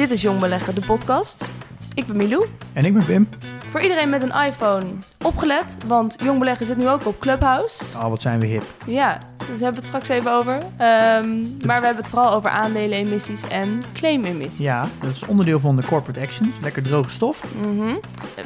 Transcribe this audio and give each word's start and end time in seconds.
Dit 0.00 0.10
is 0.10 0.22
Jong 0.22 0.40
Beleggen, 0.40 0.74
de 0.74 0.80
podcast. 0.80 1.44
Ik 1.94 2.06
ben 2.06 2.16
Milou. 2.16 2.46
En 2.72 2.84
ik 2.84 2.92
ben 2.94 3.04
Pim. 3.04 3.28
Voor 3.70 3.80
iedereen 3.80 4.08
met 4.08 4.22
een 4.22 4.44
iPhone, 4.46 4.86
opgelet, 5.24 5.76
want 5.86 6.16
Jong 6.22 6.38
Beleggen 6.38 6.66
zit 6.66 6.76
nu 6.76 6.88
ook 6.88 7.06
op 7.06 7.18
Clubhouse. 7.18 7.84
Oh, 7.96 8.08
wat 8.08 8.22
zijn 8.22 8.40
we 8.40 8.46
hip. 8.46 8.62
Ja, 8.86 9.20
we 9.58 9.64
hebben 9.64 9.74
het 9.74 9.84
straks 9.84 10.08
even 10.08 10.32
over. 10.32 10.58
Ehm, 10.76 11.40
maar 11.66 11.80
we 11.80 11.86
hebben 11.86 11.96
het 11.96 12.08
vooral 12.08 12.32
over 12.32 12.50
aandelenemissies 12.50 13.48
en 13.48 13.78
claimemissies. 13.94 14.58
Ja, 14.58 14.88
dat 14.98 15.10
is 15.10 15.26
onderdeel 15.26 15.60
van 15.60 15.76
de 15.76 15.84
corporate 15.86 16.20
actions. 16.20 16.56
Lekker 16.62 16.82
droge 16.82 17.10
stof. 17.10 17.44
Mhm. 17.60 17.94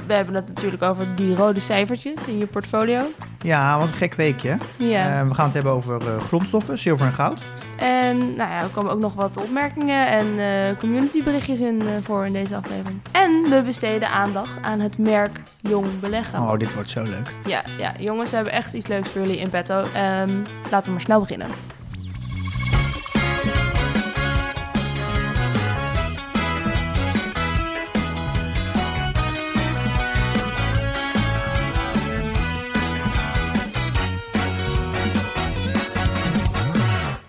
We 0.06 0.12
hebben 0.12 0.34
het 0.34 0.48
natuurlijk 0.48 0.82
over 0.82 1.14
die 1.14 1.34
rode 1.34 1.60
cijfertjes 1.60 2.26
in 2.26 2.38
je 2.38 2.46
portfolio. 2.46 3.02
Ja, 3.42 3.78
wat 3.78 3.86
een 3.86 3.92
gek 3.92 4.14
weekje. 4.14 4.56
Ja. 4.76 5.20
Eh, 5.20 5.28
we 5.28 5.34
gaan 5.34 5.44
het 5.44 5.54
hebben 5.54 5.72
over 5.72 6.00
eh, 6.00 6.16
grondstoffen, 6.16 6.78
zilver 6.78 7.06
en 7.06 7.12
goud. 7.12 7.42
En 7.76 8.16
nou 8.18 8.50
ja, 8.50 8.60
er 8.60 8.68
komen 8.68 8.92
ook 8.92 8.98
nog 9.00 9.14
wat 9.14 9.36
opmerkingen 9.36 10.08
en 10.08 10.38
eh 10.38 10.78
communityberichtjes 10.78 11.60
in 11.60 11.82
voor 12.02 12.26
in 12.26 12.32
deze 12.32 12.56
aflevering. 12.56 13.02
En 13.12 13.50
we 13.50 13.62
besteden 13.64 14.08
aandacht 14.08 14.62
aan 14.62 14.80
het 14.80 14.98
merk 14.98 15.40
Jong 15.56 16.00
Beleggen. 16.00 16.38
Oh, 16.40 16.58
dit 16.58 16.74
wordt 16.74 16.90
zo 16.90 17.02
leuk. 17.02 17.34
Ja, 17.46 17.62
ja, 17.78 17.92
jongens, 17.98 18.30
we 18.30 18.36
hebben 18.36 18.54
echt 18.54 18.72
iets 18.72 18.86
leuks 18.86 19.10
voor 19.10 19.20
jullie 19.20 19.38
in 19.38 19.50
petto. 19.50 19.84
Ehm, 19.94 20.30
laten 20.70 20.88
we 20.88 20.93
maar 20.94 21.02
snel 21.02 21.20
beginnen. 21.20 21.48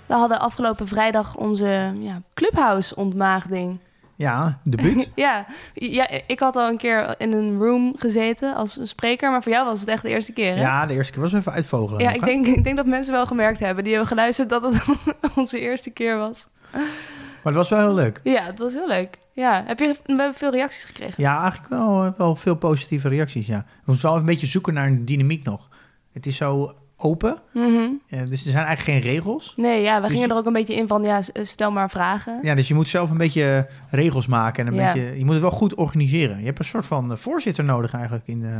We 0.07 0.21
hadden 0.21 0.39
afgelopen 0.39 0.87
vrijdag 0.87 1.35
onze 1.35 1.93
ja, 1.99 2.21
Clubhouse-ontmaagding. 2.33 3.79
Ja, 4.15 4.59
debuut. 4.63 5.09
Ja, 5.15 5.45
ja, 5.73 6.09
ik 6.27 6.39
had 6.39 6.55
al 6.55 6.69
een 6.69 6.77
keer 6.77 7.15
in 7.17 7.31
een 7.31 7.57
room 7.57 7.93
gezeten 7.97 8.55
als 8.55 8.79
spreker, 8.83 9.31
maar 9.31 9.43
voor 9.43 9.51
jou 9.51 9.65
was 9.65 9.79
het 9.79 9.89
echt 9.89 10.01
de 10.01 10.09
eerste 10.09 10.33
keer. 10.33 10.55
Hè? 10.55 10.61
ja, 10.61 10.85
de 10.85 10.93
eerste 10.93 11.13
keer 11.13 11.21
was 11.21 11.33
even 11.33 11.51
uitvogelen. 11.51 12.01
Ja, 12.01 12.11
nog, 12.11 12.15
ik 12.15 12.25
denk, 12.25 12.45
ik 12.45 12.63
denk 12.63 12.75
dat 12.75 12.85
mensen 12.85 13.13
wel 13.13 13.25
gemerkt 13.25 13.59
hebben. 13.59 13.83
Die 13.83 13.93
hebben 13.93 14.11
geluisterd 14.11 14.49
dat 14.49 14.61
het 14.61 14.83
onze 15.35 15.59
eerste 15.59 15.89
keer 15.89 16.17
was. 16.17 16.47
Maar 16.71 17.53
het 17.53 17.55
was 17.55 17.69
wel 17.69 17.79
heel 17.79 17.93
leuk. 17.93 18.19
Ja, 18.23 18.43
het 18.43 18.59
was 18.59 18.73
heel 18.73 18.87
leuk. 18.87 19.17
Ja, 19.33 19.63
heb 19.65 19.79
je 19.79 19.87
we 19.87 20.13
hebben 20.13 20.33
veel 20.33 20.51
reacties 20.51 20.83
gekregen? 20.83 21.23
Ja, 21.23 21.39
eigenlijk 21.39 21.69
wel, 21.69 22.13
wel 22.17 22.35
veel 22.35 22.55
positieve 22.55 23.07
reacties, 23.07 23.47
ja. 23.47 23.65
We 23.67 23.81
moeten 23.85 24.05
wel 24.05 24.17
een 24.17 24.25
beetje 24.25 24.47
zoeken 24.47 24.73
naar 24.73 24.87
een 24.87 25.05
dynamiek 25.05 25.43
nog. 25.43 25.69
Het 26.13 26.25
is 26.25 26.37
zo 26.37 26.73
open, 26.97 27.37
Mhm. 27.53 27.89
eh, 28.09 28.19
dus 28.19 28.45
er 28.45 28.51
zijn 28.51 28.65
eigenlijk 28.65 29.03
geen 29.03 29.11
regels. 29.13 29.53
Nee, 29.55 29.81
ja, 29.81 29.95
we 29.95 30.01
Dus 30.01 30.09
gingen 30.09 30.27
je- 30.27 30.33
er 30.33 30.39
ook 30.39 30.45
een 30.45 30.53
beetje 30.53 30.75
in 30.75 30.87
van, 30.87 31.03
ja, 31.03 31.21
s- 31.21 31.29
stel 31.41 31.71
maar 31.71 31.89
vragen. 31.89 32.39
Ja, 32.41 32.55
dus 32.55 32.67
je 32.67 32.73
moet 32.73 32.87
zelf 32.87 33.09
een 33.09 33.17
beetje 33.17 33.67
regels 33.89 34.27
maken 34.27 34.65
en 34.67 34.73
een 34.73 34.79
Ja. 34.79 34.93
beetje... 34.93 35.17
Je 35.17 35.23
moet 35.25 35.33
het 35.33 35.41
wel 35.41 35.51
goed 35.51 35.73
organiseren. 35.75 36.39
Je 36.39 36.45
hebt 36.45 36.59
een 36.59 36.65
soort 36.65 36.85
van 36.85 37.11
eh, 37.11 37.17
voorzitter 37.17 37.63
nodig 37.63 37.93
eigenlijk 37.93 38.27
in, 38.27 38.39
de, 38.39 38.59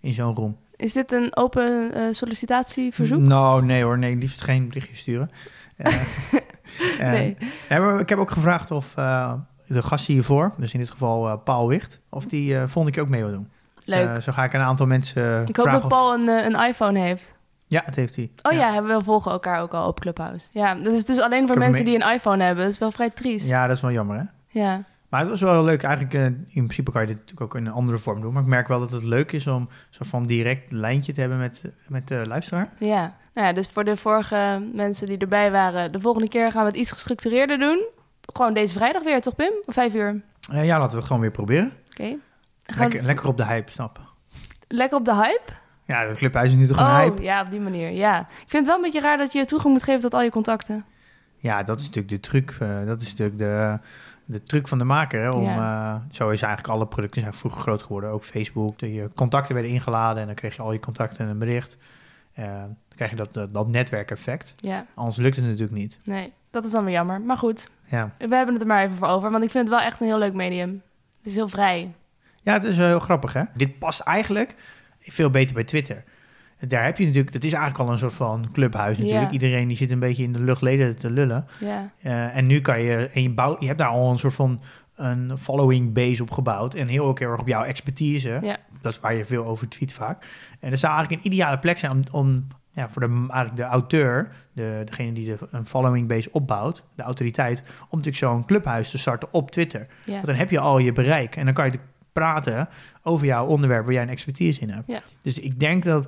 in 0.00 0.14
zo'n 0.14 0.34
room. 0.34 0.56
Is 0.76 0.92
dit 0.92 1.12
een 1.12 1.36
open 1.36 1.94
eh, 1.94 2.02
sollicitatieverzoek? 2.10 3.20
Nou, 3.20 3.64
nee 3.64 3.82
hoor, 3.82 3.98
nee, 3.98 4.16
liefst 4.16 4.42
geen 4.42 4.68
berichtje 4.68 4.96
sturen. 4.96 5.30
Eh, 5.76 5.92
eh, 6.98 7.10
Nee. 7.10 7.36
nee, 7.68 7.80
maar 7.80 8.00
ik 8.00 8.08
heb 8.08 8.18
ook 8.18 8.30
gevraagd 8.30 8.70
of 8.70 8.96
eh, 8.96 9.32
de 9.66 9.82
gast 9.82 10.06
hiervoor, 10.06 10.52
dus 10.58 10.72
in 10.72 10.78
dit 10.78 10.90
geval 10.90 11.28
eh, 11.28 11.34
Paul 11.44 11.68
Wicht, 11.68 12.00
of 12.08 12.26
die 12.26 12.54
eh 12.54 12.60
volgende 12.62 12.90
keer 12.90 13.02
ook 13.02 13.08
mee 13.08 13.22
wil 13.22 13.32
doen. 13.32 13.48
Leuk. 13.84 14.08
Eh, 14.08 14.20
zo 14.20 14.32
ga 14.32 14.44
ik 14.44 14.52
een 14.52 14.60
aantal 14.60 14.86
mensen 14.86 15.22
eh, 15.40 15.42
ik 15.46 15.56
hoop 15.56 15.66
dat 15.70 15.82
of- 15.82 15.88
Paul 15.88 16.14
een, 16.14 16.28
eh, 16.28 16.44
een 16.44 16.68
iPhone 16.68 16.98
heeft. 16.98 17.34
Ja, 17.68 17.82
dat 17.86 17.94
heeft 17.94 18.16
hij. 18.16 18.30
Oh 18.42 18.52
ja, 18.52 18.82
we 18.82 19.04
volgen 19.04 19.32
elkaar 19.32 19.60
ook 19.62 19.74
al 19.74 19.86
op 19.88 20.00
Clubhouse. 20.00 20.48
Ja, 20.52 20.74
dat 20.74 20.92
is 20.92 21.04
dus 21.04 21.18
alleen 21.20 21.46
voor 21.46 21.58
mensen 21.58 21.84
die 21.84 21.94
een 22.02 22.12
iPhone 22.12 22.44
hebben. 22.44 22.64
Dat 22.64 22.72
is 22.72 22.78
wel 22.78 22.92
vrij 22.92 23.10
triest. 23.10 23.46
Ja, 23.48 23.66
dat 23.66 23.76
is 23.76 23.82
wel 23.82 23.90
jammer 23.92 24.16
hè. 24.18 24.24
Ja. 24.60 24.82
Maar 25.08 25.20
het 25.20 25.28
was 25.30 25.40
wel 25.40 25.52
heel 25.52 25.64
leuk. 25.64 25.82
Eigenlijk, 25.82 26.14
eh, 26.14 26.24
in 26.24 26.46
principe 26.52 26.90
kan 26.90 27.00
je 27.00 27.06
dit 27.06 27.16
natuurlijk 27.16 27.42
ook 27.42 27.54
in 27.60 27.66
een 27.66 27.72
andere 27.72 27.98
vorm 27.98 28.20
doen. 28.20 28.32
Maar 28.32 28.42
ik 28.42 28.48
merk 28.48 28.68
wel 28.68 28.80
dat 28.80 28.90
het 28.90 29.02
leuk 29.02 29.32
is 29.32 29.46
om 29.46 29.68
zo 29.90 30.04
van 30.08 30.22
direct 30.22 30.72
lijntje 30.72 31.12
te 31.12 31.20
hebben 31.20 31.38
met, 31.38 31.62
met 31.88 32.08
de 32.08 32.22
luisteraar. 32.26 32.72
Ja. 32.78 33.16
Nou 33.34 33.46
ja, 33.46 33.52
dus 33.52 33.68
voor 33.68 33.84
de 33.84 33.96
vorige 33.96 34.62
mensen 34.74 35.06
die 35.06 35.18
erbij 35.18 35.50
waren, 35.50 35.92
de 35.92 36.00
volgende 36.00 36.28
keer 36.28 36.52
gaan 36.52 36.62
we 36.62 36.68
het 36.68 36.76
iets 36.78 36.92
gestructureerder 36.92 37.58
doen. 37.58 37.86
Gewoon 38.32 38.54
deze 38.54 38.74
vrijdag 38.76 39.02
weer, 39.02 39.20
toch 39.20 39.34
Pim? 39.34 39.52
Om 39.66 39.72
vijf 39.72 39.94
uur. 39.94 40.22
Oké. 40.48 40.56
Eh, 40.58 40.64
ja, 40.64 40.74
laten 40.76 40.90
we 40.90 40.96
het 40.96 41.06
gewoon 41.06 41.20
weer 41.22 41.30
proberen. 41.30 41.72
Lekker, 41.96 42.18
het- 42.98 43.02
lekker 43.02 43.26
op 43.28 43.36
de 43.36 43.44
hype 43.44 43.70
snappen. 43.70 44.02
lekker 44.68 44.98
op 44.98 45.04
de 45.04 45.14
hype? 45.14 45.52
Ja, 45.88 46.06
dat 46.06 46.16
clubhuis 46.16 46.50
is 46.50 46.56
nu 46.56 46.66
toch 46.66 46.76
een 46.76 46.82
oh, 46.84 46.98
hype. 46.98 47.22
ja, 47.22 47.42
op 47.42 47.50
die 47.50 47.60
manier. 47.60 47.90
Ja. 47.90 48.20
Ik 48.20 48.26
vind 48.36 48.52
het 48.52 48.66
wel 48.66 48.76
een 48.76 48.82
beetje 48.82 49.00
raar 49.00 49.16
dat 49.16 49.32
je 49.32 49.44
toegang 49.44 49.72
moet 49.72 49.82
geven 49.82 50.00
tot 50.00 50.14
al 50.14 50.22
je 50.22 50.30
contacten. 50.30 50.84
Ja, 51.36 51.62
dat 51.62 51.78
is 51.80 51.86
natuurlijk 51.86 52.08
de 52.08 52.20
truc. 52.20 52.56
eh, 52.60 52.86
dat 52.86 53.00
is 53.00 53.08
natuurlijk 53.14 53.38
de, 53.38 53.78
de 54.24 54.42
truc 54.42 54.68
van 54.68 54.78
de 54.78 54.84
maker. 54.84 55.20
Hè, 55.22 55.30
om, 55.30 55.46
eh, 55.46 55.94
zo 56.10 56.28
is 56.30 56.42
eigenlijk 56.42 56.74
alle 56.74 56.86
producten 56.86 57.20
zijn 57.22 57.34
vroeger 57.34 57.60
groot 57.60 57.82
geworden. 57.82 58.10
Ook 58.10 58.24
Facebook. 58.24 58.78
De, 58.78 58.92
je 58.94 59.10
contacten 59.14 59.54
werden 59.54 59.72
ingeladen 59.72 60.20
en 60.20 60.26
dan 60.26 60.34
kreeg 60.36 60.56
je 60.56 60.62
al 60.62 60.72
je 60.72 60.80
contacten 60.80 61.24
en 61.24 61.30
een 61.30 61.38
bericht. 61.38 61.76
Eh, 62.32 62.44
dan 62.44 62.76
krijg 62.96 63.10
je 63.10 63.16
dat, 63.16 63.34
dat, 63.34 63.54
dat 63.54 63.68
netwerkeffect. 63.68 64.54
Ja, 64.56 64.86
Anders 64.94 65.16
lukt 65.16 65.36
het 65.36 65.44
natuurlijk 65.44 65.72
niet. 65.78 65.98
nee, 66.04 66.32
dat 66.50 66.64
is 66.64 66.70
dan 66.70 66.84
weer 66.84 66.92
jammer. 66.94 67.20
Maar 67.20 67.36
goed, 67.38 67.68
Ja, 67.84 68.10
we 68.18 68.34
hebben 68.34 68.52
het 68.54 68.62
er 68.62 68.68
maar 68.68 68.84
even 68.84 68.96
voor 68.96 69.08
over, 69.08 69.30
want 69.30 69.44
ik 69.44 69.50
vind 69.50 69.64
het 69.68 69.74
wel 69.74 69.84
echt 69.86 70.00
een 70.00 70.06
heel 70.06 70.18
leuk 70.18 70.34
medium. 70.34 70.82
Het 71.16 71.26
is 71.26 71.34
heel 71.34 71.48
vrij. 71.48 71.94
ja 72.42 72.52
het 72.52 72.64
is 72.64 72.76
wel 72.76 72.86
heel 72.86 72.98
grappig 72.98 73.32
hè. 73.32 73.42
Dit 73.54 73.78
past 73.78 74.00
eigenlijk 74.00 74.54
veel 75.12 75.30
beter 75.30 75.54
bij 75.54 75.64
Twitter. 75.64 76.04
Daar 76.68 76.84
heb 76.84 76.98
je 76.98 77.04
natuurlijk, 77.06 77.32
dat 77.32 77.44
is 77.44 77.52
eigenlijk 77.52 77.84
al 77.84 77.92
een 77.92 77.98
soort 77.98 78.14
van 78.14 78.48
clubhuis 78.52 78.98
natuurlijk. 78.98 79.30
Iedereen 79.30 79.68
die 79.68 79.76
zit 79.76 79.90
een 79.90 79.98
beetje 79.98 80.22
in 80.22 80.32
de 80.32 80.40
luchtleden 80.40 80.96
te 80.96 81.10
lullen. 81.10 81.46
Ja, 81.60 81.90
Eh, 82.02 82.36
en 82.36 82.46
nu 82.46 82.60
kan 82.60 82.80
je, 82.80 83.10
en 83.12 83.22
je, 83.22 83.30
bouwt, 83.30 83.60
je 83.60 83.66
hebt 83.66 83.78
daar 83.78 83.88
al 83.88 84.10
een 84.10 84.18
soort 84.18 84.34
van 84.34 84.60
een 84.96 85.38
following 85.38 85.92
base 85.92 86.22
op 86.22 86.30
gebouwd. 86.30 86.74
En 86.74 86.86
heel 86.86 87.04
ook 87.06 87.18
heel 87.18 87.30
erg 87.30 87.40
op 87.40 87.48
jouw 87.48 87.62
expertise. 87.62 88.38
ja, 88.42 88.56
Dat 88.80 88.92
is 88.92 89.00
waar 89.00 89.14
je 89.14 89.24
veel 89.24 89.44
over 89.44 89.68
tweet 89.68 89.92
vaak. 89.92 90.26
En 90.60 90.70
dat 90.70 90.78
zou 90.78 90.92
eigenlijk 90.94 91.24
een 91.24 91.32
ideale 91.32 91.58
plek 91.58 91.78
zijn 91.78 91.92
om, 91.92 92.02
om 92.10 92.46
ja, 92.72 92.88
voor 92.88 93.02
de, 93.02 93.14
eigenlijk 93.30 93.56
de 93.56 93.62
auteur, 93.62 94.32
de, 94.52 94.82
degene 94.84 95.12
die 95.12 95.26
de, 95.26 95.36
een 95.50 95.66
following 95.66 96.08
base 96.08 96.32
opbouwt, 96.32 96.84
de 96.94 97.02
autoriteit, 97.02 97.58
om 97.66 97.98
natuurlijk 97.98 98.16
zo'n 98.16 98.44
clubhuis 98.46 98.90
te 98.90 98.98
starten 98.98 99.28
op 99.32 99.50
Twitter. 99.50 99.86
ja. 100.04 100.12
Want 100.12 100.26
dan 100.26 100.34
heb 100.34 100.50
je 100.50 100.58
al 100.58 100.78
je 100.78 100.92
bereik 100.92 101.36
en 101.36 101.44
dan 101.44 101.54
kan 101.54 101.64
je 101.70 101.78
praten 102.12 102.68
over 103.02 103.26
jouw 103.26 103.46
onderwerp 103.46 103.84
waar 103.84 103.92
jij 103.94 104.02
een 104.02 104.08
expertise 104.08 104.60
in 104.60 104.70
hebt. 104.70 104.90
Ja. 104.92 105.02
Dus 105.22 105.38
ik 105.38 105.60
denk 105.60 105.84
dat, 105.84 106.06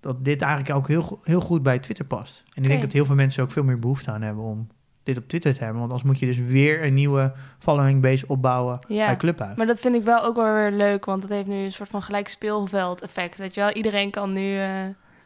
dat 0.00 0.24
dit 0.24 0.42
eigenlijk 0.42 0.74
ook 0.74 0.88
heel, 0.88 1.20
heel 1.24 1.40
goed 1.40 1.62
bij 1.62 1.78
Twitter 1.78 2.04
past. 2.04 2.44
En 2.54 2.62
ik 2.62 2.68
denk 2.68 2.80
dat 2.82 2.92
heel 2.92 3.06
veel 3.06 3.14
mensen 3.14 3.42
ook 3.42 3.50
veel 3.50 3.64
meer 3.64 3.78
behoefte 3.78 4.10
aan 4.10 4.22
hebben 4.22 4.44
om 4.44 4.68
dit 5.02 5.18
op 5.18 5.28
Twitter 5.28 5.52
te 5.54 5.58
hebben. 5.58 5.78
Want 5.78 5.90
anders 5.90 6.08
moet 6.10 6.18
je 6.18 6.26
dus 6.26 6.38
weer 6.38 6.84
een 6.84 6.94
nieuwe 6.94 7.32
following 7.58 8.02
base 8.02 8.24
opbouwen 8.26 8.78
Ja. 8.88 9.06
bij 9.06 9.16
Clubhuis. 9.16 9.56
Maar 9.56 9.66
dat 9.66 9.80
vind 9.80 9.94
ik 9.94 10.02
wel 10.02 10.22
ook 10.24 10.36
wel 10.36 10.54
weer 10.54 10.70
leuk, 10.70 11.04
want 11.04 11.22
het 11.22 11.32
heeft 11.32 11.46
nu 11.48 11.64
een 11.64 11.72
soort 11.72 11.88
van 11.88 12.02
gelijk 12.02 12.28
speelveld 12.28 13.00
effect. 13.02 13.38
Weet 13.38 13.54
je 13.54 13.60
wel, 13.60 13.70
iedereen 13.70 14.10
kan 14.10 14.32
nu. 14.32 14.60
eh, 14.60 14.70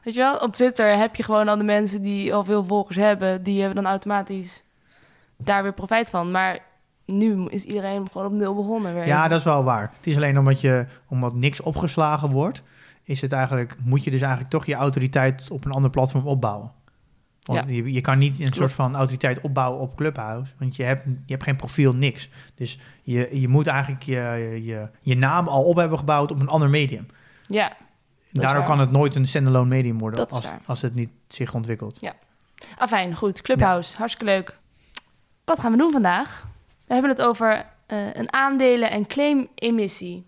weet 0.02 0.14
je 0.14 0.20
wel, 0.20 0.36
op 0.36 0.52
Twitter 0.52 0.96
heb 0.98 1.16
je 1.16 1.22
gewoon 1.22 1.48
al 1.48 1.58
de 1.58 1.64
mensen 1.64 2.02
die 2.02 2.34
al 2.34 2.44
veel 2.44 2.64
volgers 2.64 2.96
hebben, 2.96 3.42
die 3.42 3.58
hebben 3.62 3.82
dan 3.82 3.90
automatisch 3.92 4.64
daar 5.36 5.62
weer 5.62 5.72
profijt 5.74 6.10
van. 6.10 6.30
Maar 6.30 6.58
nu 7.06 7.46
is 7.46 7.64
iedereen 7.64 8.08
gewoon 8.10 8.26
op 8.26 8.32
nul 8.32 8.54
begonnen. 8.54 8.94
Weer. 8.94 9.06
Ja, 9.06 9.28
dat 9.28 9.38
is 9.38 9.44
wel 9.44 9.64
waar. 9.64 9.92
Het 9.96 10.06
is 10.06 10.16
alleen 10.16 10.38
omdat, 10.38 10.60
je, 10.60 10.86
omdat 11.08 11.34
niks 11.34 11.60
opgeslagen 11.60 12.30
wordt, 12.30 12.62
is 13.02 13.20
het 13.20 13.32
eigenlijk, 13.32 13.76
moet 13.84 14.04
je 14.04 14.10
dus 14.10 14.20
eigenlijk 14.20 14.50
toch 14.50 14.66
je 14.66 14.74
autoriteit 14.74 15.50
op 15.50 15.64
een 15.64 15.72
ander 15.72 15.90
platform 15.90 16.26
opbouwen. 16.26 16.72
Want 17.40 17.68
je, 17.68 17.92
je 17.92 18.00
kan 18.00 18.18
niet 18.18 18.40
een 18.40 18.52
soort 18.52 18.72
van 18.72 18.96
autoriteit 18.96 19.40
opbouwen 19.40 19.80
op 19.80 19.96
Clubhouse, 19.96 20.52
want 20.58 20.76
je 20.76 20.82
hebt, 20.82 21.04
je 21.04 21.32
hebt 21.32 21.42
geen 21.42 21.56
profiel, 21.56 21.92
niks. 21.92 22.30
Dus 22.54 22.78
je, 23.02 23.40
je 23.40 23.48
moet 23.48 23.66
eigenlijk 23.66 24.02
je, 24.02 24.60
je, 24.64 24.88
je 25.00 25.16
naam 25.16 25.48
al 25.48 25.64
op 25.64 25.76
hebben 25.76 25.98
gebouwd 25.98 26.30
op 26.30 26.40
een 26.40 26.48
ander 26.48 26.70
medium. 26.70 27.06
Ja, 27.46 27.76
Daardoor 28.40 28.64
kan 28.64 28.78
het 28.78 28.90
nooit 28.90 29.14
een 29.14 29.26
standalone 29.26 29.68
medium 29.68 29.98
worden 29.98 30.28
als, 30.28 30.46
waar. 30.46 30.60
als 30.66 30.82
het 30.82 30.94
niet 30.94 31.10
zich 31.28 31.54
ontwikkelt. 31.54 31.98
afijn, 32.78 33.14
goed. 33.14 33.42
Clubhouse, 33.42 33.96
hartstikke 33.96 34.32
leuk. 34.32 34.58
Wat 35.44 35.60
gaan 35.60 35.72
we 35.72 35.78
doen 35.78 35.92
vandaag? 35.92 36.46
We 36.86 36.92
hebben 36.92 37.10
het 37.10 37.22
over 37.22 37.66
eh, 37.86 37.98
een 38.12 38.32
aandelen- 38.32 38.90
en 38.90 39.06
claim-emissie. 39.06 40.26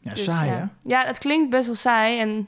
Ja, 0.00 0.10
Dus, 0.10 0.24
saai 0.24 0.50
ja. 0.50 0.56
hè? 0.56 0.64
Ja, 0.84 1.04
het 1.06 1.18
klinkt 1.18 1.50
best 1.50 1.66
wel 1.66 1.74
saai 1.74 2.18
en 2.20 2.46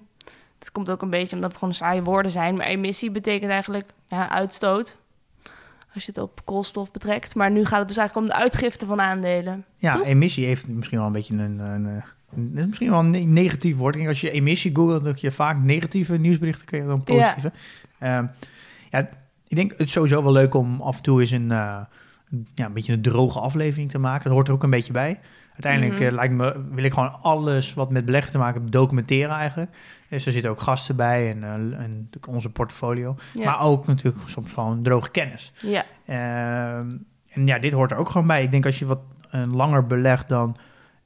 het 0.58 0.72
komt 0.72 0.90
ook 0.90 1.02
een 1.02 1.10
beetje 1.10 1.34
omdat 1.34 1.50
het 1.50 1.58
gewoon 1.58 1.74
saaie 1.74 2.02
woorden 2.02 2.30
zijn. 2.30 2.56
Maar 2.56 2.66
emissie 2.66 3.10
betekent 3.10 3.50
eigenlijk 3.50 3.88
ja, 4.06 4.28
uitstoot. 4.28 4.96
Als 5.94 6.04
je 6.04 6.12
het 6.14 6.20
op 6.20 6.40
koolstof 6.44 6.90
betrekt. 6.90 7.34
Maar 7.34 7.50
nu 7.50 7.64
gaat 7.64 7.78
het 7.78 7.88
dus 7.88 7.96
eigenlijk 7.96 8.28
om 8.28 8.34
de 8.36 8.42
uitgifte 8.42 8.86
van 8.86 9.00
aandelen. 9.00 9.64
Ja, 9.76 9.92
Toch? 9.92 10.04
emissie 10.04 10.46
heeft 10.46 10.68
misschien 10.68 10.98
wel 10.98 11.06
een 11.06 11.12
beetje 11.12 11.34
een... 11.34 11.58
een, 11.58 11.84
een 11.84 12.02
een- 12.36 12.52
is 12.56 12.66
misschien 12.66 12.90
wel 12.90 12.98
een 12.98 13.10
ne- 13.10 13.18
negatief 13.18 13.76
woord. 13.76 13.94
Ik 13.94 14.00
denk 14.00 14.12
als 14.12 14.20
je 14.20 14.30
emissie 14.30 14.74
googelt, 14.76 15.04
dat 15.04 15.20
je 15.20 15.30
vaak 15.30 15.56
negatieve 15.62 16.16
nieuwsberichten 16.16 16.66
krijgt 16.66 16.86
dan 16.86 17.04
positieve. 17.04 17.52
Ehm, 17.98 18.26
ja, 18.90 18.98
ik 19.48 19.56
denk 19.56 19.70
het 19.70 19.80
is 19.80 19.92
sowieso 19.92 20.22
wel 20.22 20.32
leuk 20.32 20.54
om 20.54 20.80
af 20.80 20.96
en 20.96 21.02
toe 21.02 21.20
eens 21.20 21.30
een, 21.30 21.50
eh, 21.52 21.80
een- 21.80 21.86
ja, 22.54 22.66
een 22.66 22.72
beetje 22.72 22.92
een 22.92 23.02
droge 23.02 23.38
aflevering 23.40 23.90
te 23.90 23.98
maken. 23.98 24.24
Dat 24.24 24.32
hoort 24.32 24.48
er 24.48 24.54
ook 24.54 24.62
een 24.62 24.70
beetje 24.70 24.92
bij. 24.92 25.18
Uiteindelijk 25.52 25.94
Mhm. 26.00 26.02
eh, 26.08 26.12
lijkt 26.14 26.34
me, 26.34 26.64
wil 26.70 26.84
ik 26.84 26.92
gewoon 26.92 27.20
alles 27.20 27.74
wat 27.74 27.90
met 27.90 28.04
beleggen 28.04 28.32
te 28.32 28.38
maken 28.38 28.60
heeft 28.60 28.72
documenteren 28.72 29.34
eigenlijk. 29.36 29.70
Dus 30.08 30.26
er 30.26 30.32
zitten 30.32 30.50
ook 30.50 30.60
gasten 30.60 30.96
bij 30.96 31.30
en, 31.30 31.44
eh, 31.44 31.52
en 31.52 31.88
natuurlijk 31.90 32.26
onze 32.28 32.50
portfolio. 32.50 33.16
Ja. 33.34 33.44
Maar 33.44 33.60
ook 33.60 33.86
natuurlijk 33.86 34.28
soms 34.28 34.52
gewoon 34.52 34.82
droge 34.82 35.10
kennis. 35.10 35.52
ja. 35.62 35.84
Ehm, 36.06 36.90
en 37.28 37.46
ja, 37.46 37.58
dit 37.58 37.72
hoort 37.72 37.90
er 37.90 37.96
ook 37.96 38.10
gewoon 38.10 38.26
bij. 38.26 38.42
Ik 38.42 38.50
denk 38.50 38.66
als 38.66 38.78
je 38.78 38.86
wat 38.86 39.00
eh, 39.30 39.52
langer 39.52 39.86
belegt, 39.86 40.28
dan 40.28 40.56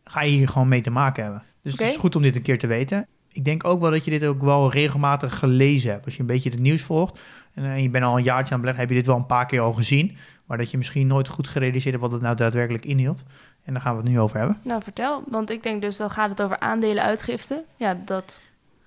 ga 0.04 0.22
je 0.22 0.30
hier 0.30 0.48
gewoon 0.48 0.68
mee 0.68 0.80
te 0.80 0.90
maken 0.90 1.22
hebben. 1.22 1.42
Dus 1.62 1.72
het 1.72 1.80
is 1.80 1.96
goed 1.96 2.16
om 2.16 2.22
dit 2.22 2.36
een 2.36 2.42
keer 2.42 2.58
te 2.58 2.66
weten. 2.66 3.06
Ik 3.32 3.44
denk 3.44 3.64
ook 3.64 3.80
wel 3.80 3.90
dat 3.90 4.04
je 4.04 4.10
dit 4.10 4.24
ook 4.24 4.42
wel 4.42 4.70
regelmatig 4.70 5.38
gelezen 5.38 5.90
hebt. 5.90 6.04
Als 6.04 6.14
je 6.14 6.20
een 6.20 6.26
beetje 6.26 6.50
het 6.50 6.58
nieuws 6.60 6.82
volgt 6.82 7.20
en 7.54 7.82
je 7.82 7.90
bent 7.90 8.04
al 8.04 8.16
een 8.16 8.22
jaartje 8.22 8.54
aan 8.54 8.60
het 8.60 8.60
beleggen, 8.60 8.80
heb 8.80 8.88
je 8.88 8.96
dit 8.96 9.06
wel 9.06 9.16
een 9.16 9.26
paar 9.26 9.46
keer 9.46 9.60
al 9.60 9.72
gezien. 9.72 10.16
Maar 10.44 10.58
dat 10.58 10.70
je 10.70 10.76
misschien 10.76 11.06
nooit 11.06 11.28
goed 11.28 11.48
gerealiseerd 11.48 11.94
hebt 11.94 12.02
wat 12.02 12.12
het 12.12 12.22
nou 12.22 12.36
daadwerkelijk 12.36 12.84
inhield. 12.84 13.24
En 13.64 13.72
daar 13.72 13.82
gaan 13.82 13.96
we 13.96 14.02
het 14.02 14.10
nu 14.10 14.20
over 14.20 14.38
hebben. 14.38 14.58
Nou, 14.62 14.82
vertel. 14.82 15.24
Want 15.28 15.50
ik 15.50 15.62
denk 15.62 15.82
dus, 15.82 15.96
dan 15.96 16.10
gaat 16.10 16.30
het 16.30 16.42
over 16.42 16.58
aandelenuitgifte. 16.58 17.64
Ja, 17.76 17.98
dat 18.04 18.40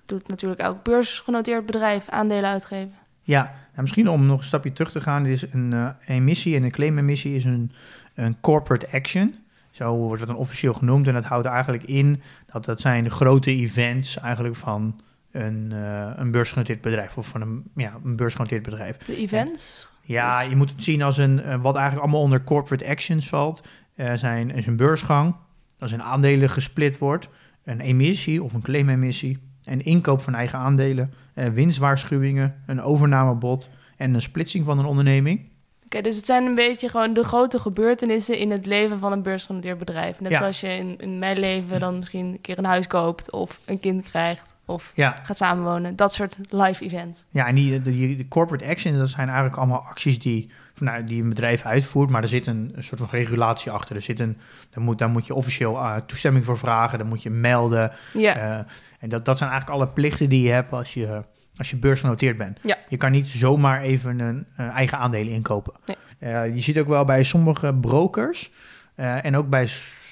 doet 0.06 0.28
natuurlijk 0.28 0.60
elk 0.60 0.82
beursgenoteerd 0.82 1.66
bedrijf 1.66 2.08
aandelen 2.08 2.50
uitgeven. 2.50 2.94
Ja, 3.22 3.42
nou, 3.42 3.80
misschien 3.80 4.08
om 4.08 4.26
nog 4.26 4.38
een 4.38 4.44
stapje 4.44 4.72
terug 4.72 4.92
te 4.92 5.00
gaan. 5.00 5.22
Dit 5.22 5.32
is 5.32 5.52
een 5.52 5.72
eh, 5.72 5.88
emissie 6.06 6.56
en 6.56 6.62
een 6.62 6.70
claimemissie 6.70 7.34
is 7.34 7.44
een, 7.44 7.72
een 8.14 8.40
corporate 8.40 8.88
action. 8.92 9.34
Zo 9.70 9.94
wordt 9.96 10.20
het 10.20 10.28
dan 10.28 10.38
officieel 10.38 10.74
genoemd. 10.74 11.06
En 11.06 11.14
dat 11.14 11.24
houdt 11.24 11.46
eigenlijk 11.46 11.82
in 11.82 12.22
dat 12.46 12.64
dat 12.64 12.80
zijn 12.80 13.04
de 13.04 13.10
grote 13.10 13.50
events 13.50 14.18
eigenlijk 14.18 14.56
van 14.56 15.00
een, 15.32 15.72
eh, 15.72 16.10
een 16.16 16.30
beursgenoteerd 16.30 16.80
bedrijf. 16.80 17.16
Of 17.16 17.26
van 17.26 17.40
een, 17.40 17.70
ja, 17.74 17.96
een 18.04 18.16
beursgenoteerd 18.16 18.62
bedrijf. 18.62 18.96
De 18.96 19.16
events. 19.16 19.86
Ja, 20.08 20.38
Dus- 20.40 20.48
je 20.48 20.56
moet 20.56 20.70
het 20.70 20.84
zien 20.84 21.02
als 21.02 21.16
een, 21.16 21.42
eh, 21.42 21.60
wat 21.60 21.74
eigenlijk 21.74 22.04
allemaal 22.04 22.22
onder 22.24 22.44
corporate 22.44 22.86
actions 22.88 23.28
valt. 23.28 23.68
eh 23.94 24.12
zijn, 24.14 24.50
is 24.50 24.66
een 24.66 24.76
beursgang, 24.76 25.34
als 25.78 25.92
een 25.92 26.02
aandelen 26.02 26.48
gesplit 26.48 26.98
wordt, 26.98 27.28
een 27.64 27.80
emissie 27.80 28.42
of 28.42 28.52
een 28.52 28.62
claimemissie, 28.62 29.38
een 29.64 29.84
inkoop 29.84 30.22
van 30.22 30.34
eigen 30.34 30.58
aandelen, 30.58 31.12
eh, 31.34 31.46
winstwaarschuwingen, 31.48 32.62
een 32.66 32.82
overnamebod 32.82 33.68
en 33.96 34.14
een 34.14 34.22
splitsing 34.22 34.64
van 34.64 34.78
een 34.78 34.84
onderneming. 34.84 35.48
Oké, 35.84 36.00
dus 36.00 36.16
het 36.16 36.26
zijn 36.26 36.46
een 36.46 36.54
beetje 36.54 36.88
gewoon 36.88 37.14
de 37.14 37.24
grote 37.24 37.58
gebeurtenissen 37.58 38.38
in 38.38 38.50
het 38.50 38.66
leven 38.66 38.98
van 38.98 39.12
een 39.12 39.22
beursgenoteerd 39.22 39.78
bedrijf. 39.78 40.20
Net 40.20 40.30
Ja. 40.30 40.38
zoals 40.38 40.60
je 40.60 40.68
in, 40.68 40.98
in 40.98 41.18
mijn 41.18 41.38
leven 41.38 41.80
dan 41.80 41.96
misschien 41.98 42.26
een 42.26 42.40
keer 42.40 42.58
een 42.58 42.64
huis 42.64 42.86
koopt 42.86 43.30
of 43.32 43.60
een 43.64 43.80
kind 43.80 44.02
krijgt 44.02 44.56
of 44.68 44.92
Ja, 44.94 45.16
gaat 45.22 45.36
samenwonen. 45.36 45.96
Dat 45.96 46.12
soort 46.12 46.38
live 46.48 46.84
events. 46.84 47.26
ja 47.30 47.46
en 47.46 47.54
die, 47.54 47.82
die, 47.82 48.16
die 48.16 48.28
corporate 48.28 48.66
actions, 48.66 48.98
dat 48.98 49.08
zijn 49.10 49.26
eigenlijk 49.26 49.56
allemaal 49.56 49.84
acties 49.84 50.18
die, 50.18 50.50
nou, 50.78 51.04
die 51.04 51.22
een 51.22 51.28
bedrijf 51.28 51.64
uitvoert, 51.64 52.10
maar 52.10 52.22
er 52.22 52.28
zit 52.28 52.46
een, 52.46 52.72
een 52.74 52.82
soort 52.82 53.00
van 53.00 53.08
regulatie 53.10 53.70
achter. 53.70 53.96
Er 53.96 54.02
zit 54.02 54.20
een, 54.20 54.36
daar, 54.70 54.84
moet, 54.84 54.98
daar 54.98 55.08
moet 55.08 55.26
je 55.26 55.34
officieel 55.34 55.76
eh, 55.76 55.96
toestemming 55.96 56.44
voor 56.44 56.58
vragen, 56.58 56.98
dan 56.98 57.06
moet 57.08 57.22
je 57.22 57.30
melden. 57.30 57.92
Ja, 58.12 58.36
Eh, 58.36 58.64
en 58.98 59.08
dat, 59.08 59.24
dat 59.24 59.38
zijn 59.38 59.50
eigenlijk 59.50 59.80
alle 59.80 59.92
plichten 59.92 60.28
die 60.28 60.42
je 60.42 60.50
hebt 60.50 60.72
als 60.72 60.94
je, 60.94 61.22
als 61.56 61.70
je 61.70 61.76
beursgenoteerd 61.76 62.36
bent. 62.36 62.58
Ja. 62.62 62.76
Je 62.88 62.96
kan 62.96 63.10
niet 63.10 63.28
zomaar 63.28 63.80
even 63.82 64.18
een 64.18 64.46
eigen 64.56 64.98
aandelen 64.98 65.32
inkopen. 65.32 65.72
Nee. 65.86 65.96
Eh, 66.18 66.54
je 66.54 66.60
ziet 66.60 66.78
ook 66.78 66.88
wel 66.88 67.04
bij 67.04 67.22
sommige 67.22 67.74
brokers 67.74 68.50
en 68.94 69.36
ook 69.36 69.48
bij 69.48 69.68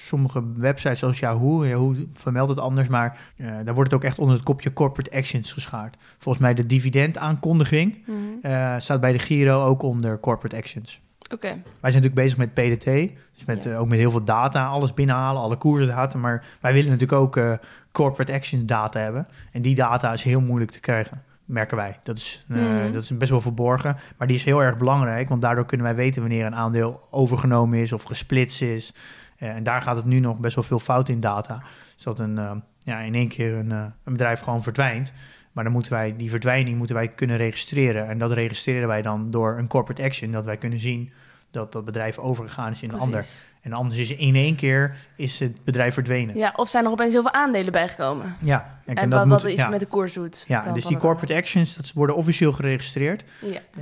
sommige 0.06 0.42
websites 0.56 0.98
zoals 0.98 1.18
Yahoo, 1.18 1.66
Yahoo 1.66 1.94
vermeldt 2.14 2.50
het 2.50 2.60
anders, 2.60 2.88
maar 2.88 3.18
eh, 3.36 3.46
daar 3.64 3.74
wordt 3.74 3.90
het 3.90 3.94
ook 4.00 4.04
echt 4.06 4.18
onder 4.18 4.34
het 4.36 4.44
kopje 4.44 4.72
corporate 4.72 5.16
actions 5.16 5.52
geschaard. 5.52 5.96
Volgens 6.18 6.44
mij 6.44 6.54
de 6.54 6.66
dividendaankondiging 6.66 8.02
Mhm. 8.06 8.16
eh, 8.42 8.74
staat 8.78 9.00
bij 9.00 9.12
de 9.12 9.18
Giro 9.18 9.64
ook 9.64 9.82
onder 9.82 10.20
corporate 10.20 10.56
actions. 10.56 11.00
oké. 11.32 11.48
Wij 11.80 11.90
zijn 11.90 12.02
natuurlijk 12.02 12.14
bezig 12.14 12.36
met 12.38 12.54
PDT, 12.54 12.84
dus 12.84 13.44
met, 13.46 13.64
Ja. 13.64 13.70
eh, 13.70 13.80
ook 13.80 13.88
met 13.88 13.98
heel 13.98 14.10
veel 14.10 14.24
data, 14.24 14.66
alles 14.66 14.94
binnenhalen, 14.94 15.42
alle 15.42 15.56
koersdata. 15.56 16.18
Maar 16.18 16.44
wij 16.60 16.72
willen 16.72 16.90
natuurlijk 16.90 17.20
ook 17.20 17.58
corporate 17.92 18.32
action 18.32 18.66
data 18.66 19.00
hebben. 19.00 19.26
En 19.52 19.62
die 19.62 19.74
data 19.74 20.12
is 20.12 20.22
heel 20.22 20.40
moeilijk 20.40 20.70
te 20.70 20.80
krijgen, 20.80 21.22
merken 21.44 21.76
wij. 21.76 21.98
Dat 22.02 22.16
is, 22.16 22.44
Mhm. 22.48 22.92
dat 22.92 23.02
is 23.02 23.16
best 23.16 23.30
wel 23.30 23.40
verborgen, 23.40 23.96
maar 24.18 24.26
die 24.26 24.36
is 24.36 24.44
heel 24.44 24.60
erg 24.62 24.76
belangrijk. 24.78 25.28
Want 25.28 25.42
daardoor 25.42 25.66
kunnen 25.66 25.86
wij 25.86 25.94
weten 25.94 26.22
wanneer 26.22 26.46
een 26.46 26.54
aandeel 26.56 27.00
overgenomen 27.10 27.78
is 27.78 27.92
of 27.92 28.02
gesplitst 28.02 28.62
is. 28.62 28.94
Eh, 29.38 29.48
en 29.48 29.62
daar 29.62 29.82
gaat 29.82 29.96
het 29.96 30.04
nu 30.04 30.18
nog 30.20 30.38
best 30.38 30.54
wel 30.54 30.64
veel 30.64 30.78
fout 30.78 31.08
in 31.08 31.20
data. 31.20 31.62
Dus 31.94 32.04
dat 32.04 32.18
een, 32.18 32.38
eh, 32.38 32.50
ja, 32.78 32.98
in 32.98 33.14
één 33.14 33.28
keer 33.28 33.54
een, 33.54 33.72
eh, 33.72 33.78
een 34.04 34.12
bedrijf 34.12 34.40
gewoon 34.40 34.62
verdwijnt. 34.62 35.12
Maar 35.52 35.64
dan 35.64 35.72
moeten 35.72 35.92
wij 35.92 36.16
die 36.16 36.30
verdwijning 36.30 36.76
moeten 36.78 36.96
wij 36.96 37.08
kunnen 37.08 37.36
registreren. 37.36 38.08
En 38.08 38.18
dat 38.18 38.32
registreren 38.32 38.88
wij 38.88 39.02
dan 39.02 39.30
door 39.30 39.58
een 39.58 39.66
corporate 39.66 40.02
action. 40.02 40.30
Dat 40.30 40.44
wij 40.44 40.56
kunnen 40.56 40.78
zien 40.78 41.10
dat 41.50 41.72
dat 41.72 41.84
bedrijf 41.84 42.18
overgegaan 42.18 42.70
is 42.72 42.82
in 42.82 42.88
een 42.90 42.98
ander. 42.98 43.24
En 43.60 43.72
anders 43.72 44.00
is 44.00 44.14
in 44.14 44.34
één 44.34 44.56
keer 44.56 44.96
is 45.16 45.40
het 45.40 45.64
bedrijf 45.64 45.94
verdwenen. 45.94 46.36
Ja, 46.36 46.52
of 46.56 46.68
zijn 46.68 46.84
er 46.84 46.90
opeens 46.90 47.12
heel 47.12 47.22
veel 47.22 47.32
aandelen 47.32 47.72
bijgekomen. 47.72 48.36
Ja, 48.40 48.78
kijk, 48.84 48.98
En, 48.98 49.10
dat 49.10 49.18
wat, 49.18 49.28
moet- 49.28 49.42
wat 49.42 49.50
iets 49.50 49.60
ja. 49.60 49.68
met 49.68 49.80
de 49.80 49.86
koers 49.86 50.12
doet. 50.12 50.44
Ja, 50.48 50.72
dus 50.72 50.84
die 50.84 50.96
corporate 50.96 51.34
actions, 51.34 51.76
dat 51.76 51.92
worden 51.92 52.16
officieel 52.16 52.52
geregistreerd. 52.52 53.24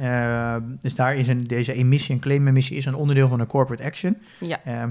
Ja, 0.01 0.61
dus 0.81 0.95
daar 0.95 1.17
is 1.17 1.29
een, 1.29 1.41
deze 1.47 1.73
emissie 1.73 2.15
en 2.15 2.21
claimemissie 2.21 2.77
is 2.77 2.85
een 2.85 2.95
onderdeel 2.95 3.29
van 3.29 3.41
een 3.41 3.47
corporate 3.47 3.85
action. 3.85 4.17
ja. 4.41 4.61
Ehm, 4.65 4.91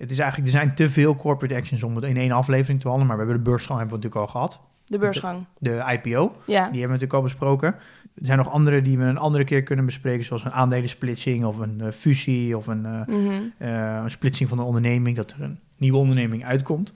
het 0.00 0.10
is 0.10 0.18
eigenlijk, 0.18 0.52
er 0.52 0.58
zijn 0.58 0.74
te 0.74 0.90
veel 0.90 1.16
corporate 1.16 1.54
actions 1.54 1.82
om 1.82 1.96
het 1.96 2.04
in 2.04 2.16
één 2.16 2.30
aflevering 2.30 2.80
te 2.80 2.84
behandelen. 2.84 3.06
Maar 3.06 3.16
we 3.16 3.22
hebben 3.22 3.44
de 3.44 3.50
beursgang 3.50 3.78
hebben 3.78 3.98
we 3.98 4.02
natuurlijk 4.02 4.34
al 4.34 4.40
gehad. 4.40 4.60
de 4.84 4.98
beursgang. 4.98 5.44
De 5.58 5.98
IPO, 6.02 6.36
die 6.46 6.54
Ja, 6.54 6.62
hebben 6.62 6.80
we 6.80 6.86
natuurlijk 6.86 7.12
al 7.12 7.22
besproken. 7.22 7.74
Er 8.14 8.26
zijn 8.26 8.38
nog 8.38 8.48
andere 8.48 8.82
die 8.82 8.98
we 8.98 9.04
een 9.04 9.18
andere 9.18 9.44
keer 9.44 9.62
kunnen 9.62 9.84
bespreken. 9.84 10.24
Zoals 10.24 10.44
een 10.44 10.52
aandelensplitsing 10.52 11.44
of 11.44 11.58
een 11.58 11.80
eh, 11.80 11.90
fusie 11.92 12.56
of 12.56 12.66
een, 12.66 12.86
eh, 12.86 13.06
mhm. 13.06 13.42
eh, 13.58 14.00
een 14.02 14.10
splitsing 14.10 14.48
van 14.48 14.58
een 14.58 14.64
onderneming. 14.64 15.16
Dat 15.16 15.30
er 15.30 15.42
een 15.42 15.58
nieuwe 15.76 15.98
onderneming 15.98 16.44
uitkomt. 16.44 16.92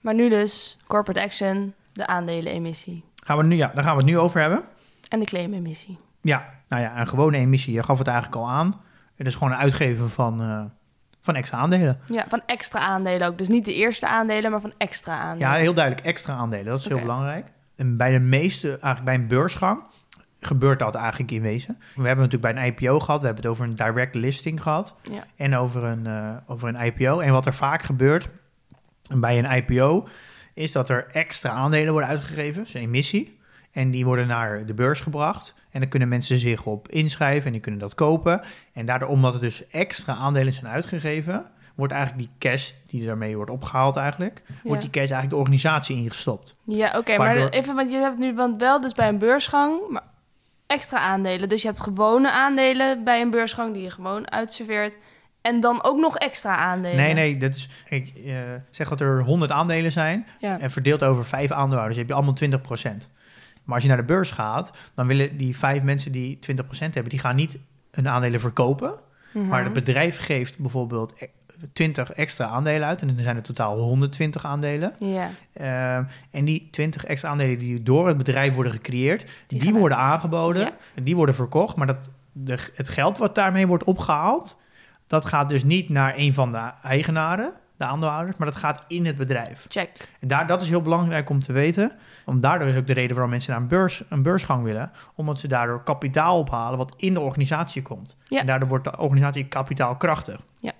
maar 0.00 0.14
nu 0.14 0.28
dus 0.28 0.78
corporate 0.86 1.22
action, 1.22 1.74
de 1.92 2.06
aandelenemissie 2.06 3.04
Gaan 3.24 3.36
we 3.36 3.44
nu, 3.44 3.56
ja, 3.56 3.70
daar 3.74 3.82
gaan 3.84 3.96
we 3.96 4.02
het 4.02 4.10
nu 4.10 4.18
over 4.18 4.40
hebben. 4.40 4.62
en 5.08 5.20
de 5.20 5.26
claimemissie. 5.26 5.98
Ja, 6.20 6.54
nou 6.68 6.82
ja, 6.82 7.00
een 7.00 7.08
gewone 7.08 7.36
emissie. 7.36 7.74
Je 7.74 7.82
gaf 7.82 7.98
het 7.98 8.06
eigenlijk 8.06 8.36
al 8.36 8.48
aan. 8.48 8.80
Het 9.14 9.26
is 9.26 9.34
gewoon 9.34 9.52
een 9.52 9.58
uitgeven 9.58 10.10
van, 10.10 10.70
van 11.20 11.34
extra 11.34 11.58
aandelen. 11.58 12.00
Ja, 12.06 12.24
van 12.28 12.42
extra 12.46 12.80
aandelen 12.80 13.28
ook. 13.28 13.38
Dus 13.38 13.48
niet 13.48 13.64
de 13.64 13.74
eerste 13.74 14.06
aandelen, 14.06 14.50
maar 14.50 14.60
van 14.60 14.72
extra 14.78 15.18
aandelen. 15.18 15.52
Ja, 15.52 15.54
heel 15.54 15.74
duidelijk 15.74 16.06
extra 16.06 16.34
aandelen. 16.34 16.64
Dat 16.64 16.78
is 16.78 16.88
heel 16.88 17.00
belangrijk. 17.00 17.46
En 17.76 17.96
bij 17.96 18.10
de 18.10 18.20
meeste, 18.20 18.68
eigenlijk 18.68 19.04
bij 19.04 19.14
een 19.14 19.26
beursgang, 19.26 19.82
gebeurt 20.40 20.78
dat 20.78 20.94
eigenlijk 20.94 21.30
in 21.30 21.42
wezen. 21.42 21.76
We 21.78 22.06
hebben 22.06 22.24
het 22.24 22.32
natuurlijk 22.32 22.54
bij 22.54 22.64
een 22.64 22.72
IPO 22.72 23.00
gehad. 23.00 23.20
We 23.20 23.26
hebben 23.26 23.44
het 23.44 23.52
over 23.52 23.64
een 23.64 23.74
direct 23.74 24.14
listing 24.14 24.62
gehad. 24.62 24.96
Ja. 25.10 25.24
En 25.36 25.56
over 25.56 25.84
een, 25.84 26.06
eh, 26.06 26.36
over 26.46 26.68
een 26.68 26.86
IPO. 26.86 27.20
En 27.20 27.32
wat 27.32 27.46
er 27.46 27.54
vaak 27.54 27.82
gebeurt 27.82 28.28
bij 29.14 29.38
een 29.38 29.56
IPO, 29.56 30.08
is 30.54 30.72
dat 30.72 30.88
er 30.88 31.06
extra 31.12 31.50
aandelen 31.50 31.92
worden 31.92 32.10
uitgegeven. 32.10 32.62
Dus 32.62 32.74
een 32.74 32.80
emissie. 32.80 33.39
En 33.72 33.90
die 33.90 34.04
worden 34.04 34.26
naar 34.26 34.66
de 34.66 34.74
beurs 34.74 35.00
gebracht. 35.00 35.54
En 35.70 35.80
dan 35.80 35.88
kunnen 35.88 36.08
mensen 36.08 36.38
zich 36.38 36.66
op 36.66 36.88
inschrijven 36.88 37.46
en 37.46 37.52
die 37.52 37.60
kunnen 37.60 37.80
dat 37.80 37.94
kopen. 37.94 38.40
En 38.72 38.86
daardoor, 38.86 39.08
omdat 39.08 39.34
er 39.34 39.40
dus 39.40 39.66
extra 39.66 40.14
aandelen 40.14 40.52
zijn 40.52 40.66
uitgegeven, 40.72 41.46
wordt 41.74 41.92
eigenlijk 41.92 42.22
die 42.22 42.50
cash 42.50 42.70
die 42.86 43.06
daarmee 43.06 43.36
wordt 43.36 43.50
opgehaald 43.50 43.96
eigenlijk, 43.96 44.42
wordt 44.62 44.80
die 44.80 44.90
cash 44.90 45.00
eigenlijk 45.10 45.30
de 45.30 45.36
organisatie 45.36 45.96
ingestopt. 45.96 46.56
Ja, 46.64 46.98
oké, 46.98 47.16
maar 47.16 47.26
Waardoor- 47.26 47.48
even, 47.48 47.74
want 47.74 47.90
je 47.90 47.96
hebt 47.96 48.18
nu 48.18 48.34
want 48.34 48.60
wel 48.60 48.80
dus 48.80 48.92
bij 48.92 49.08
een 49.08 49.18
beursgang 49.18 49.88
maar 49.88 50.02
extra 50.66 50.98
aandelen. 50.98 51.48
Dus 51.48 51.62
je 51.62 51.68
hebt 51.68 51.80
gewone 51.80 52.30
aandelen 52.32 53.04
bij 53.04 53.20
een 53.20 53.30
beursgang 53.30 53.72
die 53.74 53.82
je 53.82 53.90
gewoon 53.90 54.30
uitserveert. 54.30 54.96
En 55.40 55.60
dan 55.60 55.82
ook 55.82 55.98
nog 55.98 56.16
extra 56.16 56.56
aandelen. 56.56 56.96
Nee, 56.96 57.14
nee, 57.14 57.36
dat 57.36 57.54
is, 57.54 57.68
ik 57.88 58.12
eh, 58.26 58.34
zeg 58.70 58.88
dat 58.88 59.00
er 59.00 59.22
100 59.22 59.50
aandelen 59.50 59.92
zijn 59.92 60.26
Ja, 60.38 60.60
en 60.60 60.70
verdeeld 60.70 61.04
over 61.04 61.24
vijf 61.24 61.50
aandeelhouders 61.50 61.98
heb 61.98 62.08
je 62.08 62.14
allemaal 62.14 62.34
20%. 62.34 63.10
Maar 63.70 63.78
als 63.78 63.88
je 63.88 63.94
naar 63.94 64.06
de 64.06 64.12
beurs 64.14 64.30
gaat, 64.30 64.76
dan 64.94 65.06
willen 65.06 65.36
die 65.36 65.56
vijf 65.56 65.82
mensen 65.82 66.12
die 66.12 66.38
20% 66.50 66.56
hebben, 66.78 67.08
die 67.08 67.18
gaan 67.18 67.36
niet 67.36 67.58
hun 67.90 68.08
aandelen 68.08 68.40
verkopen. 68.40 68.94
Mhm. 69.32 69.48
Maar 69.48 69.64
het 69.64 69.72
bedrijf 69.72 70.18
geeft 70.18 70.58
bijvoorbeeld 70.58 71.14
e- 71.18 71.26
20 71.72 72.12
extra 72.12 72.46
aandelen 72.46 72.88
uit. 72.88 73.02
En 73.02 73.06
dan 73.06 73.22
zijn 73.22 73.36
er 73.36 73.42
totaal 73.42 73.78
120 73.78 74.44
aandelen. 74.44 74.92
Ja, 74.98 75.28
Ehm, 75.52 76.04
en 76.30 76.44
die 76.44 76.68
20 76.70 77.04
extra 77.04 77.28
aandelen 77.28 77.58
die 77.58 77.82
door 77.82 78.08
het 78.08 78.16
bedrijf 78.16 78.54
worden 78.54 78.72
gecreëerd, 78.72 79.30
die, 79.46 79.74
worden 79.74 79.98
aangeboden. 79.98 80.62
Ja. 80.62 80.72
En 80.94 81.04
die 81.04 81.16
worden 81.16 81.34
verkocht. 81.34 81.76
Maar 81.76 81.86
dat, 81.86 82.08
de, 82.32 82.58
het 82.74 82.88
geld 82.88 83.18
wat 83.18 83.34
daarmee 83.34 83.66
wordt 83.66 83.84
opgehaald, 83.84 84.58
dat 85.06 85.24
gaat 85.24 85.48
dus 85.48 85.64
niet 85.64 85.88
naar 85.88 86.14
een 86.16 86.34
van 86.34 86.52
de 86.52 86.70
eigenaren. 86.82 87.52
De 87.80 87.86
aandeelhouders, 87.86 88.36
maar 88.36 88.46
dat 88.46 88.56
gaat 88.56 88.84
in 88.88 89.06
het 89.06 89.16
bedrijf. 89.16 89.66
Check. 89.68 90.08
En 90.20 90.28
daar, 90.28 90.46
dat 90.46 90.62
is 90.62 90.68
heel 90.68 90.82
belangrijk 90.82 91.30
om 91.30 91.40
te 91.40 91.52
weten. 91.52 91.92
Want 92.24 92.42
daardoor 92.42 92.68
is 92.68 92.76
ook 92.76 92.86
de 92.86 92.92
reden 92.92 93.10
waarom 93.10 93.30
mensen 93.30 93.52
naar 93.52 93.60
een, 93.60 93.68
beurs, 93.68 94.02
een 94.08 94.22
beursgang 94.22 94.64
willen. 94.64 94.90
Omdat 95.14 95.40
ze 95.40 95.48
daardoor 95.48 95.82
kapitaal 95.82 96.38
ophalen 96.38 96.78
wat 96.78 96.94
in 96.96 97.12
de 97.12 97.20
organisatie 97.20 97.82
komt. 97.82 98.16
Ja. 98.24 98.40
En 98.40 98.46
daardoor 98.46 98.68
wordt 98.68 98.84
de 98.84 98.98
organisatie 98.98 99.44
kapitaalkrachtig. 99.44 100.40
Ja. 100.60 100.72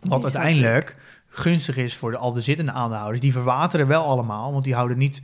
Wat 0.00 0.22
uiteindelijk 0.22 0.96
gunstig 1.26 1.76
is 1.76 1.96
voor 1.96 2.10
de 2.10 2.16
al 2.16 2.32
bezittende 2.32 2.72
aandeelhouders. 2.72 3.20
Die 3.20 3.32
verwateren 3.32 3.86
wel 3.86 4.04
allemaal, 4.04 4.52
want 4.52 4.64
die 4.64 4.74
houden 4.74 4.98
niet 4.98 5.22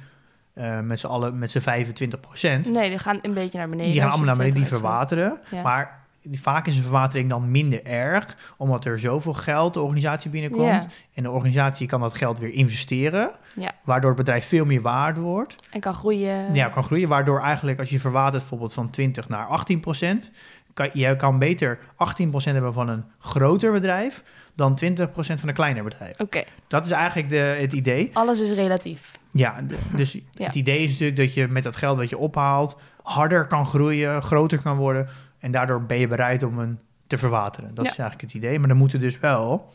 eh, 0.55 0.81
met 0.81 1.01
z'n 1.01 1.07
allen 1.07 1.39
met 1.39 1.51
z'n 1.51 1.59
25 1.59 2.21
procent. 2.21 2.71
Nee, 2.71 2.89
die 2.89 2.99
gaan 2.99 3.19
een 3.23 3.35
beetje 3.35 3.59
naar 3.59 3.69
beneden. 3.69 3.93
Die 3.93 4.01
gaan 4.01 4.11
allemaal 4.11 4.27
naar 4.27 4.37
beneden, 4.37 4.61
die 4.61 4.69
20 4.69 4.89
hebt. 4.89 5.09
verwateren. 5.09 5.41
Ja. 5.51 5.63
Maar 5.63 6.06
vaak 6.33 6.67
is 6.67 6.77
een 6.77 6.83
verwatering 6.83 7.31
dan 7.31 7.51
minder 7.51 7.85
erg, 7.85 8.37
omdat 8.57 8.85
er 8.85 8.99
zoveel 8.99 9.33
geld 9.33 9.75
de 9.75 9.81
organisatie 9.81 10.31
binnenkomt. 10.31 10.89
En 11.15 11.23
de 11.23 11.31
organisatie 11.31 11.87
kan 11.87 12.01
dat 12.01 12.15
geld 12.15 12.39
weer 12.39 12.53
investeren, 12.53 13.31
Ja. 13.57 13.73
waardoor 13.85 14.11
het 14.11 14.19
bedrijf 14.19 14.47
veel 14.47 14.65
meer 14.65 14.83
waard 14.83 15.17
wordt. 15.17 15.57
En 15.71 15.81
kan 15.81 15.95
groeien. 15.95 16.55
Ja, 16.55 16.69
kan 16.69 16.85
groeien, 16.85 17.09
waardoor 17.09 17.41
eigenlijk 17.41 17.79
als 17.79 17.91
je 17.91 18.01
verwatert 18.01 18.39
bijvoorbeeld 18.41 18.75
van 18.75 18.91
20 18.91 19.29
naar 19.29 19.47
18 19.47 19.81
procent, 19.81 20.31
kan, 20.75 20.91
je 20.93 21.17
kan 21.17 21.39
beter 21.39 21.79
18 21.97 22.31
procent 22.31 22.55
hebben 22.55 22.73
van 22.73 22.89
een 22.89 23.05
groter 23.19 23.73
bedrijf 23.73 24.23
dan 24.55 24.75
20 24.75 25.11
procent 25.11 25.41
van 25.41 25.49
een 25.49 25.55
kleiner 25.55 25.85
bedrijf. 25.85 26.21
Oké, 26.21 26.45
Dat 26.69 26.85
is 26.87 26.91
eigenlijk 26.91 27.29
de, 27.29 27.37
het 27.37 27.73
idee. 27.73 28.11
alles 28.13 28.41
is 28.41 28.51
relatief. 28.53 29.13
Ja, 29.31 29.61
dus 29.97 30.13
Ja. 30.13 30.45
het 30.47 30.55
idee 30.55 30.79
is 30.79 30.89
natuurlijk 30.91 31.17
dat 31.17 31.35
je 31.35 31.49
met 31.49 31.63
dat 31.63 31.77
geld 31.77 31.97
wat 31.99 32.09
je 32.09 32.19
ophaalt 32.19 32.77
harder 33.03 33.47
kan 33.47 33.67
groeien, 33.67 34.23
groter 34.23 34.63
kan 34.63 34.77
worden 34.77 35.09
en 35.47 35.53
daardoor 35.53 35.83
ben 35.87 35.99
je 35.99 36.09
bereid 36.09 36.43
om 36.43 36.59
een 36.59 36.79
te 37.07 37.19
verwateren. 37.19 37.75
Dat 37.75 37.85
Ja. 37.85 37.91
is 37.91 37.99
eigenlijk 37.99 38.33
het 38.33 38.43
idee. 38.43 38.59
Maar 38.59 38.69
dan 38.69 38.77
moet 38.77 38.93
er 38.93 39.01
dus 39.01 39.19
wel 39.19 39.73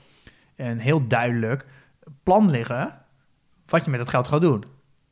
een 0.55 0.79
heel 0.79 1.07
duidelijk 1.07 1.65
plan 2.23 2.49
liggen 2.49 2.97
wat 3.65 3.85
je 3.85 3.91
met 3.91 3.99
dat 3.99 4.09
geld 4.09 4.27
gaat 4.27 4.41
doen. 4.41 4.63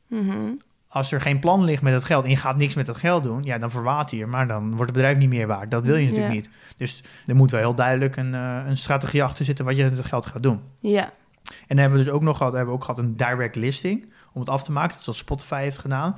Mhm. 0.06 0.52
Als 0.88 1.12
er 1.12 1.20
geen 1.20 1.38
plan 1.38 1.64
ligt 1.64 1.82
met 1.82 1.92
het 1.92 2.04
geld 2.04 2.24
en 2.24 2.30
je 2.30 2.36
gaat 2.36 2.56
niks 2.56 2.74
met 2.74 2.86
dat 2.86 2.96
geld 2.96 3.22
doen, 3.22 3.42
ja, 3.42 3.58
dan 3.58 3.70
verwater 3.70 4.18
je, 4.18 4.26
maar 4.26 4.46
dan 4.46 4.62
wordt 4.68 4.80
het 4.80 4.92
bedrijf 4.92 5.16
niet 5.16 5.28
meer 5.28 5.46
waard. 5.46 5.70
Dat 5.70 5.86
wil 5.86 5.96
je 5.96 6.06
natuurlijk 6.06 6.34
Ja. 6.34 6.40
niet. 6.40 6.50
Dus 6.76 7.04
er 7.26 7.36
moet 7.36 7.50
wel 7.50 7.60
heel 7.60 7.74
duidelijk 7.74 8.16
een, 8.16 8.34
eh, 8.34 8.62
een 8.66 8.76
strategie 8.76 9.22
achter 9.22 9.44
zitten 9.44 9.64
wat 9.64 9.76
je 9.76 9.84
met 9.84 9.96
het 9.96 10.06
geld 10.06 10.26
gaat 10.26 10.42
doen. 10.42 10.60
Ja, 10.78 11.10
En 11.44 11.66
dan 11.66 11.78
hebben 11.78 11.98
we 11.98 12.04
dus 12.04 12.12
ook 12.12 12.22
nog 12.22 12.36
gehad, 12.36 12.52
hebben 12.52 12.70
we 12.74 12.78
ook 12.80 12.84
gehad 12.84 12.98
een 13.00 13.16
direct 13.16 13.56
listing 13.56 14.12
om 14.32 14.40
het 14.40 14.48
af 14.48 14.62
te 14.62 14.72
maken, 14.72 14.96
zoals 15.02 15.18
Spotify 15.18 15.60
heeft 15.62 15.78
gedaan. 15.78 16.16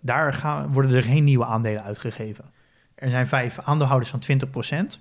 Daar 0.00 0.32
gaan, 0.32 0.72
worden 0.72 0.94
er 0.94 1.02
geen 1.02 1.24
nieuwe 1.24 1.44
aandelen 1.44 1.82
uitgegeven. 1.82 2.44
Er 2.96 3.10
zijn 3.10 3.26
vijf 3.26 3.58
aandeelhouders 3.64 4.10
van 4.10 4.20
20%. 4.20 5.00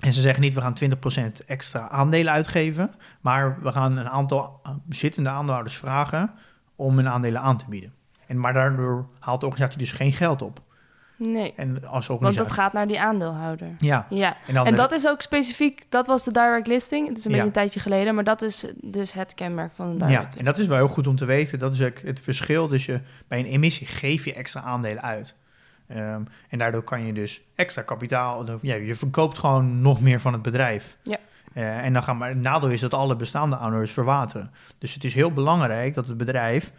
En 0.00 0.12
ze 0.12 0.20
zeggen 0.20 0.42
niet, 0.42 0.54
we 0.54 0.60
gaan 0.60 0.74
20% 1.42 1.44
extra 1.46 1.88
aandelen 1.88 2.32
uitgeven. 2.32 2.94
Maar 3.20 3.58
we 3.62 3.72
gaan 3.72 3.96
een 3.96 4.08
aantal 4.08 4.60
zittende 4.88 5.28
aandeelhouders 5.30 5.76
vragen 5.76 6.30
om 6.76 6.96
hun 6.96 7.08
aandelen 7.08 7.40
aan 7.40 7.58
te 7.58 7.64
bieden. 7.68 7.92
En, 8.26 8.38
maar 8.38 8.52
daardoor 8.52 9.06
haalt 9.18 9.40
de 9.40 9.46
organisatie 9.46 9.80
dus 9.80 9.92
geen 9.92 10.12
geld 10.12 10.42
op. 10.42 10.60
nee. 11.16 11.54
En 11.56 11.86
als 11.86 12.06
Want 12.06 12.36
dat 12.36 12.52
gaat 12.52 12.72
naar 12.72 12.86
die 12.86 13.00
aandeelhouder. 13.00 13.68
Ja, 13.78 14.06
Ja, 14.10 14.36
en, 14.46 14.64
de- 14.64 14.72
dat 14.76 14.92
is 14.92 15.06
ook 15.06 15.20
specifiek, 15.22 15.82
dat 15.88 16.06
was 16.06 16.24
de 16.24 16.32
direct 16.32 16.66
listing. 16.66 17.08
Het 17.08 17.18
is 17.18 17.24
een 17.24 17.30
Ja. 17.30 17.36
beetje 17.36 17.46
een 17.52 17.56
tijdje 17.56 17.80
geleden, 17.80 18.14
maar 18.14 18.24
dat 18.24 18.42
is 18.42 18.72
dus 18.76 19.12
het 19.12 19.34
kenmerk 19.34 19.72
van 19.74 19.86
een 19.86 19.92
direct 19.98 20.10
Ja, 20.12 20.18
listing. 20.18 20.38
en 20.38 20.44
dat 20.44 20.58
is 20.58 20.66
wel 20.66 20.76
heel 20.76 20.88
goed 20.88 21.06
om 21.06 21.16
te 21.16 21.24
weten. 21.24 21.58
Dat 21.58 21.74
is 21.74 21.82
ook 21.82 21.98
het 21.98 22.20
verschil. 22.20 22.68
Dus 22.68 22.86
je, 22.86 23.00
bij 23.28 23.38
een 23.38 23.44
emissie 23.46 23.86
geef 23.86 24.24
je 24.24 24.34
extra 24.34 24.60
aandelen 24.60 25.02
uit. 25.02 25.34
Ehm, 25.94 26.22
en 26.48 26.58
daardoor 26.58 26.82
kan 26.82 27.06
je 27.06 27.12
dus 27.12 27.40
extra 27.54 27.82
kapitaal... 27.82 28.44
Ja, 28.60 28.74
je 28.74 28.94
verkoopt 28.94 29.38
gewoon 29.38 29.80
nog 29.82 30.00
meer 30.00 30.20
van 30.20 30.32
het 30.32 30.42
bedrijf. 30.42 30.96
Ja. 31.02 31.16
Eh, 31.52 31.84
en 31.84 31.92
dan 31.92 32.02
gaan 32.02 32.16
maar 32.16 32.28
het 32.28 32.38
nadeel 32.40 32.68
is 32.68 32.80
dat 32.80 32.94
alle 32.94 33.16
bestaande 33.16 33.54
aandeelhouders 33.54 33.92
verwateren. 33.92 34.50
Dus 34.78 34.94
het 34.94 35.04
is 35.04 35.14
heel 35.14 35.32
belangrijk 35.32 35.94
dat 35.94 36.06
het 36.06 36.16
bedrijf 36.16 36.72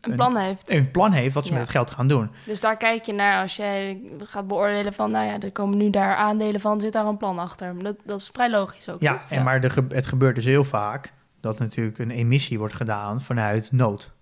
een 0.00 0.14
plan 0.16 0.36
heeft. 0.36 0.70
een 0.70 0.90
plan 0.90 1.12
heeft 1.12 1.34
wat 1.34 1.44
ze 1.46 1.50
Ja. 1.52 1.56
met 1.58 1.66
het 1.66 1.76
geld 1.76 1.90
gaan 1.90 2.08
doen. 2.08 2.30
Dus 2.46 2.60
daar 2.60 2.76
kijk 2.76 3.04
je 3.04 3.12
naar 3.12 3.42
als 3.42 3.56
jij 3.56 4.00
gaat 4.18 4.46
beoordelen 4.46 4.92
van, 4.92 5.10
nou 5.10 5.26
ja, 5.26 5.40
er 5.40 5.52
komen 5.52 5.78
nu 5.78 5.90
daar 5.90 6.16
aandelen 6.16 6.60
van, 6.60 6.80
zit 6.80 6.92
daar 6.92 7.06
een 7.06 7.16
plan 7.16 7.38
achter. 7.38 7.82
Dat, 7.82 7.96
dat 8.04 8.20
is 8.20 8.28
vrij 8.32 8.50
logisch 8.50 8.88
ook. 8.88 9.00
Ja, 9.00 9.12
toch? 9.12 9.30
en 9.30 9.42
maar 9.44 9.60
de, 9.60 9.84
het 9.88 10.06
gebeurt 10.06 10.34
dus 10.34 10.44
heel 10.44 10.64
vaak 10.64 11.12
dat 11.40 11.58
natuurlijk 11.58 11.98
een 11.98 12.10
emissie 12.10 12.58
wordt 12.58 12.74
gedaan 12.74 13.20
vanuit 13.20 13.72
nood. 13.72 14.12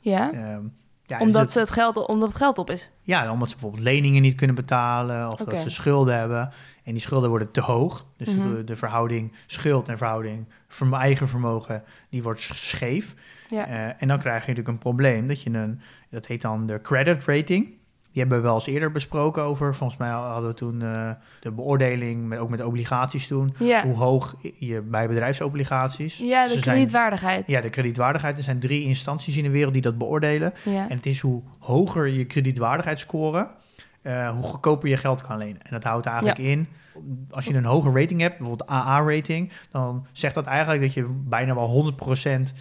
Ja, 0.00 0.32
Ehm, 0.32 0.64
ja, 1.06 1.18
omdat, 1.20 1.42
dus 1.42 1.52
ze 1.52 1.58
het 1.58 1.70
geld, 1.70 2.06
omdat 2.06 2.28
het 2.28 2.36
geld 2.36 2.58
op 2.58 2.70
is. 2.70 2.90
Ja, 3.02 3.32
omdat 3.32 3.48
ze 3.48 3.54
bijvoorbeeld 3.54 3.82
leningen 3.84 4.22
niet 4.22 4.34
kunnen 4.34 4.56
betalen 4.56 5.32
of 5.32 5.38
dat 5.38 5.58
ze 5.58 5.70
schulden 5.70 6.18
hebben. 6.18 6.50
En 6.84 6.92
die 6.92 7.00
schulden 7.02 7.28
worden 7.28 7.50
te 7.50 7.60
hoog. 7.60 8.06
Dus 8.16 8.28
Mhm. 8.34 8.54
de, 8.54 8.64
de 8.64 8.76
verhouding 8.76 9.32
schuld 9.46 9.88
en 9.88 9.98
verhouding 9.98 10.46
verm- 10.68 10.94
eigen 10.94 11.28
vermogen, 11.28 11.82
die 12.10 12.22
wordt 12.22 12.40
sch- 12.40 12.54
scheef. 12.54 13.14
Ja. 13.48 13.66
Eh, 13.66 14.02
en 14.02 14.08
dan 14.08 14.18
krijg 14.18 14.34
je 14.40 14.48
natuurlijk 14.48 14.68
een 14.68 14.78
probleem 14.78 15.28
dat 15.28 15.42
je 15.42 15.50
een, 15.50 15.80
dat 16.10 16.26
heet 16.26 16.42
dan 16.42 16.66
de 16.66 16.80
credit 16.80 17.24
rating. 17.24 17.74
Die 18.16 18.24
hebben 18.24 18.42
we 18.42 18.48
wel 18.48 18.58
eens 18.58 18.66
eerder 18.66 18.92
besproken 18.92 19.42
over. 19.42 19.74
Volgens 19.74 19.98
mij 19.98 20.08
hadden 20.08 20.48
we 20.48 20.54
toen 20.54 20.82
eh, 20.82 21.10
de 21.40 21.50
beoordeling, 21.50 22.26
met, 22.28 22.38
ook 22.38 22.48
met 22.48 22.64
obligaties 22.64 23.26
toen. 23.26 23.48
Ja, 23.58 23.84
Hoe 23.84 23.94
hoog 23.94 24.34
je 24.58 24.80
bij 24.80 25.08
bedrijfsobligaties. 25.08 26.18
ja 26.18 26.48
de 26.48 26.60
kredietwaardigheid. 26.60 27.46
Ja, 27.46 27.60
de 27.60 27.70
kredietwaardigheid. 27.70 28.36
Er 28.36 28.42
zijn 28.42 28.58
drie 28.58 28.84
instanties 28.84 29.36
in 29.36 29.42
de 29.42 29.50
wereld 29.50 29.72
die 29.72 29.82
dat 29.82 29.98
beoordelen. 29.98 30.52
Ja. 30.64 30.88
En 30.88 30.96
het 30.96 31.06
is 31.06 31.20
hoe 31.20 31.42
hoger 31.58 32.06
je 32.06 32.24
kredietwaardigheidsscore, 32.24 33.48
eh 34.02 34.30
hoe 34.30 34.42
goedkoper 34.42 34.88
je 34.88 34.96
geld 34.96 35.20
kan 35.22 35.38
lenen. 35.38 35.62
En 35.62 35.70
dat 35.70 35.84
houdt 35.84 36.06
eigenlijk 36.06 36.38
in, 36.38 36.68
als 37.30 37.44
je 37.44 37.54
een 37.54 37.64
hoge 37.64 38.00
rating 38.00 38.20
hebt, 38.20 38.38
bijvoorbeeld 38.38 38.70
AA-rating, 38.70 39.52
dan 39.70 40.06
zegt 40.12 40.34
dat 40.34 40.46
eigenlijk 40.46 40.82
dat 40.82 40.94
je 40.94 41.06
bijna 41.28 41.54
wel 41.54 41.94
100% 42.48 42.52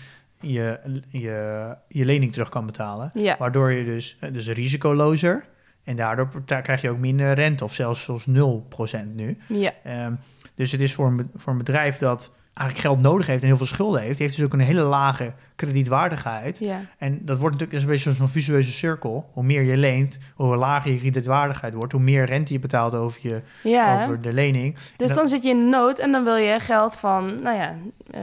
je, 0.52 0.80
je, 1.10 1.68
je 1.88 2.06
lening 2.06 2.32
terug 2.32 2.50
kan 2.50 2.66
betalen. 2.66 3.10
Ja. 3.14 3.36
Waardoor 3.40 3.72
je 3.72 3.86
dus, 3.86 4.18
eh, 4.20 4.34
dus 4.34 4.48
risicolozer 4.48 5.46
en 5.84 5.96
daardoor 5.96 6.30
daar 6.46 6.62
krijg 6.62 6.82
je 6.82 6.90
ook 6.90 6.98
minder 6.98 7.34
rente 7.34 7.64
of 7.64 7.74
zelfs, 7.74 8.04
zelfs 8.04 8.26
0% 8.26 9.16
nu. 9.16 9.38
ja, 9.48 9.72
Ehm, 9.84 10.14
dus 10.56 10.72
het 10.72 10.82
is 10.82 10.94
voor 10.94 11.08
een, 11.08 11.30
voor 11.36 11.52
een 11.52 11.58
bedrijf 11.58 11.98
dat 11.98 12.32
eigenlijk 12.54 12.88
geld 12.88 13.02
nodig 13.02 13.28
heeft 13.28 13.42
en 13.42 13.48
heel 13.48 13.58
veel 13.58 13.66
schulden 13.66 14.02
heeft, 14.02 14.20
heeft 14.20 14.36
dus 14.36 14.46
ook 14.46 14.54
een 14.54 14.60
hele 14.60 14.82
lage 14.82 15.34
kredietwaardigheid. 15.56 16.60
ja. 16.60 16.80
En 16.98 17.20
dat 17.26 17.38
wordt 17.38 17.56
natuurlijk 17.60 17.84
een 17.84 17.90
beetje 17.90 18.14
zo'n 18.14 18.28
visueuze 18.30 18.72
cirkel. 18.72 19.30
Hoe 19.34 19.44
meer 19.44 19.62
je 19.62 19.78
leent, 19.78 20.18
hoe 20.36 20.56
lager 20.56 20.92
je 20.92 20.98
kredietwaardigheid 21.00 21.74
wordt, 21.74 21.92
hoe 21.94 22.02
meer 22.02 22.26
rente 22.26 22.54
je 22.54 22.60
betaalt 22.60 22.94
over, 22.94 23.20
je, 23.24 23.42
ja. 23.64 24.04
over 24.04 24.22
de 24.22 24.34
lening. 24.34 24.74
Dus 24.96 25.08
dat- 25.08 25.16
dan 25.18 25.28
zit 25.28 25.44
je 25.44 25.50
in 25.50 25.70
nood 25.70 26.00
en 26.00 26.12
dan 26.12 26.24
wil 26.24 26.36
je 26.36 26.60
geld 26.60 26.98
van, 26.98 27.42
nou 27.42 27.56
ja, 27.58 27.76
eh, 28.12 28.22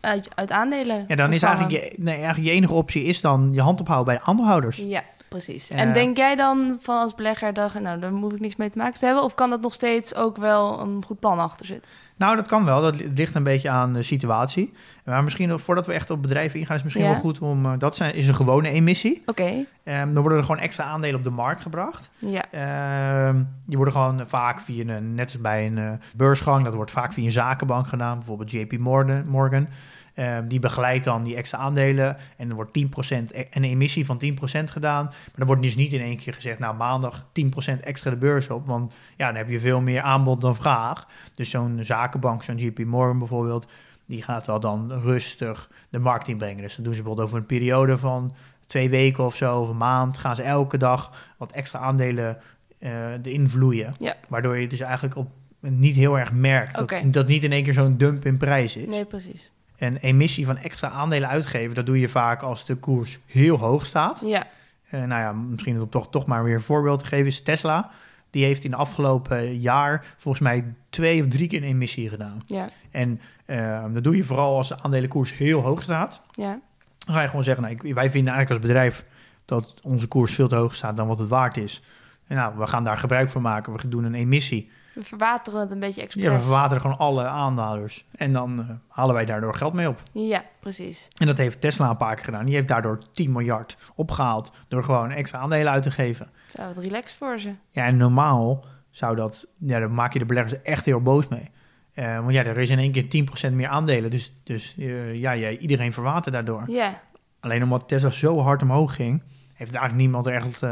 uit, 0.00 0.28
uit 0.34 0.50
aandelen. 0.50 1.04
Ja, 1.08 1.14
dan 1.16 1.32
is 1.32 1.42
eigenlijk 1.42 1.84
je, 1.84 1.92
nee, 1.96 2.14
eigenlijk 2.14 2.46
je 2.46 2.50
enige 2.50 2.72
optie 2.72 3.04
is 3.04 3.20
dan 3.20 3.48
je 3.52 3.60
hand 3.60 3.80
ophouden 3.80 4.06
bij 4.06 4.22
de 4.22 4.30
aandeelhouders. 4.30 4.76
Ja, 4.76 5.02
precies. 5.30 5.70
En 5.70 5.92
denk 5.92 6.16
jij 6.16 6.36
dan 6.36 6.76
van 6.80 6.96
als 6.98 7.14
belegger, 7.14 7.52
dat, 7.54 7.74
nou, 7.80 7.98
daar 8.00 8.12
moet 8.12 8.32
ik 8.32 8.40
niks 8.40 8.56
mee 8.56 8.70
te 8.70 8.78
maken 8.78 8.98
te 8.98 9.04
hebben? 9.06 9.24
Of 9.24 9.34
kan 9.34 9.50
dat 9.50 9.60
nog 9.60 9.74
steeds 9.74 10.14
ook 10.14 10.36
wel 10.36 10.80
een 10.80 11.02
goed 11.06 11.20
plan 11.20 11.38
achter 11.38 11.66
zitten? 11.66 11.90
Nou, 12.16 12.36
dat 12.36 12.46
kan 12.46 12.64
wel. 12.64 12.80
Dat 12.82 12.96
li- 12.96 13.10
ligt 13.14 13.34
een 13.34 13.42
beetje 13.42 13.70
aan 13.70 13.92
de 13.92 14.02
situatie. 14.02 14.72
Maar 15.04 15.24
misschien, 15.24 15.58
voordat 15.58 15.86
we 15.86 15.92
echt 15.92 16.10
op 16.10 16.22
bedrijven 16.22 16.58
ingaan, 16.60 16.76
is 16.76 16.82
het 16.82 16.84
misschien 16.84 17.04
Ja. 17.06 17.10
wel 17.12 17.20
goed 17.20 17.38
om... 17.38 17.66
eh, 17.66 17.72
dat 17.78 17.96
zijn, 17.96 18.14
is 18.14 18.28
een 18.28 18.34
gewone 18.34 18.68
emissie. 18.70 19.22
Oké, 19.26 19.64
Ehm, 19.84 20.12
dan 20.12 20.20
worden 20.22 20.38
er 20.38 20.44
gewoon 20.44 20.60
extra 20.60 20.84
aandelen 20.84 21.16
op 21.16 21.22
de 21.24 21.30
markt 21.30 21.62
gebracht. 21.62 22.10
ja. 22.18 22.44
Ehm, 22.50 23.42
die 23.66 23.76
worden 23.76 23.94
gewoon 23.94 24.22
vaak 24.26 24.60
via 24.60 24.94
een, 24.94 25.14
net 25.14 25.24
als 25.26 25.40
bij 25.40 25.66
een 25.66 25.78
eh, 25.78 25.90
beursgang, 26.16 26.64
dat 26.64 26.74
wordt 26.74 26.90
vaak 26.90 27.12
via 27.12 27.24
een 27.24 27.30
zakenbank 27.32 27.86
gedaan, 27.86 28.16
bijvoorbeeld 28.18 28.50
JP 28.52 28.78
Morgan. 28.78 29.26
Morgan. 29.28 29.68
Ehm, 30.14 30.48
die 30.48 30.58
begeleidt 30.58 31.04
dan 31.04 31.22
die 31.22 31.36
extra 31.36 31.58
aandelen 31.58 32.16
en 32.36 32.48
er 32.48 32.54
wordt 32.54 32.72
10% 32.72 33.32
e- 33.32 33.44
een 33.50 33.64
emissie 33.64 34.06
van 34.06 34.18
10% 34.18 34.70
gedaan. 34.70 35.04
Maar 35.04 35.34
dan 35.34 35.46
wordt 35.46 35.62
dus 35.62 35.76
niet 35.76 35.92
in 35.92 36.00
één 36.00 36.16
keer 36.16 36.34
gezegd, 36.34 36.58
nou 36.58 36.76
maandag 36.76 37.26
10% 37.32 37.80
extra 37.80 38.10
de 38.10 38.16
beurs 38.16 38.48
op, 38.50 38.66
want 38.66 38.94
ja, 39.16 39.26
dan 39.26 39.36
heb 39.36 39.48
je 39.48 39.60
veel 39.60 39.80
meer 39.80 40.00
aanbod 40.02 40.40
dan 40.40 40.56
vraag. 40.56 41.06
Dus 41.34 41.50
zo'n 41.50 41.78
zakenbank, 41.82 42.42
zo'n 42.42 42.58
JP 42.58 42.78
Morgan 42.78 43.18
bijvoorbeeld, 43.18 43.66
die 44.06 44.22
gaat 44.22 44.46
wel 44.46 44.60
dan 44.60 44.92
rustig 44.92 45.70
de 45.88 45.98
markt 45.98 46.28
inbrengen. 46.28 46.62
Dus 46.62 46.74
dan 46.74 46.84
doen 46.84 46.94
ze 46.94 47.00
bijvoorbeeld 47.00 47.28
over 47.28 47.40
een 47.40 47.46
periode 47.46 47.98
van 47.98 48.34
twee 48.66 48.90
weken 48.90 49.24
of 49.24 49.36
zo, 49.36 49.60
of 49.60 49.68
een 49.68 49.76
maand, 49.76 50.18
gaan 50.18 50.36
ze 50.36 50.42
elke 50.42 50.78
dag 50.78 51.32
wat 51.36 51.52
extra 51.52 51.78
aandelen 51.78 52.38
eh 52.78 53.12
erin 53.12 53.48
vloeien. 53.48 53.94
Ja. 53.98 54.16
Waardoor 54.28 54.58
je 54.58 54.68
dus 54.68 54.80
eigenlijk 54.80 55.16
op 55.16 55.30
niet 55.60 55.96
heel 55.96 56.18
erg 56.18 56.32
merkt 56.32 56.74
dat, 56.74 56.92
dat 57.04 57.26
niet 57.26 57.42
in 57.42 57.52
één 57.52 57.62
keer 57.62 57.72
zo'n 57.72 57.96
dump 57.96 58.26
in 58.26 58.36
prijs 58.36 58.76
is. 58.76 58.86
Nee, 58.86 59.04
precies. 59.04 59.50
Een 59.80 59.96
emissie 59.96 60.46
van 60.46 60.56
extra 60.58 60.88
aandelen 60.88 61.28
uitgeven, 61.28 61.74
dat 61.74 61.86
doe 61.86 62.00
je 62.00 62.08
vaak 62.08 62.42
als 62.42 62.64
de 62.66 62.74
koers 62.74 63.18
heel 63.26 63.56
hoog 63.58 63.86
staat. 63.86 64.22
Ja, 64.24 64.46
Eh, 64.90 64.98
nou 65.04 65.20
ja, 65.20 65.32
misschien 65.32 65.80
om 65.80 65.88
toch, 65.88 66.10
toch 66.10 66.26
maar 66.26 66.44
weer 66.44 66.54
een 66.54 66.60
voorbeeld 66.60 66.98
te 66.98 67.04
geven, 67.06 67.26
is 67.26 67.42
Tesla. 67.42 67.90
Die 68.30 68.44
heeft 68.44 68.64
in 68.64 68.70
de 68.70 68.76
afgelopen 68.76 69.58
jaar 69.58 70.14
volgens 70.18 70.42
mij 70.42 70.64
twee 70.88 71.20
of 71.22 71.28
drie 71.28 71.48
keer 71.48 71.62
een 71.62 71.68
emissie 71.68 72.08
gedaan. 72.08 72.42
ja, 72.46 72.68
En 72.90 73.20
eh, 73.44 73.84
dat 73.92 74.04
doe 74.04 74.16
je 74.16 74.24
vooral 74.24 74.56
als 74.56 74.68
de 74.68 74.82
aandelenkoers 74.82 75.36
heel 75.36 75.60
hoog 75.60 75.82
staat. 75.82 76.22
ja. 76.30 76.60
Dan 77.06 77.14
ga 77.14 77.20
je 77.20 77.28
gewoon 77.28 77.44
zeggen, 77.44 77.62
nou, 77.62 77.74
ik- 77.74 77.94
wij 77.94 78.10
vinden 78.10 78.32
eigenlijk 78.34 78.50
als 78.62 78.72
bedrijf 78.72 79.04
dat 79.44 79.74
onze 79.82 80.06
koers 80.06 80.34
veel 80.34 80.48
te 80.48 80.54
hoog 80.54 80.74
staat 80.74 80.96
dan 80.96 81.06
wat 81.06 81.18
het 81.18 81.28
waard 81.28 81.56
is. 81.56 81.82
En 82.26 82.36
nou, 82.36 82.58
we 82.58 82.66
gaan 82.66 82.84
daar 82.84 82.96
gebruik 82.98 83.30
van 83.30 83.42
maken. 83.42 83.72
We 83.72 83.88
doen 83.88 84.04
een 84.04 84.14
emissie. 84.14 84.70
We 85.00 85.06
verwateren 85.06 85.60
het 85.60 85.70
een 85.70 85.80
beetje 85.80 86.02
expres. 86.02 86.24
Ja, 86.24 86.30
we 86.30 86.40
verwateren 86.40 86.80
gewoon 86.80 86.98
alle 86.98 87.26
aandeelhouders. 87.26 88.04
En 88.16 88.32
dan 88.32 88.60
eh, 88.60 88.66
halen 88.88 89.14
wij 89.14 89.24
daardoor 89.24 89.54
geld 89.54 89.72
mee 89.72 89.88
op. 89.88 90.02
Ja, 90.12 90.44
precies. 90.60 91.08
En 91.16 91.26
dat 91.26 91.38
heeft 91.38 91.60
Tesla 91.60 91.90
een 91.90 91.96
paar 91.96 92.14
keer 92.14 92.24
gedaan. 92.24 92.44
Die 92.44 92.54
heeft 92.54 92.68
daardoor 92.68 92.98
10 93.12 93.32
miljard 93.32 93.76
opgehaald 93.94 94.52
door 94.68 94.84
gewoon 94.84 95.10
extra 95.10 95.38
aandelen 95.38 95.72
uit 95.72 95.82
te 95.82 95.90
geven. 95.90 96.30
Ja, 96.52 96.66
wat 96.66 96.84
relaxed 96.84 97.18
voor 97.18 97.38
ze. 97.38 97.54
Ja, 97.70 97.86
en 97.86 97.96
normaal 97.96 98.64
zou 98.90 99.16
dat, 99.16 99.46
ja, 99.58 99.78
dan 99.78 99.94
maak 99.94 100.12
je 100.12 100.18
de 100.18 100.24
beleggers 100.24 100.62
echt 100.62 100.84
heel 100.84 101.00
boos 101.00 101.28
mee. 101.28 101.50
Eh, 101.92 102.18
want 102.18 102.32
ja, 102.32 102.44
er 102.44 102.58
is 102.58 102.70
in 102.70 102.78
één 102.78 102.92
keer 102.92 103.50
10% 103.50 103.52
meer 103.52 103.68
aandelen. 103.68 104.10
Dus, 104.10 104.34
dus 104.44 104.74
eh, 104.78 105.14
ja, 105.14 105.32
ja, 105.32 105.50
iedereen 105.50 105.92
verwatert 105.92 106.34
daardoor. 106.34 106.62
Ja, 106.66 107.00
Alleen 107.40 107.62
omdat 107.62 107.88
Tesla 107.88 108.10
zo 108.10 108.40
hard 108.40 108.62
omhoog 108.62 108.94
ging, 108.94 109.22
heeft 109.54 109.74
eigenlijk 109.74 110.02
niemand 110.02 110.26
er 110.26 110.34
echt, 110.34 110.62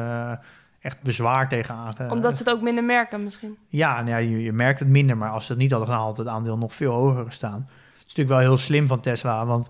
echt 0.81 1.03
bezwaar 1.03 1.49
tegen 1.49 1.75
aange... 1.75 2.11
omdat 2.11 2.37
ze 2.37 2.43
het 2.43 2.53
ook 2.53 2.63
minder 2.63 2.85
merken 2.85 3.25
misschien. 3.25 3.57
Ja, 3.69 3.95
nou 3.95 4.09
ja 4.09 4.17
je, 4.17 4.43
je 4.43 4.53
merkt 4.53 4.79
het 4.79 4.89
minder, 4.89 5.17
maar 5.17 5.31
als 5.31 5.47
ze 5.47 5.53
het 5.53 5.61
niet 5.61 5.71
hadden 5.71 5.89
gedaan, 5.89 6.05
had 6.05 6.17
het 6.17 6.27
aandeel 6.27 6.59
nog 6.59 6.75
veel 6.75 6.93
hoger 6.93 7.25
gestaan. 7.25 7.69
Het 7.69 7.97
is 7.97 8.15
natuurlijk 8.15 8.29
wel 8.29 8.39
heel 8.39 8.57
slim 8.57 8.87
van 8.87 9.01
Tesla, 9.01 9.47
want 9.47 9.69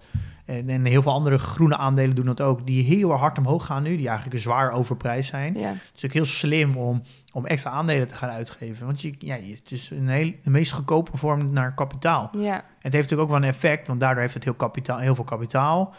en, 0.48 0.68
en 0.68 0.84
heel 0.84 1.02
veel 1.02 1.12
andere 1.12 1.38
groene 1.38 1.76
aandelen 1.76 2.14
doen 2.14 2.26
dat 2.26 2.40
ook, 2.40 2.66
die 2.66 2.84
heel 2.84 3.12
hard 3.12 3.38
omhoog 3.38 3.64
gaan 3.64 3.82
nu, 3.82 3.96
die 3.96 4.08
eigenlijk 4.08 4.40
zwaar 4.40 4.72
overprijsd 4.72 5.30
zijn. 5.30 5.54
Ja, 5.54 5.68
Het 5.68 5.82
is 5.82 5.86
natuurlijk 5.86 6.14
heel 6.14 6.24
slim 6.24 6.76
om, 6.76 7.02
om 7.32 7.46
extra 7.46 7.70
aandelen 7.70 8.08
te 8.08 8.14
gaan 8.14 8.30
uitgeven, 8.30 8.86
want 8.86 9.00
je, 9.00 9.14
ja, 9.18 9.34
het 9.34 9.70
is 9.70 9.90
een 9.90 10.08
heel, 10.08 10.32
de 10.42 10.50
meest 10.50 10.72
goedkope 10.72 11.16
vorm 11.16 11.52
naar 11.52 11.74
kapitaal. 11.74 12.30
ja, 12.32 12.54
Het 12.54 12.92
heeft 12.92 13.10
natuurlijk 13.10 13.20
ook 13.20 13.28
wel 13.28 13.36
een 13.36 13.54
effect, 13.54 13.86
want 13.86 14.00
daardoor 14.00 14.22
heeft 14.22 14.34
het 14.34 14.44
heel, 14.44 14.54
kapitaal, 14.54 14.98
heel 14.98 15.14
veel 15.14 15.24
kapitaal. 15.24 15.94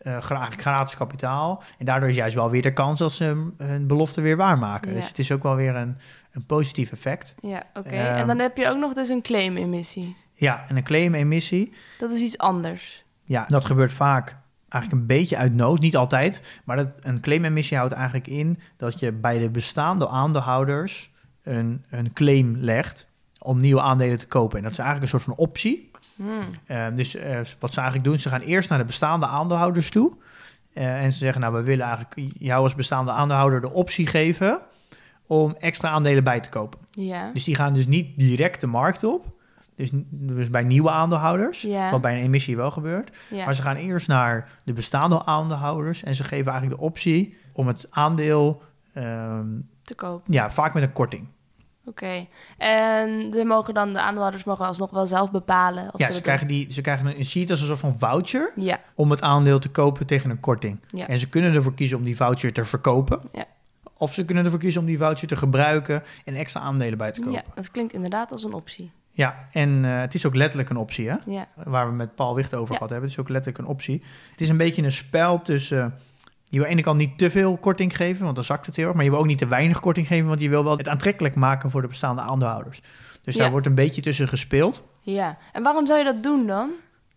Eh, 0.00 0.16
gra- 0.20 0.34
eigenlijk 0.34 0.60
gratis 0.62 0.96
kapitaal. 0.96 1.62
En 1.78 1.84
daardoor 1.84 2.08
is 2.08 2.14
juist 2.16 2.34
wel 2.34 2.50
weer 2.50 2.62
de 2.62 2.72
kans 2.72 2.98
dat 2.98 3.12
ze 3.12 3.50
hun- 3.58 3.86
belofte 3.86 4.20
weer 4.20 4.36
waarmaken. 4.36 4.88
Ja. 4.90 4.96
Dus 4.96 5.08
het 5.08 5.18
is 5.18 5.32
ook 5.32 5.42
wel 5.42 5.54
weer 5.54 5.74
een, 5.76 5.96
een 6.32 6.46
positief 6.46 6.92
effect. 6.92 7.34
ja 7.42 7.62
oké. 7.74 7.88
Ehm. 7.88 8.16
en 8.16 8.26
dan 8.26 8.38
heb 8.38 8.56
je 8.56 8.68
ook 8.68 8.78
nog 8.78 8.92
dus 8.92 9.08
een 9.08 9.22
claim-emissie. 9.22 10.16
Ja, 10.34 10.64
en 10.68 10.76
een 10.76 10.82
claim-emissie, 10.82 11.72
Dat 11.98 12.10
is 12.10 12.20
iets 12.20 12.38
anders. 12.38 13.04
ja, 13.24 13.44
dat 13.46 13.64
gebeurt 13.64 13.92
vaak 13.92 14.36
eigenlijk 14.68 15.02
een 15.02 15.16
beetje 15.16 15.36
uit 15.36 15.54
nood, 15.54 15.80
niet 15.80 15.96
altijd. 15.96 16.60
Maar 16.64 16.76
dat, 16.76 16.88
een 17.00 17.20
claim-emissie 17.20 17.76
houdt 17.76 17.92
eigenlijk 17.92 18.26
in 18.26 18.58
dat 18.76 19.00
je 19.00 19.12
bij 19.12 19.38
de 19.38 19.50
bestaande 19.50 20.08
aandeelhouders 20.08 21.10
een, 21.42 21.84
een 21.90 22.12
claim 22.12 22.56
legt 22.56 23.08
om 23.38 23.58
nieuwe 23.58 23.80
aandelen 23.80 24.18
te 24.18 24.26
kopen. 24.26 24.56
En 24.56 24.62
dat 24.62 24.72
is 24.72 24.78
eigenlijk 24.78 25.12
een 25.12 25.20
soort 25.20 25.36
van 25.36 25.44
optie. 25.46 25.89
Hmm. 26.20 26.54
Eh, 26.66 26.86
dus 26.94 27.14
eh, 27.14 27.40
wat 27.58 27.72
ze 27.72 27.80
eigenlijk 27.80 28.08
doen, 28.08 28.18
ze 28.18 28.28
gaan 28.28 28.40
eerst 28.40 28.68
naar 28.68 28.78
de 28.78 28.84
bestaande 28.84 29.26
aandeelhouders 29.26 29.90
toe. 29.90 30.16
Eh, 30.72 31.02
en 31.02 31.12
ze 31.12 31.18
zeggen, 31.18 31.40
nou, 31.40 31.54
we 31.54 31.62
willen 31.62 31.86
eigenlijk 31.86 32.32
jou 32.38 32.62
als 32.62 32.74
bestaande 32.74 33.10
aandeelhouder 33.10 33.60
de 33.60 33.72
optie 33.72 34.06
geven 34.06 34.60
om 35.26 35.56
extra 35.58 35.88
aandelen 35.88 36.24
bij 36.24 36.40
te 36.40 36.48
kopen. 36.48 36.78
Ja. 36.90 37.30
Dus 37.32 37.44
die 37.44 37.54
gaan 37.54 37.72
dus 37.74 37.86
niet 37.86 38.18
direct 38.18 38.60
de 38.60 38.66
markt 38.66 39.04
op. 39.04 39.38
Dus, 39.74 39.90
dus 40.10 40.50
bij 40.50 40.62
nieuwe 40.62 40.90
aandeelhouders, 40.90 41.62
Ja. 41.62 41.90
wat 41.90 42.00
bij 42.00 42.16
een 42.16 42.22
emissie 42.24 42.56
wel 42.56 42.70
gebeurt. 42.70 43.16
ja. 43.30 43.44
Maar 43.44 43.54
ze 43.54 43.62
gaan 43.62 43.76
eerst 43.76 44.08
naar 44.08 44.50
de 44.64 44.72
bestaande 44.72 45.24
aandeelhouders 45.24 46.02
en 46.02 46.14
ze 46.14 46.24
geven 46.24 46.52
eigenlijk 46.52 46.80
de 46.80 46.86
optie 46.86 47.36
om 47.52 47.66
het 47.66 47.86
aandeel, 47.90 48.62
ehm, 48.94 49.46
te 49.82 49.94
kopen. 49.94 50.32
ja, 50.32 50.50
vaak 50.50 50.74
met 50.74 50.82
een 50.82 50.92
korting. 50.92 51.28
Oké. 51.90 52.26
En 52.58 53.32
ze 53.32 53.44
mogen 53.44 53.74
dan, 53.74 53.92
de 53.92 54.00
aandeelhouders 54.00 54.44
mogen 54.44 54.66
alsnog 54.66 54.90
wel 54.90 55.06
zelf 55.06 55.30
bepalen. 55.30 55.94
Of 55.94 56.00
ja, 56.00 56.12
ze 56.12 56.20
krijgen, 56.20 56.46
die, 56.46 56.72
ze 56.72 56.80
krijgen 56.80 57.06
een, 57.06 57.40
het 57.40 57.50
als 57.50 57.60
een 57.60 57.66
soort 57.66 57.78
van 57.78 57.98
voucher. 57.98 58.52
Ja, 58.56 58.80
om 58.94 59.10
het 59.10 59.22
aandeel 59.22 59.58
te 59.58 59.68
kopen 59.68 60.06
tegen 60.06 60.30
een 60.30 60.40
korting. 60.40 60.80
Ja. 60.88 61.08
En 61.08 61.18
ze 61.18 61.28
kunnen 61.28 61.54
ervoor 61.54 61.74
kiezen 61.74 61.98
om 61.98 62.04
die 62.04 62.16
voucher 62.16 62.52
te 62.52 62.64
verkopen. 62.64 63.20
Ja. 63.32 63.44
Of 63.96 64.14
ze 64.14 64.24
kunnen 64.24 64.44
ervoor 64.44 64.58
kiezen 64.58 64.80
om 64.80 64.86
die 64.86 64.98
voucher 64.98 65.28
te 65.28 65.36
gebruiken 65.36 66.02
en 66.24 66.34
extra 66.34 66.60
aandelen 66.60 66.98
bij 66.98 67.12
te 67.12 67.20
kopen. 67.20 67.42
ja, 67.46 67.52
dat 67.54 67.70
klinkt 67.70 67.92
inderdaad 67.92 68.32
als 68.32 68.44
een 68.44 68.52
optie. 68.52 68.90
Ja, 69.10 69.48
en 69.52 69.84
eh, 69.84 70.00
het 70.00 70.14
is 70.14 70.26
ook 70.26 70.34
letterlijk 70.34 70.70
een 70.70 70.76
optie, 70.76 71.08
hè? 71.08 71.16
Ja, 71.26 71.46
Waar 71.54 71.86
we 71.86 71.92
met 71.92 72.14
Paul 72.14 72.34
Wicht 72.34 72.54
over 72.54 72.74
gehad 72.74 72.90
hebben. 72.90 73.08
Het 73.08 73.18
is 73.18 73.24
ook 73.24 73.28
letterlijk 73.28 73.64
een 73.64 73.70
optie. 73.70 74.02
Het 74.30 74.40
is 74.40 74.48
een 74.48 74.56
beetje 74.56 74.82
een 74.82 74.92
spel 74.92 75.42
tussen... 75.42 75.94
je 76.50 76.56
wil 76.58 76.60
aan 76.60 76.66
de 76.66 76.76
ene 76.76 76.82
kant 76.82 76.98
niet 76.98 77.18
te 77.18 77.30
veel 77.30 77.56
korting 77.56 77.96
geven, 77.96 78.22
want 78.24 78.34
dan 78.34 78.44
zakt 78.44 78.66
het 78.66 78.76
heel 78.76 78.86
erg. 78.86 78.94
Maar 78.94 79.04
je 79.04 79.10
wil 79.10 79.18
ook 79.18 79.26
niet 79.26 79.38
te 79.38 79.46
weinig 79.48 79.80
korting 79.80 80.06
geven, 80.06 80.28
want 80.28 80.40
je 80.40 80.48
wil 80.48 80.64
wel 80.64 80.76
het 80.76 80.88
aantrekkelijk 80.88 81.34
maken 81.34 81.70
voor 81.70 81.82
de 81.82 81.88
bestaande 81.88 82.22
aandeelhouders. 82.22 82.82
Dus 83.22 83.34
Ja. 83.34 83.40
daar 83.40 83.50
wordt 83.50 83.66
een 83.66 83.74
beetje 83.74 84.02
tussen 84.02 84.28
gespeeld. 84.28 84.88
ja. 85.02 85.38
En 85.52 85.62
waarom 85.62 85.86
zou 85.86 85.98
je 85.98 86.04
dat 86.04 86.22
doen 86.22 86.46
dan? 86.46 86.70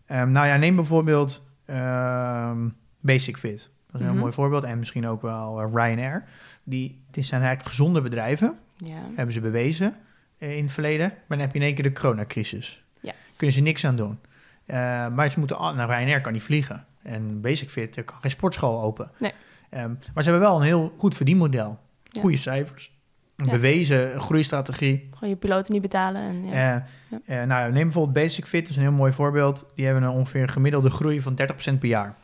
Ehm, 0.06 0.32
nou 0.32 0.48
ja, 0.48 0.56
neem 0.58 0.76
bijvoorbeeld 0.76 1.44
ehm, 1.66 2.68
Basic 3.00 3.38
Fit. 3.38 3.58
Dat 3.58 3.62
is 3.62 3.92
een 3.94 4.00
heel 4.00 4.10
Mhm. 4.12 4.20
mooi 4.20 4.34
voorbeeld. 4.34 4.64
En 4.64 4.80
misschien 4.80 5.08
ook 5.08 5.22
wel 5.22 5.62
eh, 5.62 5.68
Ryanair. 5.74 6.24
Die, 6.64 7.04
het 7.12 7.26
zijn 7.26 7.42
eigenlijk 7.42 7.70
gezonde 7.70 8.02
bedrijven, 8.02 8.58
Ja, 8.78 8.96
hebben 9.16 9.34
ze 9.34 9.40
bewezen 9.42 9.96
eh, 10.38 10.58
in 10.58 10.64
het 10.64 10.72
verleden. 10.72 11.08
Maar 11.10 11.38
dan 11.38 11.40
heb 11.40 11.52
je 11.52 11.60
in 11.60 11.66
één 11.66 11.74
keer 11.74 11.84
de 11.84 11.92
coronacrisis. 11.94 12.84
Ja. 13.00 13.12
Kunnen 13.36 13.56
ze 13.56 13.62
niks 13.62 13.86
aan 13.86 13.96
doen. 13.96 14.20
Eh, 14.66 14.76
maar 15.08 15.28
ze 15.30 15.40
moeten, 15.40 15.58
al- 15.58 15.74
nou, 15.74 15.90
Ryanair 15.92 16.22
kan 16.22 16.34
niet 16.34 16.44
vliegen. 16.44 16.86
En 17.04 17.42
Basic 17.42 17.70
Fit, 17.70 17.98
er 17.98 18.04
kan 18.04 18.18
geen 18.22 18.32
sportschool 18.32 18.82
open. 18.82 19.12
Nee. 19.20 19.32
Ehm, 19.70 19.90
maar 20.14 20.24
ze 20.24 20.30
hebben 20.30 20.48
wel 20.50 20.56
een 20.56 20.66
heel 20.66 20.94
goed 20.98 21.16
verdienmodel. 21.16 21.80
Ja. 22.04 22.22
Goede 22.22 22.38
cijfers. 22.38 22.92
Een 23.36 23.46
Ja. 23.46 23.52
bewezen 23.52 24.20
groeistrategie. 24.20 25.10
gewoon 25.14 25.30
je 25.30 25.36
piloten 25.36 25.74
niet 25.74 25.82
betalen. 25.82 26.22
En, 26.22 26.46
ja. 26.46 26.86
Eh, 27.26 27.44
nou, 27.44 27.72
neem 27.72 27.84
bijvoorbeeld 27.84 28.14
Basic 28.26 28.46
Fit, 28.46 28.62
dat 28.62 28.70
is 28.70 28.76
een 28.76 28.82
heel 28.82 28.92
mooi 28.92 29.12
voorbeeld. 29.12 29.66
Die 29.76 29.86
hebben 29.86 30.04
een 30.04 30.10
ongeveer 30.10 30.48
gemiddelde 30.50 30.90
groei 30.90 31.22
van 31.22 31.36
30% 31.36 31.80
per 31.80 31.90
jaar. 31.90 32.16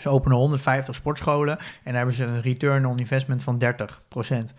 Ze 0.00 0.08
openen 0.08 0.36
150 0.36 0.94
sportscholen 0.94 1.58
en 1.58 1.66
daar 1.84 1.94
hebben 1.94 2.14
ze 2.14 2.24
een 2.24 2.40
return 2.40 2.86
on 2.86 2.98
investment 2.98 3.42
van 3.42 3.58
30%. 3.58 4.52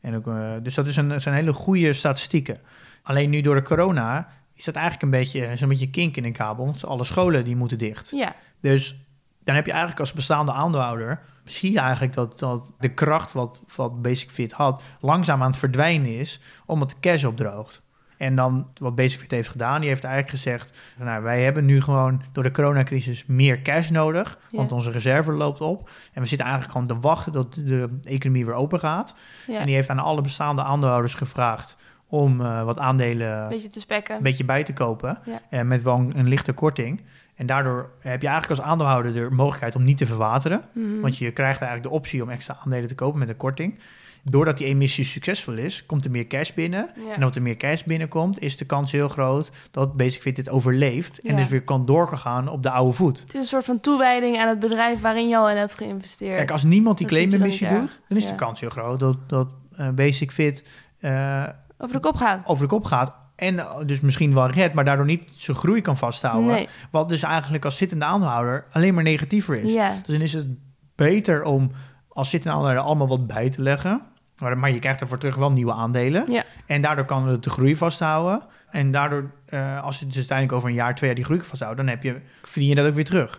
En 0.00 0.16
ook, 0.16 0.26
eh, 0.26 0.52
dus 0.62 0.74
dat 0.74 0.86
is 0.86 0.96
een, 0.96 1.20
zijn 1.20 1.34
hele 1.34 1.52
goede 1.52 1.92
statistieken. 1.92 2.58
Alleen 3.02 3.30
nu 3.30 3.40
door 3.40 3.54
de 3.54 3.62
corona 3.62 4.28
is 4.54 4.64
dat 4.64 4.74
eigenlijk 4.74 5.04
een 5.04 5.18
beetje, 5.20 5.46
een 5.62 5.68
beetje 5.68 5.90
kink 5.90 6.16
in 6.16 6.24
een 6.24 6.32
kabel. 6.32 6.64
Want 6.64 6.84
alle 6.84 7.04
scholen 7.04 7.44
die 7.44 7.56
moeten 7.56 7.78
dicht. 7.78 8.10
ja, 8.10 8.34
Dus 8.60 9.04
dan 9.44 9.54
heb 9.54 9.64
je 9.66 9.70
eigenlijk 9.70 10.00
als 10.00 10.12
bestaande 10.12 10.52
aandeelhouder... 10.52 11.20
zie 11.44 11.72
je 11.72 11.80
eigenlijk 11.80 12.14
dat, 12.14 12.38
dat 12.38 12.74
de 12.78 12.88
kracht 12.88 13.32
wat, 13.32 13.62
wat 13.76 14.02
Basic 14.02 14.30
Fit 14.30 14.52
had... 14.52 14.82
langzaam 15.00 15.42
aan 15.42 15.50
het 15.50 15.58
verdwijnen 15.58 16.18
is, 16.18 16.40
omdat 16.66 16.90
de 16.90 16.96
cash 17.00 17.24
opdroogt. 17.24 17.82
En 18.16 18.34
dan 18.34 18.68
wat 18.74 18.94
Basic 18.94 19.20
Fit 19.20 19.30
heeft 19.30 19.48
gedaan, 19.48 19.80
die 19.80 19.88
heeft 19.88 20.04
eigenlijk 20.04 20.34
gezegd... 20.34 20.78
Nou, 20.98 21.22
wij 21.22 21.42
hebben 21.42 21.64
nu 21.64 21.82
gewoon 21.82 22.22
door 22.32 22.42
de 22.42 22.50
coronacrisis 22.50 23.26
meer 23.26 23.62
cash 23.62 23.90
nodig... 23.90 24.38
want 24.50 24.72
onze 24.72 24.90
reserve 24.90 25.32
loopt 25.32 25.60
op. 25.60 25.90
En 26.12 26.22
we 26.22 26.28
zitten 26.28 26.46
eigenlijk 26.46 26.78
gewoon 26.78 27.00
te 27.00 27.08
wachten 27.08 27.32
tot 27.32 27.54
de 27.54 27.98
economie 28.02 28.44
weer 28.44 28.54
open 28.54 28.78
gaat. 28.78 29.14
ja. 29.46 29.58
En 29.58 29.66
die 29.66 29.74
heeft 29.74 29.88
aan 29.88 29.98
alle 29.98 30.20
bestaande 30.20 30.62
aandeelhouders 30.62 31.14
gevraagd... 31.14 31.76
om 32.06 32.40
eh, 32.40 32.64
wat 32.64 32.78
aandelen 32.78 33.48
beetje 33.48 33.68
te 33.68 33.80
spekken. 33.80 34.16
een 34.16 34.22
beetje 34.22 34.44
bij 34.44 34.64
te 34.64 34.72
kopen. 34.72 35.18
Ja. 35.24 35.40
eh, 35.50 35.62
met 35.62 35.82
wel 35.82 35.96
een, 35.96 36.18
een 36.18 36.28
lichte 36.28 36.52
korting. 36.52 37.02
En 37.40 37.46
daardoor 37.46 37.90
heb 38.00 38.20
je 38.22 38.28
eigenlijk 38.28 38.60
als 38.60 38.68
aandeelhouder 38.68 39.12
de 39.12 39.26
mogelijkheid 39.30 39.76
om 39.76 39.84
niet 39.84 39.96
te 39.98 40.06
verwateren. 40.06 40.62
Mhm. 40.74 41.00
Want 41.00 41.18
je 41.18 41.30
krijgt 41.30 41.60
eigenlijk 41.60 41.90
de 41.90 41.96
optie 41.98 42.22
om 42.22 42.30
extra 42.30 42.56
aandelen 42.64 42.88
te 42.88 42.94
kopen 42.94 43.18
met 43.18 43.28
een 43.28 43.36
korting. 43.36 43.78
Doordat 44.22 44.58
die 44.58 44.66
emissie 44.66 45.04
succesvol 45.04 45.54
is, 45.54 45.86
komt 45.86 46.04
er 46.04 46.10
meer 46.10 46.26
cash 46.26 46.52
binnen. 46.52 46.90
Ja. 46.96 47.08
En 47.08 47.14
omdat 47.14 47.34
er 47.34 47.42
meer 47.42 47.56
cash 47.56 47.82
binnenkomt, 47.82 48.40
is 48.40 48.56
de 48.56 48.64
kans 48.64 48.92
heel 48.92 49.08
groot 49.08 49.50
dat 49.70 49.96
Basic 49.96 50.20
Fit 50.20 50.36
dit 50.36 50.48
overleeft. 50.48 51.20
En 51.20 51.34
Ja. 51.34 51.40
dus 51.40 51.48
weer 51.48 51.62
kan 51.62 51.86
doorgaan 51.86 52.48
op 52.48 52.62
de 52.62 52.70
oude 52.70 52.92
voet. 52.92 53.20
Het 53.20 53.34
is 53.34 53.40
een 53.40 53.46
soort 53.46 53.64
van 53.64 53.80
toewijding 53.80 54.38
aan 54.38 54.48
het 54.48 54.58
bedrijf 54.58 55.00
waarin 55.00 55.28
je 55.28 55.36
al 55.36 55.50
in 55.50 55.56
hebt 55.56 55.74
geïnvesteerd. 55.74 56.36
Kijk, 56.36 56.50
als 56.50 56.62
niemand 56.62 56.98
die 56.98 57.06
claimemissie 57.06 57.68
niet 57.68 57.78
doet, 57.80 58.00
dan 58.08 58.16
is 58.18 58.24
Ja. 58.24 58.30
de 58.30 58.36
kans 58.36 58.60
heel 58.60 58.70
groot 58.70 58.98
dat, 59.00 59.16
dat 59.28 59.48
eh, 59.76 59.88
Basic 59.88 60.30
Fit 60.30 60.64
eh, 60.98 61.44
Over 61.78 61.94
de 61.94 62.00
kop 62.00 62.16
gaat. 62.16 62.46
over 62.46 62.62
de 62.68 62.74
kop 62.74 62.84
gaat. 62.84 63.16
En 63.40 63.58
eh, 63.58 63.76
dus 63.86 64.00
misschien 64.00 64.34
wel 64.34 64.50
redt, 64.50 64.74
maar 64.74 64.84
daardoor 64.84 65.04
niet 65.06 65.30
zijn 65.36 65.56
groei 65.56 65.80
kan 65.80 65.96
vasthouden. 65.96 66.50
Nee. 66.52 66.68
Wat 66.90 67.08
dus 67.08 67.22
eigenlijk 67.22 67.64
als 67.64 67.76
zittende 67.76 68.04
aandeelhouder 68.04 68.64
alleen 68.72 68.94
maar 68.94 69.02
negatiever 69.04 69.56
is. 69.64 69.72
Dus 70.04 70.14
dan 70.14 70.20
is 70.20 70.32
het 70.32 70.46
beter 70.94 71.42
om 71.42 71.70
als 72.08 72.30
zittende 72.30 72.54
aandeelhouder 72.56 72.88
allemaal 72.88 73.08
wat 73.18 73.26
bij 73.26 73.50
te 73.50 73.62
leggen. 73.62 74.02
Maar, 74.42 74.58
maar 74.58 74.70
je 74.70 74.78
krijgt 74.78 74.98
daarvoor 74.98 75.18
terug 75.18 75.36
wel 75.36 75.52
nieuwe 75.52 75.72
aandelen. 75.72 76.24
En 76.66 76.80
daardoor 76.80 77.04
kan 77.04 77.28
het 77.28 77.42
de 77.44 77.50
groei 77.50 77.76
vasthouden. 77.76 78.42
En 78.70 78.90
daardoor, 78.90 79.30
eh, 79.46 79.82
als 79.82 79.98
je 79.98 80.06
dus 80.06 80.16
uiteindelijk 80.16 80.56
over 80.58 80.68
een 80.68 80.74
jaar, 80.74 80.94
twee 80.94 81.06
jaar 81.08 81.18
die 81.18 81.24
groei 81.24 81.40
vasthoudt, 81.40 81.76
dan 81.76 81.86
heb 81.86 82.02
je, 82.02 82.20
verdien 82.42 82.68
je 82.68 82.74
dat 82.74 82.86
ook 82.86 82.94
weer 82.94 83.04
terug. 83.04 83.38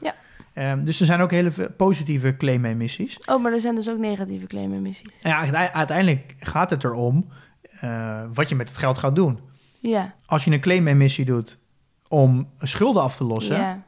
Ehm, 0.53 0.81
dus 0.83 0.99
er 0.99 1.05
zijn 1.05 1.21
ook 1.21 1.31
hele 1.31 1.51
positieve 1.77 2.37
claim-emissies. 2.37 3.19
Oh, 3.25 3.43
maar 3.43 3.51
er 3.53 3.59
zijn 3.59 3.75
dus 3.75 3.89
ook 3.89 3.97
negatieve 3.97 4.45
claim-emissies. 4.45 5.07
Ja, 5.23 5.37
uite- 5.37 5.73
uiteindelijk 5.73 6.35
gaat 6.39 6.69
het 6.69 6.83
erom 6.83 7.27
eh, 7.79 8.19
wat 8.33 8.49
je 8.49 8.55
met 8.55 8.67
het 8.69 8.77
geld 8.77 8.97
gaat 8.97 9.15
doen. 9.15 9.39
Ja. 9.81 10.13
Als 10.25 10.43
je 10.45 10.51
een 10.51 10.59
claim-emissie 10.59 11.25
doet 11.25 11.59
om 12.07 12.49
schulden 12.59 13.01
af 13.01 13.15
te 13.15 13.23
lossen, 13.23 13.57
ja. 13.57 13.81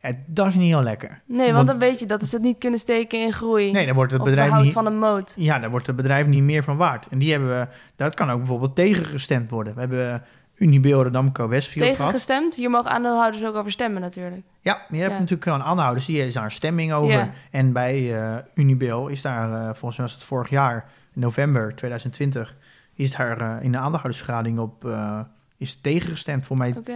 eh, 0.00 0.12
dat 0.26 0.46
is 0.46 0.54
niet 0.54 0.68
heel 0.70 0.82
lekker. 0.82 1.20
Nee, 1.26 1.38
want 1.52 1.52
Want- 1.54 1.66
dan 1.66 1.78
weet 1.78 1.98
je 1.98 2.06
dat 2.06 2.26
ze 2.26 2.34
het 2.34 2.44
niet 2.44 2.58
kunnen 2.58 2.78
steken 2.78 3.20
in 3.20 3.32
groei. 3.32 3.72
Nee, 3.72 3.86
dan 3.86 3.94
wordt 3.94 4.12
het 4.12 4.22
bedrijf 4.22 4.52
niet... 4.62 4.72
van 4.72 4.86
een 4.86 4.98
moot. 4.98 5.34
Ja, 5.36 5.58
daar 5.58 5.70
wordt 5.70 5.86
het 5.86 5.96
bedrijf 5.96 6.26
niet 6.26 6.42
meer 6.42 6.64
van 6.64 6.76
waard. 6.76 7.06
En 7.08 7.18
die 7.18 7.30
hebben 7.30 7.48
we, 7.48 7.66
dat 7.96 8.14
kan 8.14 8.30
ook 8.30 8.38
bijvoorbeeld 8.38 8.76
tegengestemd 8.76 9.50
worden. 9.50 9.74
We 9.74 9.80
hebben 9.80 10.22
Unibail, 10.54 11.02
Rodamco, 11.02 11.48
Westfield. 11.48 11.86
Tegengestemd. 11.96 12.54
Hier 12.54 12.70
mogen 12.70 12.90
aandeelhouders 12.90 13.44
ook 13.44 13.54
over 13.54 13.70
stemmen 13.70 14.00
natuurlijk. 14.00 14.42
Ja, 14.60 14.82
je 14.88 14.96
hebt 14.96 15.12
Ja. 15.12 15.18
natuurlijk 15.18 15.42
gewoon 15.42 15.62
aanhouders, 15.62 16.06
die 16.06 16.26
is 16.26 16.34
daar 16.34 16.44
een 16.44 16.50
stemming 16.50 16.92
over. 16.92 17.10
Ja. 17.12 17.30
En 17.50 17.72
bij 17.72 18.14
Unibail 18.54 19.08
is 19.08 19.22
daar, 19.22 19.52
eh, 19.52 19.64
volgens 19.64 19.96
mij 19.96 20.06
was 20.06 20.14
het 20.14 20.24
vorig 20.24 20.50
jaar, 20.50 20.88
november 21.12 21.74
2020, 21.74 22.56
is 22.98 23.10
daar 23.16 23.40
eh, 23.40 23.64
in 23.64 23.72
de 23.72 23.78
aandeelhoudersvergadering 23.78 24.58
op 24.58 24.84
uh, 24.84 25.20
is 25.56 25.78
tegengestemd. 25.80 26.44
Voor 26.44 26.56
mij 26.56 26.74
Oké. 26.76 26.92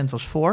62% 0.00 0.04
was 0.10 0.26
voor. 0.26 0.52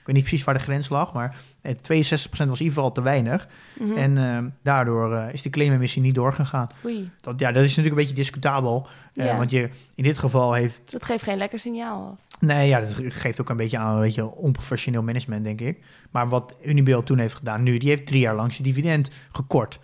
Ik 0.00 0.06
weet 0.06 0.14
niet 0.14 0.24
precies 0.24 0.44
waar 0.44 0.54
de 0.54 0.60
grens 0.60 0.88
lag, 0.88 1.12
maar 1.12 1.36
eh, 1.60 1.72
62% 1.74 1.78
was 1.80 2.38
in 2.38 2.46
ieder 2.48 2.56
geval 2.56 2.92
te 2.92 3.02
weinig. 3.02 3.48
Mhm. 3.78 3.96
En 3.96 4.18
eh, 4.18 4.38
daardoor 4.62 5.14
eh, 5.14 5.32
is 5.32 5.42
de 5.42 5.50
claimemissie 5.50 6.02
niet 6.02 6.14
doorgegaan. 6.14 6.68
Oei, 6.84 7.10
Dat, 7.20 7.40
ja, 7.40 7.52
dat 7.52 7.62
is 7.62 7.68
natuurlijk 7.68 7.94
een 7.96 8.00
beetje 8.00 8.14
discutabel. 8.22 8.88
eh, 9.14 9.24
Ja. 9.26 9.36
Want 9.36 9.50
je, 9.50 9.70
in 9.94 10.04
dit 10.04 10.18
geval 10.18 10.52
heeft... 10.52 10.92
dat 10.92 11.04
geeft 11.04 11.22
geen 11.22 11.36
lekker 11.36 11.58
signaal 11.58 12.10
af. 12.10 12.38
Nee, 12.40 12.68
ja, 12.68 12.80
dat 12.80 12.94
geeft 12.98 13.40
ook 13.40 13.48
een 13.48 13.56
beetje 13.56 13.78
aan 13.78 13.94
een 13.94 14.00
beetje 14.00 14.34
onprofessioneel 14.34 15.02
management, 15.02 15.44
denk 15.44 15.60
ik. 15.60 15.78
Maar 16.10 16.28
wat 16.28 16.56
Unibail 16.64 17.02
toen 17.02 17.18
heeft 17.18 17.34
gedaan 17.34 17.62
nu, 17.62 17.78
die 17.78 17.88
heeft 17.88 18.06
drie 18.06 18.20
jaar 18.20 18.34
lang 18.34 18.52
zijn 18.52 18.62
dividend 18.68 19.10
gekort. 19.32 19.78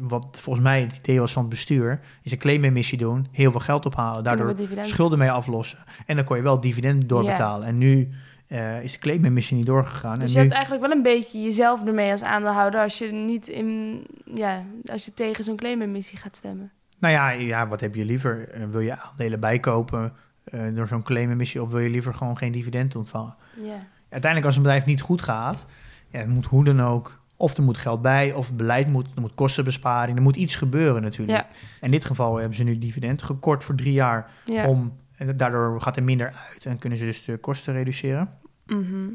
Wat 0.00 0.40
volgens 0.40 0.64
mij 0.64 0.80
het 0.80 0.96
idee 0.96 1.20
was 1.20 1.32
van 1.32 1.42
het 1.42 1.50
bestuur, 1.50 2.00
is 2.22 2.32
een 2.32 2.38
claimemissie 2.38 2.98
doen, 2.98 3.26
heel 3.32 3.50
veel 3.50 3.60
geld 3.60 3.86
ophalen, 3.86 4.24
daardoor 4.24 4.54
schulden 4.80 5.18
mee 5.18 5.30
aflossen. 5.30 5.78
En 6.06 6.16
dan 6.16 6.24
kon 6.24 6.36
je 6.36 6.42
wel 6.42 6.60
dividend 6.60 7.08
doorbetalen. 7.08 7.66
En 7.66 7.78
nu 7.78 8.08
eh, 8.46 8.82
is 8.82 8.92
de 8.92 8.98
claimemissie 8.98 9.56
niet 9.56 9.66
doorgegaan. 9.66 10.14
Dus 10.14 10.22
en 10.22 10.28
je 10.28 10.34
nu, 10.34 10.40
hebt 10.40 10.52
eigenlijk 10.52 10.86
wel 10.86 10.96
een 10.96 11.02
beetje 11.02 11.42
jezelf 11.42 11.86
ermee 11.86 12.10
als 12.10 12.22
aandeelhouder 12.22 12.80
als 12.80 12.98
je 12.98 13.12
niet 13.12 13.48
in, 13.48 14.00
ja, 14.24 14.62
als 14.84 15.04
je 15.04 15.14
tegen 15.14 15.44
zo'n 15.44 15.56
claimemissie 15.56 16.18
gaat 16.18 16.36
stemmen. 16.36 16.72
Nou 16.98 17.14
ja, 17.14 17.30
ja, 17.30 17.68
wat 17.68 17.80
heb 17.80 17.94
je 17.94 18.04
liever? 18.04 18.48
Eh, 18.48 18.64
wil 18.70 18.80
je 18.80 19.00
aandelen 19.00 19.40
bijkopen 19.40 20.12
eh, 20.44 20.60
door 20.74 20.86
zo'n 20.86 21.02
claimemissie 21.02 21.62
of 21.62 21.70
wil 21.70 21.80
je 21.80 21.90
liever 21.90 22.14
gewoon 22.14 22.36
geen 22.36 22.52
dividend 22.52 22.96
ontvangen? 22.96 23.34
Ja. 23.62 23.86
Uiteindelijk 24.08 24.44
als 24.44 24.56
een 24.56 24.62
bedrijf 24.62 24.84
niet 24.84 25.00
goed 25.00 25.22
gaat, 25.22 25.66
ja, 26.10 26.18
het 26.18 26.28
moet 26.28 26.46
hoe 26.46 26.64
dan 26.64 26.80
ook, 26.82 27.20
of 27.36 27.56
er 27.56 27.62
moet 27.62 27.76
geld 27.76 28.02
bij, 28.02 28.32
of 28.32 28.46
het 28.46 28.56
beleid 28.56 28.88
moet, 28.88 29.06
er 29.14 29.20
moet 29.20 29.34
kostenbesparing, 29.34 30.16
er 30.16 30.22
moet 30.22 30.36
iets 30.36 30.56
gebeuren 30.56 31.02
natuurlijk. 31.02 31.38
Ja. 31.38 31.46
In 31.80 31.90
dit 31.90 32.04
geval 32.04 32.36
hebben 32.36 32.56
ze 32.56 32.64
nu 32.64 32.78
dividend 32.78 33.22
gekort 33.22 33.64
voor 33.64 33.74
drie 33.74 33.92
jaar, 33.92 34.30
Ja. 34.44 34.68
om, 34.68 34.92
en 35.16 35.36
daardoor 35.36 35.80
gaat 35.80 35.96
er 35.96 36.02
minder 36.02 36.32
uit 36.52 36.66
en 36.66 36.78
kunnen 36.78 36.98
ze 36.98 37.04
dus 37.04 37.24
de 37.24 37.36
kosten 37.36 37.72
reduceren. 37.72 38.28
Mhm. 38.66 39.08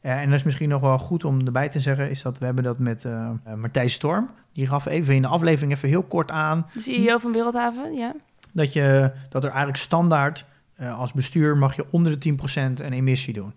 En 0.00 0.24
dat 0.30 0.38
is 0.38 0.42
misschien 0.42 0.68
nog 0.68 0.80
wel 0.80 0.98
goed 0.98 1.24
om 1.24 1.46
erbij 1.46 1.68
te 1.68 1.80
zeggen, 1.80 2.10
is 2.10 2.22
dat 2.22 2.38
we 2.38 2.44
hebben 2.44 2.64
dat 2.64 2.78
met 2.78 3.04
eh, 3.04 3.30
Martijn 3.56 3.90
Storm. 3.90 4.30
Die 4.52 4.66
gaf 4.66 4.86
even 4.86 5.14
in 5.14 5.22
de 5.22 5.28
aflevering 5.28 5.72
even 5.72 5.88
heel 5.88 6.02
kort 6.02 6.30
aan 6.30 6.66
De 6.72 6.80
CEO 6.80 7.18
van 7.18 7.32
Wereldhaven, 7.32 7.94
ja. 7.94 8.14
dat, 8.52 8.72
je, 8.72 9.12
dat 9.28 9.42
er 9.44 9.48
eigenlijk 9.50 9.78
standaard 9.78 10.44
eh, 10.74 10.98
als 10.98 11.12
bestuur 11.12 11.56
mag 11.56 11.76
je 11.76 11.84
onder 11.90 12.20
de 12.20 12.32
10% 12.32 12.36
een 12.54 12.92
emissie 12.92 13.34
doen. 13.34 13.54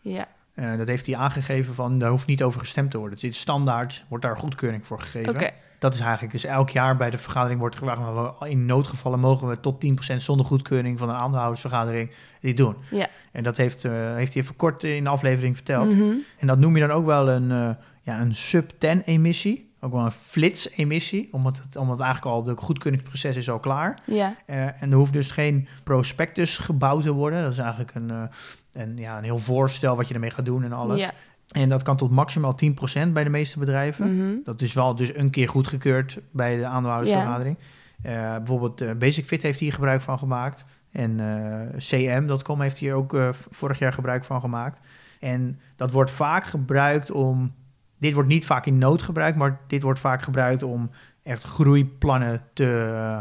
Ja, 0.00 0.28
Eh, 0.56 0.76
dat 0.76 0.86
heeft 0.88 1.06
hij 1.06 1.16
aangegeven 1.16 1.74
van, 1.74 1.98
daar 1.98 2.10
hoeft 2.10 2.26
niet 2.26 2.42
over 2.42 2.60
gestemd 2.60 2.90
te 2.90 2.98
worden. 2.98 3.18
Het 3.18 3.28
is 3.28 3.38
standaard, 3.38 4.04
wordt 4.08 4.24
daar 4.24 4.36
goedkeuring 4.36 4.86
voor 4.86 5.00
gegeven. 5.00 5.52
Dat 5.78 5.94
is 5.94 6.00
eigenlijk, 6.00 6.32
dus 6.32 6.44
elk 6.44 6.70
jaar 6.70 6.96
bij 6.96 7.10
de 7.10 7.18
vergadering 7.18 7.60
wordt 7.60 7.76
gevraagd, 7.76 8.00
maar 8.00 8.48
in 8.48 8.66
noodgevallen 8.66 9.20
mogen 9.20 9.48
we 9.48 9.60
tot 9.60 9.80
10% 9.80 10.22
zonder 10.22 10.46
goedkeuring 10.46 10.98
van 10.98 11.08
een 11.08 11.14
aandeelhoudersvergadering 11.14 12.10
dit 12.40 12.56
doen. 12.56 12.76
Ja. 12.90 13.08
En 13.32 13.42
dat 13.42 13.56
heeft, 13.56 13.84
eh, 13.84 14.14
heeft 14.14 14.32
hij 14.32 14.42
even 14.42 14.56
kort 14.56 14.82
in 14.82 15.04
de 15.04 15.10
aflevering 15.10 15.54
verteld. 15.56 15.94
Mhm. 15.94 16.14
En 16.38 16.46
dat 16.46 16.58
noem 16.58 16.76
je 16.76 16.86
dan 16.86 16.96
ook 16.96 17.06
wel 17.06 17.28
een, 17.28 17.50
eh, 17.50 17.74
ja, 18.02 18.20
een 18.20 18.34
sub-10 18.34 19.02
emissie. 19.04 19.74
Ook 19.86 19.92
wel 19.92 20.04
een 20.04 20.10
flits-emissie, 20.10 21.28
omdat 21.32 21.56
het, 21.62 21.76
omdat 21.76 22.00
eigenlijk 22.00 22.34
al 22.34 22.42
de 22.42 22.56
goedkeuringsproces 22.56 23.36
is 23.36 23.50
al 23.50 23.58
klaar. 23.58 23.98
Ja, 24.06 24.36
Eh, 24.46 24.82
en 24.82 24.90
er 24.90 24.96
hoeft 24.96 25.12
dus 25.12 25.30
geen 25.30 25.68
prospectus 25.84 26.58
gebouwd 26.58 27.02
te 27.02 27.12
worden. 27.12 27.42
Dat 27.42 27.52
is 27.52 27.58
eigenlijk 27.58 27.94
een, 27.94 28.10
een, 28.72 28.96
ja, 28.96 29.18
een 29.18 29.24
heel 29.24 29.38
voorstel 29.38 29.96
wat 29.96 30.08
je 30.08 30.14
ermee 30.14 30.30
gaat 30.30 30.44
doen 30.44 30.64
en 30.64 30.72
alles. 30.72 31.00
ja. 31.00 31.12
En 31.46 31.68
dat 31.68 31.82
kan 31.82 31.96
tot 31.96 32.10
maximaal 32.10 32.54
10% 33.08 33.12
bij 33.12 33.24
de 33.24 33.30
meeste 33.30 33.58
bedrijven. 33.58 34.16
Mhm. 34.16 34.36
Dat 34.44 34.62
is 34.62 34.72
wel 34.72 34.94
dus 34.94 35.16
een 35.16 35.30
keer 35.30 35.48
goedgekeurd 35.48 36.18
bij 36.30 36.56
de 36.56 36.66
aandeelhoudersvergadering. 36.66 37.56
Eh, 38.02 38.36
bijvoorbeeld 38.36 38.98
Basic 38.98 39.24
Fit 39.26 39.42
heeft 39.42 39.60
hier 39.60 39.72
gebruik 39.72 40.00
van 40.00 40.18
gemaakt. 40.18 40.64
En 40.90 41.20
CM.com 41.76 42.60
heeft 42.60 42.78
hier 42.78 42.94
ook 42.94 43.16
vorig 43.50 43.78
jaar 43.78 43.92
gebruik 43.92 44.24
van 44.24 44.40
gemaakt. 44.40 44.86
En 45.20 45.60
dat 45.76 45.90
wordt 45.90 46.10
vaak 46.10 46.44
gebruikt 46.44 47.10
om... 47.10 47.52
Dit 47.98 48.12
wordt 48.14 48.28
niet 48.28 48.46
vaak 48.46 48.66
in 48.66 48.78
nood 48.78 49.02
gebruikt, 49.02 49.36
maar 49.38 49.58
dit 49.66 49.82
wordt 49.82 50.00
vaak 50.00 50.22
gebruikt 50.22 50.62
om 50.62 50.90
echt 51.22 51.42
groeiplannen 51.44 52.42
te, 52.52 52.90
eh, 52.94 53.18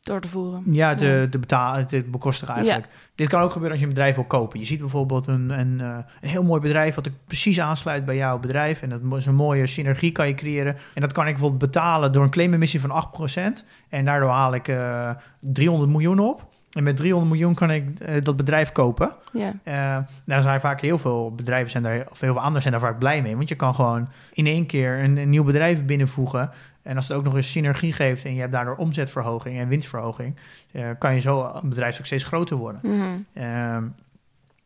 Door 0.00 0.20
te 0.20 0.28
voeren. 0.28 0.62
ja, 0.66 0.94
te, 0.94 1.06
Ja. 1.06 1.28
te 1.28 1.38
betalen, 1.38 1.86
te 1.86 2.04
bekostigen 2.04 2.54
eigenlijk. 2.54 2.88
Dit 3.14 3.28
kan 3.28 3.40
ook 3.42 3.50
gebeuren 3.50 3.70
als 3.70 3.80
je 3.80 3.86
een 3.86 3.92
bedrijf 3.94 4.14
wil 4.14 4.24
kopen. 4.24 4.58
Je 4.58 4.64
ziet 4.66 4.78
bijvoorbeeld 4.80 5.26
een, 5.26 5.50
een, 5.58 5.80
eh, 5.80 5.96
een 6.20 6.28
heel 6.28 6.42
mooi 6.44 6.60
bedrijf 6.60 6.94
wat 6.94 7.06
er 7.06 7.12
precies 7.24 7.60
aansluit 7.60 8.04
bij 8.04 8.16
jouw 8.16 8.38
bedrijf. 8.38 8.82
En 8.82 8.88
dat 8.88 9.00
is 9.16 9.26
een 9.26 9.34
mooie 9.34 9.66
synergie 9.66 10.12
kan 10.12 10.28
je 10.28 10.34
creëren. 10.34 10.76
En 10.94 11.00
dat 11.00 11.12
kan 11.12 11.26
ik 11.26 11.32
bijvoorbeeld 11.32 11.60
betalen 11.72 12.12
door 12.12 12.22
een 12.24 12.30
claimemissie 12.30 12.80
van 12.80 12.90
8%. 12.90 13.64
En 13.88 14.04
daardoor 14.04 14.30
haal 14.30 14.54
ik 14.54 14.68
eh 14.68 15.10
300 15.40 15.90
miljoen 15.90 16.18
op. 16.18 16.47
En 16.72 16.82
met 16.82 16.96
300 16.96 17.30
miljoen 17.30 17.54
kan 17.54 17.70
ik 17.70 18.00
eh, 18.00 18.22
dat 18.22 18.36
bedrijf 18.36 18.72
kopen. 18.72 19.12
Ja, 19.32 19.54
Eh 19.62 19.98
daar 20.24 20.42
zijn 20.42 20.60
vaak 20.60 20.80
heel 20.80 20.98
veel 20.98 21.34
bedrijven, 21.34 21.70
zijn 21.70 21.82
daar, 21.82 22.06
of 22.10 22.20
heel 22.20 22.32
veel 22.32 22.42
anderen 22.42 22.62
zijn 22.62 22.74
daar 22.74 22.82
vaak 22.82 22.98
blij 22.98 23.22
mee. 23.22 23.36
Want 23.36 23.48
je 23.48 23.54
kan 23.54 23.74
gewoon 23.74 24.08
in 24.32 24.46
één 24.46 24.66
keer 24.66 24.98
een, 24.98 25.16
een 25.16 25.30
nieuw 25.30 25.44
bedrijf 25.44 25.84
binnenvoegen. 25.84 26.50
En 26.82 26.96
als 26.96 27.08
het 27.08 27.16
ook 27.16 27.24
nog 27.24 27.36
eens 27.36 27.50
synergie 27.50 27.92
geeft 27.92 28.24
en 28.24 28.34
je 28.34 28.40
hebt 28.40 28.52
daardoor 28.52 28.76
omzetverhoging 28.76 29.58
en 29.58 29.68
winstverhoging, 29.68 30.36
eh, 30.72 30.88
kan 30.98 31.14
je 31.14 31.20
zo 31.20 31.50
een 31.62 31.68
bedrijf 31.68 31.98
ook 31.98 32.06
steeds 32.06 32.24
groter 32.24 32.56
worden. 32.56 32.80
Mhm. 32.84 33.18
Ehm, 33.32 33.84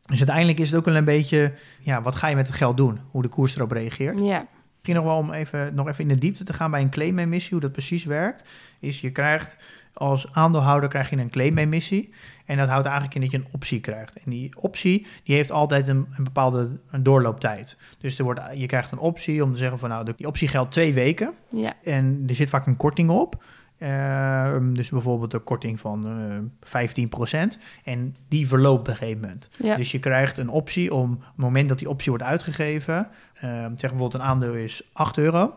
dus 0.07 0.19
uiteindelijk 0.19 0.59
is 0.59 0.71
het 0.71 0.79
ook 0.79 0.85
wel 0.85 0.97
een 0.97 1.05
beetje, 1.05 1.53
ja, 1.81 2.03
wat 2.03 2.15
ga 2.15 2.29
je 2.29 2.37
met 2.37 2.47
het 2.47 2.57
geld 2.57 2.77
doen? 2.77 3.01
Hoe 3.11 3.23
de 3.23 3.29
koers 3.29 3.57
erop 3.57 3.71
reageert. 3.71 4.19
ja. 4.19 4.47
Misschien 4.83 5.05
nog 5.05 5.13
wel 5.13 5.23
om 5.23 5.33
even, 5.33 5.75
nog 5.75 5.89
even 5.89 6.03
in 6.03 6.09
de 6.09 6.21
diepte 6.21 6.45
te 6.45 6.53
gaan 6.53 6.71
bij 6.71 6.81
een 6.81 6.91
claimemissie, 6.91 7.53
hoe 7.53 7.61
dat 7.61 7.73
precies 7.73 8.05
werkt. 8.05 8.45
Is 8.83 9.01
je 9.01 9.11
krijgt 9.11 9.59
als 9.95 10.33
aandeelhouder 10.33 10.89
krijg 10.89 11.11
je 11.11 11.17
een 11.17 11.31
claimemissie. 11.31 12.13
En 12.45 12.57
dat 12.57 12.69
houdt 12.69 12.87
eigenlijk 12.87 13.15
in 13.15 13.21
dat 13.21 13.31
je 13.31 13.37
een 13.37 13.53
optie 13.53 13.81
krijgt. 13.81 14.17
En 14.17 14.31
die 14.31 14.53
optie 14.57 15.07
die 15.25 15.35
heeft 15.35 15.51
altijd 15.51 15.89
een, 15.89 16.07
een 16.17 16.25
bepaalde 16.25 16.69
een 16.91 17.03
doorlooptijd. 17.03 17.77
Dus 17.99 18.19
er 18.19 18.25
wordt, 18.25 18.41
je 18.55 18.67
krijgt 18.67 18.93
een 18.93 18.99
optie 18.99 19.45
om 19.45 19.53
te 19.53 19.59
zeggen 19.59 19.79
van 19.79 19.89
nou, 19.89 20.13
die 20.17 20.27
optie 20.27 20.49
geldt 20.49 20.71
twee 20.71 20.95
weken. 20.95 21.33
ja. 21.51 21.75
En 21.85 22.25
er 22.29 22.35
zit 22.35 22.49
vaak 22.49 22.67
een 22.67 22.77
korting 22.77 23.11
op. 23.11 23.45
Ehm, 23.79 24.73
dus 24.73 24.91
bijvoorbeeld 24.91 25.33
een 25.35 25.45
korting 25.45 25.81
van 25.81 26.07
eh 26.07 26.39
15%. 26.61 27.59
En 27.85 28.17
die 28.29 28.49
verloopt 28.49 28.81
op 28.81 28.89
een 28.89 28.97
gegeven 28.97 29.21
moment. 29.21 29.49
ja. 29.59 29.77
Dus 29.77 29.93
je 29.93 29.99
krijgt 29.99 30.39
een 30.39 30.49
optie 30.49 30.95
om, 30.95 31.13
op 31.13 31.21
het 31.21 31.37
moment 31.37 31.69
dat 31.69 31.79
die 31.79 31.89
optie 31.89 32.11
wordt 32.11 32.25
uitgegeven, 32.25 33.09
ehm, 33.35 33.77
zeg 33.77 33.91
bijvoorbeeld 33.91 34.15
een 34.15 34.23
aandeel 34.23 34.55
is 34.55 34.83
8 34.93 35.19
euro. 35.19 35.55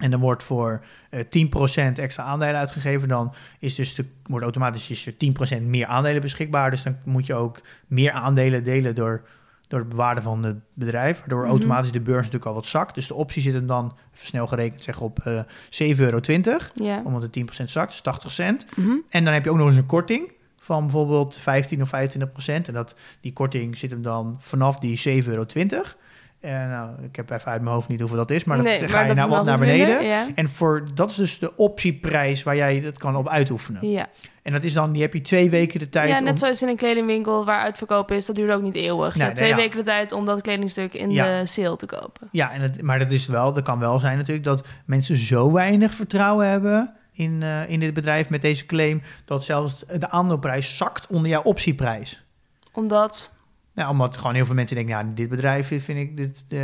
En 0.00 0.10
dan 0.10 0.20
wordt 0.20 0.42
voor 0.42 0.84
eh 1.10 1.20
10% 1.90 1.92
extra 1.98 2.22
aandelen 2.24 2.56
uitgegeven. 2.56 3.08
Dan 3.08 3.34
is 3.58 3.74
dus 3.74 3.94
de, 3.94 4.04
wordt 4.22 4.44
automatisch 4.44 4.90
is 4.90 5.06
er 5.06 5.14
10% 5.60 5.62
meer 5.62 5.86
aandelen 5.86 6.20
beschikbaar. 6.20 6.70
Dus 6.70 6.82
dan 6.82 6.96
moet 7.04 7.26
je 7.26 7.34
ook 7.34 7.60
meer 7.86 8.12
aandelen 8.12 8.64
delen 8.64 8.94
door, 8.94 9.22
door 9.68 9.78
het 9.80 9.88
bewaarden 9.88 10.22
van 10.22 10.42
het 10.44 10.56
bedrijf. 10.74 11.18
Waardoor 11.18 11.40
Mhm. 11.42 11.50
automatisch 11.50 11.92
de 11.92 12.00
beurs 12.00 12.16
natuurlijk 12.16 12.46
al 12.46 12.54
wat 12.54 12.66
zakt. 12.66 12.94
Dus 12.94 13.06
de 13.08 13.14
optie 13.14 13.42
zit 13.42 13.54
hem 13.54 13.66
dan, 13.66 13.96
even 14.14 14.26
snel 14.26 14.46
gerekend, 14.46 14.84
zeg 14.84 15.00
op 15.00 15.18
eh 15.24 15.40
7,20 15.68 16.00
euro. 16.00 16.20
ja. 16.74 17.02
Omdat 17.04 17.22
het 17.22 17.32
10% 17.32 17.70
zakt, 17.70 17.90
dus 17.90 18.00
80 18.00 18.30
cent. 18.30 18.66
Mhm. 18.76 18.92
En 19.08 19.24
dan 19.24 19.32
heb 19.34 19.44
je 19.44 19.50
ook 19.50 19.56
nog 19.56 19.68
eens 19.68 19.76
een 19.76 19.86
korting 19.86 20.32
van 20.58 20.82
bijvoorbeeld 20.82 21.36
15 21.36 21.82
of 21.82 21.88
25 21.88 22.32
procent. 22.32 22.68
En 22.68 22.74
dat, 22.74 22.94
die 23.20 23.32
korting 23.32 23.76
zit 23.76 23.90
hem 23.90 24.02
dan 24.02 24.36
vanaf 24.40 24.78
die 24.78 24.96
7,20 24.98 25.28
euro. 25.28 25.44
En 26.40 26.68
nou, 26.68 26.90
ik 27.02 27.16
heb 27.16 27.30
even 27.30 27.50
uit 27.52 27.62
mijn 27.62 27.74
hoofd 27.74 27.88
niet 27.88 28.00
hoeveel 28.00 28.18
dat 28.18 28.30
is, 28.30 28.44
maar 28.44 28.56
dat 28.56 28.66
Nee, 28.66 28.78
ga 28.88 28.92
maar 28.92 29.02
je 29.02 29.06
dat 29.08 29.16
nou 29.16 29.30
wat 29.30 29.44
naar 29.44 29.58
beneden. 29.58 29.86
minder, 29.86 30.04
Ja. 30.06 30.26
En 30.34 30.48
voor, 30.48 30.84
dat 30.94 31.10
is 31.10 31.16
dus 31.16 31.38
de 31.38 31.56
optieprijs 31.56 32.42
waar 32.42 32.56
jij 32.56 32.80
dat 32.80 32.98
kan 32.98 33.16
op 33.16 33.28
uitoefenen. 33.28 33.88
Ja. 33.90 34.08
En 34.42 34.52
dat 34.52 34.64
is 34.64 34.72
dan, 34.72 34.92
die 34.92 35.02
heb 35.02 35.14
je 35.14 35.20
twee 35.20 35.50
weken 35.50 35.78
de 35.78 35.88
tijd 35.88 36.08
ja, 36.08 36.18
om... 36.18 36.24
net 36.24 36.38
zoals 36.38 36.62
in 36.62 36.68
een 36.68 36.76
kledingwinkel 36.76 37.44
waar 37.44 37.60
uitverkoop 37.60 38.10
is, 38.10 38.26
dat 38.26 38.36
duurt 38.36 38.52
ook 38.52 38.62
niet 38.62 38.74
eeuwig. 38.74 39.12
je 39.12 39.16
Nee, 39.18 39.26
hebt 39.26 39.36
twee 39.38 39.52
nee, 39.52 39.58
ja. 39.58 39.64
weken 39.64 39.84
de 39.84 39.90
tijd 39.90 40.12
om 40.12 40.26
dat 40.26 40.40
kledingstuk 40.40 40.94
in 40.94 41.10
Ja. 41.10 41.40
de 41.40 41.46
sale 41.46 41.76
te 41.76 41.86
kopen. 41.86 42.28
Ja, 42.30 42.52
en 42.52 42.60
het, 42.60 42.82
maar 42.82 42.98
dat 42.98 43.10
is 43.10 43.26
wel, 43.26 43.52
dat 43.52 43.64
kan 43.64 43.78
wel 43.78 43.98
zijn 43.98 44.16
natuurlijk 44.16 44.44
dat 44.46 44.66
mensen 44.84 45.16
zo 45.16 45.52
weinig 45.52 45.94
vertrouwen 45.94 46.48
hebben 46.48 46.94
in, 47.12 47.42
eh, 47.42 47.68
in 47.70 47.80
dit 47.80 47.94
bedrijf 47.94 48.28
met 48.28 48.42
deze 48.42 48.66
claim, 48.66 49.02
dat 49.24 49.44
zelfs 49.44 49.84
de 49.98 50.10
aandeelprijs 50.10 50.76
zakt 50.76 51.06
onder 51.06 51.30
jouw 51.30 51.42
optieprijs. 51.42 52.24
Omdat, 52.72 53.34
Nou, 53.80 53.92
omdat 53.92 54.16
gewoon 54.16 54.34
heel 54.34 54.44
veel 54.44 54.54
mensen 54.54 54.76
denken, 54.76 54.94
ja, 54.96 55.04
dit 55.14 55.28
bedrijf, 55.28 55.68
dit 55.68 55.82
vind 55.82 55.98
ik, 55.98 56.16
dit, 56.16 56.44
eh, 56.48 56.58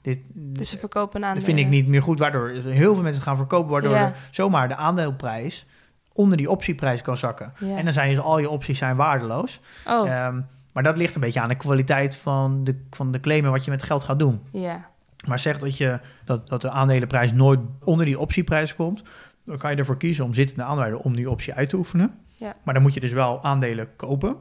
dit, 0.00 0.18
dus 0.34 0.68
ze 0.70 0.78
verkopen 0.78 1.22
een 1.22 1.34
dat 1.34 1.42
vind 1.44 1.58
ik 1.58 1.68
niet 1.68 1.86
meer 1.86 2.02
goed. 2.02 2.18
Waardoor 2.18 2.48
heel 2.48 2.94
veel 2.94 3.02
mensen 3.02 3.22
gaan 3.22 3.36
verkopen, 3.36 3.70
waardoor 3.70 3.92
Ja. 3.92 4.12
zomaar 4.30 4.68
de 4.68 4.76
aandeelprijs 4.76 5.66
onder 6.12 6.36
die 6.36 6.50
optieprijs 6.50 7.02
kan 7.02 7.16
zakken. 7.16 7.52
Ja. 7.58 7.76
En 7.76 7.84
dan 7.84 7.92
zijn 7.92 8.08
dus 8.14 8.18
al 8.24 8.38
je 8.38 8.50
opties 8.50 8.78
zijn 8.78 8.96
waardeloos. 8.96 9.60
Oh, 9.86 10.10
Ehm, 10.10 10.40
maar 10.72 10.82
dat 10.82 10.96
ligt 10.96 11.14
een 11.14 11.20
beetje 11.20 11.40
aan 11.40 11.48
de 11.48 11.54
kwaliteit 11.54 12.16
van 12.16 12.64
de, 12.64 12.80
van 12.90 13.10
de 13.12 13.20
claim 13.20 13.44
en 13.44 13.50
wat 13.50 13.64
je 13.64 13.70
met 13.70 13.82
geld 13.82 14.04
gaat 14.04 14.18
doen. 14.18 14.40
ja. 14.50 14.90
Maar 15.26 15.38
zeg 15.38 15.58
dat, 15.58 15.76
je, 15.76 16.00
dat, 16.24 16.48
dat 16.48 16.60
de 16.60 16.70
aandelenprijs 16.70 17.32
nooit 17.32 17.60
onder 17.84 18.06
die 18.06 18.18
optieprijs 18.18 18.74
komt, 18.74 19.02
dan 19.44 19.58
kan 19.58 19.70
je 19.70 19.76
ervoor 19.76 19.96
kiezen 19.96 20.24
om 20.24 20.34
zittende 20.34 20.62
aandelen 20.62 20.98
om 20.98 21.16
die 21.16 21.30
optie 21.30 21.54
uit 21.54 21.68
te 21.68 21.76
oefenen. 21.76 22.14
Ja. 22.36 22.54
Maar 22.64 22.74
dan 22.74 22.82
moet 22.82 22.94
je 22.94 23.00
dus 23.00 23.12
wel 23.12 23.42
aandelen 23.42 23.96
kopen. 23.96 24.36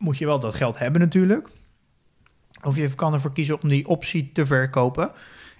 Moet 0.00 0.18
je 0.18 0.26
wel 0.26 0.38
dat 0.38 0.54
geld 0.54 0.78
hebben 0.78 1.00
natuurlijk. 1.00 1.48
Of 2.62 2.76
je 2.76 2.94
kan 2.94 3.12
ervoor 3.12 3.32
kiezen 3.32 3.62
om 3.62 3.68
die 3.68 3.88
optie 3.88 4.32
te 4.32 4.46
verkopen. 4.46 5.10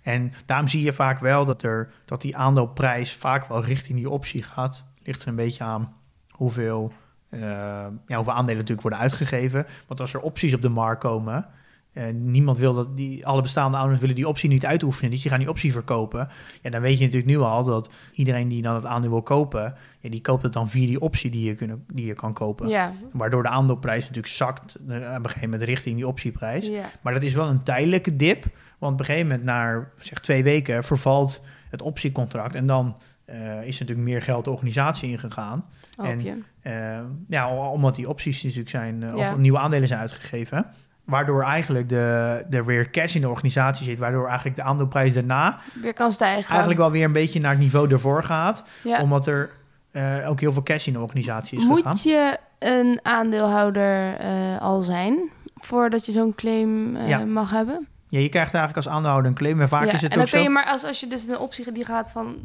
En 0.02 0.32
daarom 0.46 0.68
zie 0.68 0.82
je 0.82 0.92
vaak 0.92 1.18
wel 1.18 1.44
dat, 1.44 1.62
er, 1.62 1.92
dat 2.04 2.20
die 2.20 2.36
aandeelprijs 2.36 3.12
vaak 3.12 3.46
wel 3.46 3.64
richting 3.64 3.98
die 3.98 4.10
optie 4.10 4.42
gaat. 4.42 4.84
Ligt 5.02 5.22
er 5.22 5.28
een 5.28 5.34
beetje 5.34 5.64
aan 5.64 5.94
hoeveel 6.30 6.92
eh, 7.30 7.40
ja, 8.06 8.16
hoeveel 8.16 8.32
aandelen 8.32 8.56
natuurlijk 8.56 8.80
worden 8.80 8.98
uitgegeven. 8.98 9.66
Want 9.86 10.00
als 10.00 10.14
er 10.14 10.20
opties 10.20 10.54
op 10.54 10.62
de 10.62 10.68
markt 10.68 11.00
komen, 11.00 11.46
eh, 11.92 12.04
niemand 12.12 12.58
wil 12.58 12.74
dat 12.74 12.96
die, 12.96 13.26
alle 13.26 13.42
bestaande 13.42 13.76
ouders 13.76 14.00
willen 14.00 14.14
die 14.14 14.28
optie 14.28 14.48
niet 14.48 14.66
uitoefenen, 14.66 15.10
dus 15.10 15.20
die 15.20 15.30
gaan 15.30 15.40
die 15.40 15.48
optie 15.48 15.72
verkopen. 15.72 16.28
Ja, 16.62 16.70
dan 16.70 16.80
weet 16.80 16.98
je 16.98 17.04
natuurlijk 17.04 17.32
nu 17.32 17.38
al 17.38 17.64
dat 17.64 17.90
iedereen 18.12 18.48
die 18.48 18.62
dan 18.62 18.74
het 18.74 18.84
aandeel 18.84 19.10
wil 19.10 19.22
kopen, 19.22 19.74
ja, 20.00 20.10
die 20.10 20.20
koopt 20.20 20.42
het 20.42 20.52
dan 20.52 20.68
via 20.68 20.86
die 20.86 21.00
optie 21.00 21.30
die 21.30 21.44
je, 21.46 21.54
kunnen, 21.54 21.84
die 21.92 22.06
je 22.06 22.14
kan 22.14 22.32
kopen. 22.32 22.68
Ja, 22.68 22.92
Waardoor 23.12 23.42
de 23.42 23.48
aandeelprijs 23.48 24.00
natuurlijk 24.00 24.34
zakt 24.34 24.74
eh, 24.74 24.96
op 24.96 25.02
een 25.02 25.24
gegeven 25.24 25.50
moment 25.50 25.62
richting 25.68 25.96
die 25.96 26.06
optieprijs. 26.06 26.66
ja. 26.66 26.90
Maar 27.00 27.12
dat 27.12 27.22
is 27.22 27.34
wel 27.34 27.48
een 27.48 27.62
tijdelijke 27.62 28.16
dip. 28.16 28.44
Want 28.78 28.92
op 28.92 28.98
een 28.98 29.04
gegeven 29.04 29.26
moment, 29.28 29.44
na 29.44 29.88
zeg, 29.98 30.18
twee 30.20 30.42
weken, 30.42 30.84
vervalt 30.84 31.42
het 31.70 31.82
optiecontract. 31.82 32.54
En 32.54 32.66
dan 32.66 32.96
eh, 33.24 33.36
is 33.38 33.80
er 33.80 33.86
natuurlijk 33.86 34.08
meer 34.08 34.22
geld 34.22 34.44
de 34.44 34.50
organisatie 34.50 35.10
ingegaan. 35.10 35.64
Hoop 35.96 36.06
En- 36.06 36.22
je. 36.22 36.38
Eh, 36.60 37.00
ja, 37.28 37.54
omdat 37.70 37.94
die 37.94 38.08
opties 38.08 38.42
natuurlijk 38.42 38.70
zijn, 38.70 39.14
of 39.14 39.36
nieuwe 39.36 39.58
aandelen 39.58 39.88
zijn 39.88 40.00
uitgegeven. 40.00 40.66
Waardoor 41.10 41.42
eigenlijk 41.42 41.88
de, 41.88 42.44
er 42.50 42.64
weer 42.64 42.90
cash 42.90 43.14
in 43.14 43.20
de 43.20 43.28
organisatie 43.28 43.84
zit. 43.84 43.98
Waardoor 43.98 44.26
eigenlijk 44.26 44.56
de 44.56 44.62
aandeelprijs 44.62 45.14
daarna 45.14 45.58
Weer 45.82 45.94
kan 45.94 46.12
stijgen. 46.12 46.48
eigenlijk 46.50 46.80
wel 46.80 46.90
weer 46.90 47.04
een 47.04 47.12
beetje 47.12 47.40
naar 47.40 47.50
het 47.50 47.60
niveau 47.60 47.92
ervoor 47.92 48.24
gaat. 48.24 48.64
ja. 48.82 49.02
Omdat 49.02 49.26
er 49.26 49.50
eh, 49.90 50.28
ook 50.28 50.40
heel 50.40 50.52
veel 50.52 50.62
cash 50.62 50.86
in 50.86 50.92
de 50.92 51.00
organisatie 51.00 51.58
is 51.58 51.64
gegaan. 51.64 51.92
Moet 51.92 52.02
je 52.02 52.36
een 52.58 53.00
aandeelhouder 53.02 54.16
eh, 54.16 54.60
al 54.60 54.82
zijn 54.82 55.30
voordat 55.54 56.06
je 56.06 56.12
zo'n 56.12 56.34
claim 56.34 56.96
eh, 56.96 57.08
Ja. 57.08 57.18
mag 57.24 57.50
hebben? 57.50 57.86
Ja, 58.08 58.18
je 58.18 58.28
krijgt 58.28 58.54
eigenlijk 58.54 58.86
als 58.86 58.94
aandeelhouder 58.94 59.30
een 59.30 59.36
claim. 59.36 59.60
En 59.60 59.68
vaak 59.68 59.86
ja. 59.86 59.92
is 59.92 60.02
het 60.02 60.10
en 60.10 60.16
dan 60.18 60.18
ook 60.26 60.30
kun 60.30 60.38
zo... 60.38 60.44
je 60.44 60.50
maar 60.50 60.64
als, 60.64 60.84
als 60.84 61.00
je 61.00 61.06
dus 61.06 61.28
een 61.28 61.38
optie 61.38 61.72
die 61.72 61.84
gaat 61.84 62.10
van, 62.10 62.36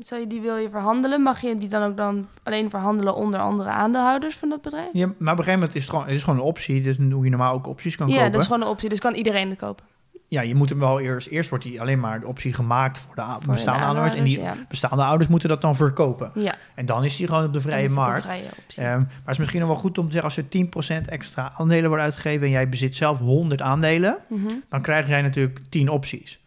stel 0.00 0.18
je 0.18 0.26
die 0.26 0.40
wil 0.40 0.56
je 0.56 0.70
verhandelen, 0.70 1.22
mag 1.22 1.40
je 1.40 1.58
die 1.58 1.68
dan 1.68 1.82
ook 1.82 1.96
dan 1.96 2.28
alleen 2.42 2.70
verhandelen 2.70 3.14
onder 3.14 3.40
andere 3.40 3.68
aandeelhouders 3.68 4.36
van 4.36 4.48
dat 4.48 4.62
bedrijf? 4.62 4.88
Ja, 4.92 5.06
maar 5.06 5.14
op 5.14 5.20
een 5.20 5.28
gegeven 5.28 5.52
moment 5.52 5.74
is 5.74 5.82
het 5.82 5.90
gewoon, 5.90 6.06
het 6.06 6.14
is 6.14 6.22
gewoon 6.22 6.38
een 6.38 6.44
optie. 6.44 6.82
Dus 6.82 6.96
hoe 6.96 7.24
je 7.24 7.30
normaal 7.30 7.54
ook 7.54 7.66
opties 7.66 7.96
kan 7.96 8.08
ja, 8.08 8.14
kopen. 8.14 8.32
dat 8.32 8.40
is 8.40 8.46
gewoon 8.46 8.62
een 8.62 8.68
optie, 8.68 8.88
dus 8.88 8.98
kan 8.98 9.14
iedereen 9.14 9.48
het 9.48 9.58
kopen. 9.58 9.84
Ja, 10.28 10.40
je 10.40 10.54
moet 10.54 10.68
hem 10.68 10.78
wel 10.78 11.00
eerst... 11.00 11.26
Eerst 11.26 11.48
wordt 11.48 11.64
die 11.64 11.80
alleen 11.80 12.00
maar 12.00 12.20
de 12.20 12.26
optie 12.26 12.52
gemaakt 12.52 12.98
voor 12.98 13.14
de 13.14 13.22
Voor 13.22 13.52
bestaande 13.52 13.80
de 13.80 13.86
aandeelhouders. 13.86 14.14
En 14.18 14.24
die 14.24 14.64
bestaande 14.68 15.04
ouders 15.04 15.28
moeten 15.28 15.48
dat 15.48 15.60
dan 15.60 15.76
verkopen. 15.76 16.30
Ja, 16.34 16.42
ja. 16.42 16.54
En 16.74 16.86
dan 16.86 17.04
is 17.04 17.16
die 17.16 17.26
gewoon 17.26 17.44
op 17.44 17.52
de 17.52 17.60
vrije 17.60 17.88
markt. 17.88 18.22
vrije. 18.22 18.48
Ehm, 18.76 18.98
maar 18.98 19.18
het 19.22 19.28
is 19.28 19.38
misschien 19.38 19.60
nog 19.60 19.68
wel 19.68 19.78
goed 19.78 19.98
om 19.98 20.06
te 20.06 20.12
zeggen... 20.12 20.30
als 20.30 20.70
er 20.90 21.04
10% 21.04 21.08
extra 21.08 21.52
aandelen 21.56 21.86
worden 21.86 22.04
uitgegeven... 22.04 22.46
en 22.46 22.52
jij 22.52 22.68
bezit 22.68 22.96
zelf 22.96 23.18
100 23.18 23.62
aandelen... 23.62 24.18
Mhm. 24.28 24.52
dan 24.68 24.82
krijg 24.82 25.08
jij 25.08 25.22
natuurlijk 25.22 25.60
10 25.68 25.88
opties. 25.88 26.40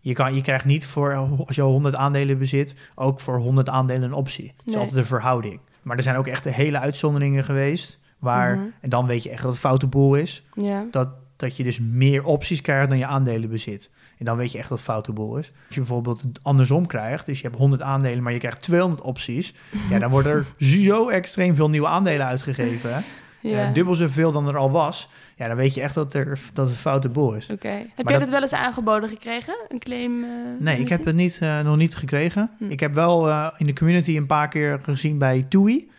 Je, 0.00 0.12
kan, 0.12 0.34
je 0.34 0.40
krijgt 0.40 0.64
niet 0.64 0.86
voor, 0.86 1.14
als 1.46 1.56
je 1.56 1.62
al 1.62 1.70
100 1.70 1.94
aandelen 1.94 2.38
bezit... 2.38 2.74
ook 2.94 3.20
voor 3.20 3.38
100 3.38 3.68
aandelen 3.68 4.02
een 4.02 4.12
optie. 4.12 4.46
Het 4.56 4.66
is 4.66 4.72
Nee. 4.72 4.82
altijd 4.82 4.98
een 5.00 5.06
verhouding. 5.06 5.60
Maar 5.82 5.96
er 5.96 6.02
zijn 6.02 6.16
ook 6.16 6.26
echt 6.26 6.44
hele 6.44 6.78
uitzonderingen 6.78 7.44
geweest... 7.44 7.98
waar, 8.18 8.56
Mhm. 8.56 8.64
en 8.80 8.90
dan 8.90 9.06
weet 9.06 9.22
je 9.22 9.30
echt 9.30 9.42
dat 9.42 9.50
het 9.50 9.60
foute 9.60 9.86
boel 9.86 10.14
is... 10.14 10.44
Ja. 10.54 10.84
dat, 10.90 11.08
dat 11.36 11.56
je 11.56 11.62
dus 11.64 11.78
meer 11.78 12.24
opties 12.24 12.60
krijgt 12.60 12.88
dan 12.88 12.98
je 12.98 13.06
aandelen 13.06 13.48
bezit. 13.48 13.90
En 14.18 14.24
dan 14.24 14.36
weet 14.36 14.52
je 14.52 14.58
echt 14.58 14.68
dat 14.68 14.78
het 14.78 14.86
foute 14.86 15.12
boel 15.12 15.36
is. 15.36 15.46
Als 15.66 15.74
je 15.74 15.80
bijvoorbeeld 15.80 16.22
andersom 16.42 16.86
krijgt, 16.86 17.26
dus 17.26 17.40
je 17.40 17.46
hebt 17.46 17.58
100 17.58 17.82
aandelen, 17.82 18.22
maar 18.22 18.32
je 18.32 18.38
krijgt 18.38 18.62
200 18.62 19.00
opties, 19.02 19.54
ja, 19.90 19.98
dan 19.98 20.10
worden 20.10 20.32
er 20.32 20.46
zo 20.84 21.08
extreem 21.08 21.54
veel 21.54 21.70
nieuwe 21.70 21.86
aandelen 21.86 22.26
uitgegeven. 22.26 22.94
hè. 22.94 23.00
ja. 23.40 23.66
Eh, 23.68 23.74
dubbel 23.74 23.94
zoveel 23.94 24.32
dan 24.32 24.48
er 24.48 24.56
al 24.56 24.70
was. 24.70 25.08
Ja, 25.40 25.46
dan 25.48 25.56
weet 25.56 25.74
je 25.74 25.80
echt 25.80 25.94
dat, 25.94 26.14
er, 26.14 26.38
dat 26.52 26.68
het 26.68 26.76
foute 26.76 27.08
boel 27.08 27.34
is. 27.34 27.50
Oké. 27.50 27.68
Heb 27.68 27.86
Maar 27.86 27.88
jij 27.96 28.04
dat- 28.12 28.20
dat 28.20 28.30
wel 28.30 28.40
eens 28.40 28.52
aangeboden 28.52 29.08
gekregen? 29.08 29.54
Een 29.68 29.78
claim? 29.78 30.22
eh, 30.24 30.28
Nee, 30.58 30.80
ik 30.80 30.88
heb 30.88 31.04
het 31.04 31.14
niet, 31.14 31.38
eh, 31.40 31.60
nog 31.60 31.76
niet 31.76 31.94
gekregen. 31.96 32.50
Hm. 32.58 32.70
Ik 32.70 32.80
heb 32.80 32.94
wel 32.94 33.28
eh, 33.28 33.46
in 33.56 33.66
de 33.66 33.72
community 33.72 34.16
een 34.16 34.26
paar 34.26 34.48
keer 34.48 34.78
gezien 34.82 35.18
bij 35.18 35.46
TUI. 35.48 35.90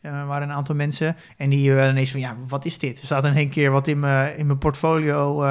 Waren 0.00 0.48
een 0.48 0.54
aantal 0.56 0.74
mensen 0.74 1.16
en 1.36 1.48
die 1.50 1.70
uh, 1.70 1.88
ineens 1.88 2.10
van, 2.10 2.20
ja, 2.20 2.36
wat 2.48 2.64
is 2.64 2.78
dit? 2.78 2.98
Er 3.00 3.04
staat 3.06 3.24
in 3.24 3.34
één 3.34 3.48
keer 3.48 3.70
wat 3.70 3.86
in 3.86 3.98
mijn, 4.00 4.36
in 4.36 4.46
mijn 4.46 4.58
portfolio 4.58 5.44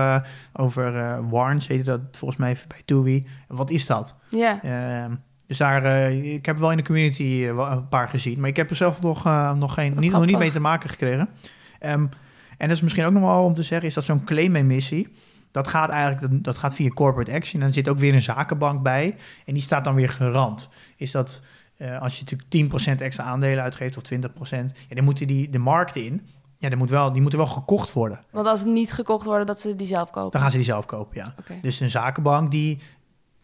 over 0.54 0.96
eh 0.98 1.18
warrants, 1.30 1.68
heet 1.68 1.86
dat 1.86 2.00
volgens 2.12 2.40
mij 2.40 2.58
bij 2.68 2.82
TUI. 2.86 3.28
Wat 3.48 3.70
is 3.70 3.86
dat? 3.86 4.16
Ja. 4.30 4.64
Ehm, 4.64 5.12
dus 5.48 5.58
daar, 5.58 5.84
eh, 5.84 6.34
ik 6.34 6.46
heb 6.46 6.58
wel 6.58 6.72
in 6.72 6.78
de 6.78 6.84
community 6.84 7.46
een 7.50 7.88
paar 7.90 8.10
gezien, 8.10 8.40
maar 8.40 8.50
ik 8.50 8.56
heb 8.56 8.70
er 8.70 8.76
zelf 8.76 9.02
nog, 9.02 9.24
nog, 9.56 9.74
geen, 9.74 9.94
niet, 9.98 10.12
nog 10.12 10.26
niet 10.26 10.38
mee 10.38 10.52
te 10.52 10.60
maken 10.60 10.90
gekregen. 10.90 11.30
Ehm, 11.80 12.06
en 12.58 12.68
dat 12.68 12.78
is 12.78 12.82
misschien 12.82 13.06
ook 13.06 13.14
nog 13.14 13.22
wel 13.22 13.44
om 13.44 13.54
te 13.54 13.64
zeggen, 13.64 13.88
is 13.88 13.94
dat 13.94 14.04
zo'n 14.04 14.24
claim-emissie, 14.24 15.08
dat 15.56 15.68
gaat 15.68 15.90
eigenlijk 15.90 16.44
dat, 16.44 16.58
gaat 16.58 16.76
via 16.76 16.90
corporate 16.90 17.32
action. 17.32 17.62
En 17.62 17.68
er 17.68 17.74
zit 17.74 17.90
ook 17.90 17.98
weer 17.98 18.14
een 18.14 18.22
zakenbank 18.22 18.82
bij. 18.82 19.16
En 19.46 19.54
die 19.54 19.64
staat 19.64 19.84
dan 19.84 19.96
weer 19.96 20.10
garant. 20.10 20.70
Is 20.96 21.12
dat 21.12 21.42
eh, 21.78 22.02
als 22.02 22.20
je 22.20 22.24
natuurlijk 22.24 22.98
10% 22.98 23.02
extra 23.02 23.24
aandelen 23.24 23.64
uitgeeft 23.64 23.98
of 23.98 24.04
20%, 24.14 24.16
ja, 24.88 24.96
dan 24.96 25.04
moeten 25.04 25.28
die 25.28 25.50
de 25.50 25.58
markt 25.58 25.96
in. 25.96 26.28
Ja, 26.58 26.70
die, 26.70 26.78
moet 26.78 26.90
wel, 26.90 27.12
die 27.12 27.22
moeten 27.22 27.40
wel 27.40 27.48
gekocht 27.48 27.94
worden. 27.94 28.20
Want 28.32 28.48
als 28.48 28.60
het 28.60 28.70
niet 28.70 28.94
gekocht 28.94 29.26
worden, 29.26 29.46
dat 29.46 29.60
ze 29.60 29.76
die 29.76 29.88
zelf 29.88 30.10
kopen. 30.10 30.32
Dan 30.32 30.42
gaan 30.42 30.52
ze 30.52 30.58
die 30.58 30.66
zelf 30.66 30.86
kopen, 30.86 31.18
ja. 31.18 31.36
Dus 31.62 31.80
een 31.80 31.90
zakenbank 31.90 32.52
die, 32.52 32.80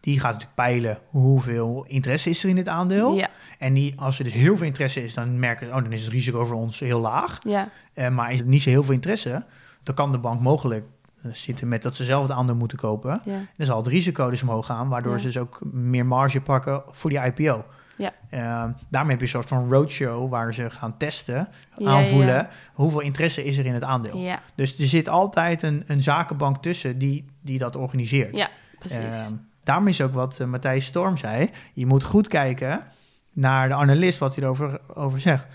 die 0.02 0.14
gaat 0.20 0.32
natuurlijk 0.32 0.54
peilen 0.54 0.98
hoeveel 1.08 1.84
interesse 1.88 2.30
is 2.30 2.42
er 2.42 2.48
in 2.48 2.54
dit 2.56 2.68
aandeel. 2.68 3.14
Ja, 3.14 3.28
En 3.58 3.74
die, 3.74 3.94
als 4.00 4.18
er 4.18 4.24
dus 4.24 4.32
heel 4.32 4.56
veel 4.56 4.66
interesse 4.66 5.04
is, 5.04 5.14
dan 5.14 5.38
merken 5.38 5.66
ze, 5.66 5.72
oh, 5.74 5.82
dan 5.82 5.92
is 5.92 6.02
het 6.02 6.12
risico 6.12 6.44
voor 6.44 6.56
ons 6.56 6.80
heel 6.80 7.00
laag. 7.00 7.38
ja, 7.48 7.68
Eh, 7.94 8.08
maar 8.08 8.32
is 8.32 8.40
er 8.40 8.46
niet 8.46 8.62
zo 8.62 8.70
heel 8.70 8.82
veel 8.84 8.94
interesse, 8.94 9.44
dan 9.82 9.94
kan 9.94 10.10
de 10.12 10.18
bank 10.18 10.40
mogelijk 10.40 10.84
eh, 11.22 11.32
zitten 11.32 11.68
met 11.68 11.82
dat 11.82 11.96
ze 11.96 12.04
zelf 12.04 12.22
het 12.22 12.32
aandeel 12.36 12.54
moeten 12.56 12.78
kopen. 12.78 13.20
ja. 13.24 13.38
Dan 13.56 13.66
zal 13.66 13.76
het 13.76 13.86
risico 13.86 14.30
dus 14.30 14.42
omhoog 14.42 14.66
gaan, 14.66 14.88
waardoor 14.88 15.12
Ja. 15.12 15.18
ze 15.18 15.26
dus 15.26 15.38
ook 15.38 15.60
meer 15.72 16.06
marge 16.06 16.40
pakken 16.40 16.82
voor 16.90 17.10
die 17.10 17.18
IPO. 17.24 17.64
Ja. 17.96 18.12
Eh, 18.30 18.64
daarmee 18.88 19.10
heb 19.10 19.18
je 19.18 19.24
een 19.24 19.28
soort 19.42 19.48
van 19.48 19.68
roadshow 19.68 20.30
waar 20.30 20.54
ze 20.54 20.70
gaan 20.70 20.96
testen, 20.96 21.48
Ja, 21.76 21.90
aanvoelen 21.90 22.48
hoeveel 22.72 23.00
interesse 23.00 23.44
is 23.44 23.58
er 23.58 23.66
in 23.66 23.74
het 23.74 23.82
aandeel. 23.82 24.36
Dus 24.54 24.78
er 24.78 24.86
zit 24.86 25.08
altijd 25.08 25.62
een, 25.62 25.84
een 25.86 26.02
zakenbank 26.02 26.62
tussen 26.62 26.98
die, 26.98 27.24
die 27.40 27.58
dat 27.58 27.76
organiseert. 27.76 28.36
ja, 28.36 28.48
precies. 28.78 28.98
Ehm, 28.98 29.32
daarom 29.64 29.88
is 29.88 30.00
ook 30.00 30.14
wat 30.14 30.40
eh, 30.40 30.46
Matthijs 30.46 30.84
Storm 30.86 31.16
zei. 31.16 31.50
Je 31.74 31.86
moet 31.86 32.02
goed 32.04 32.28
kijken 32.28 32.82
naar 33.32 33.68
de 33.68 33.74
analist 33.74 34.18
wat 34.18 34.34
hij 34.34 34.44
erover 34.44 34.80
over 34.94 35.20
zegt. 35.20 35.46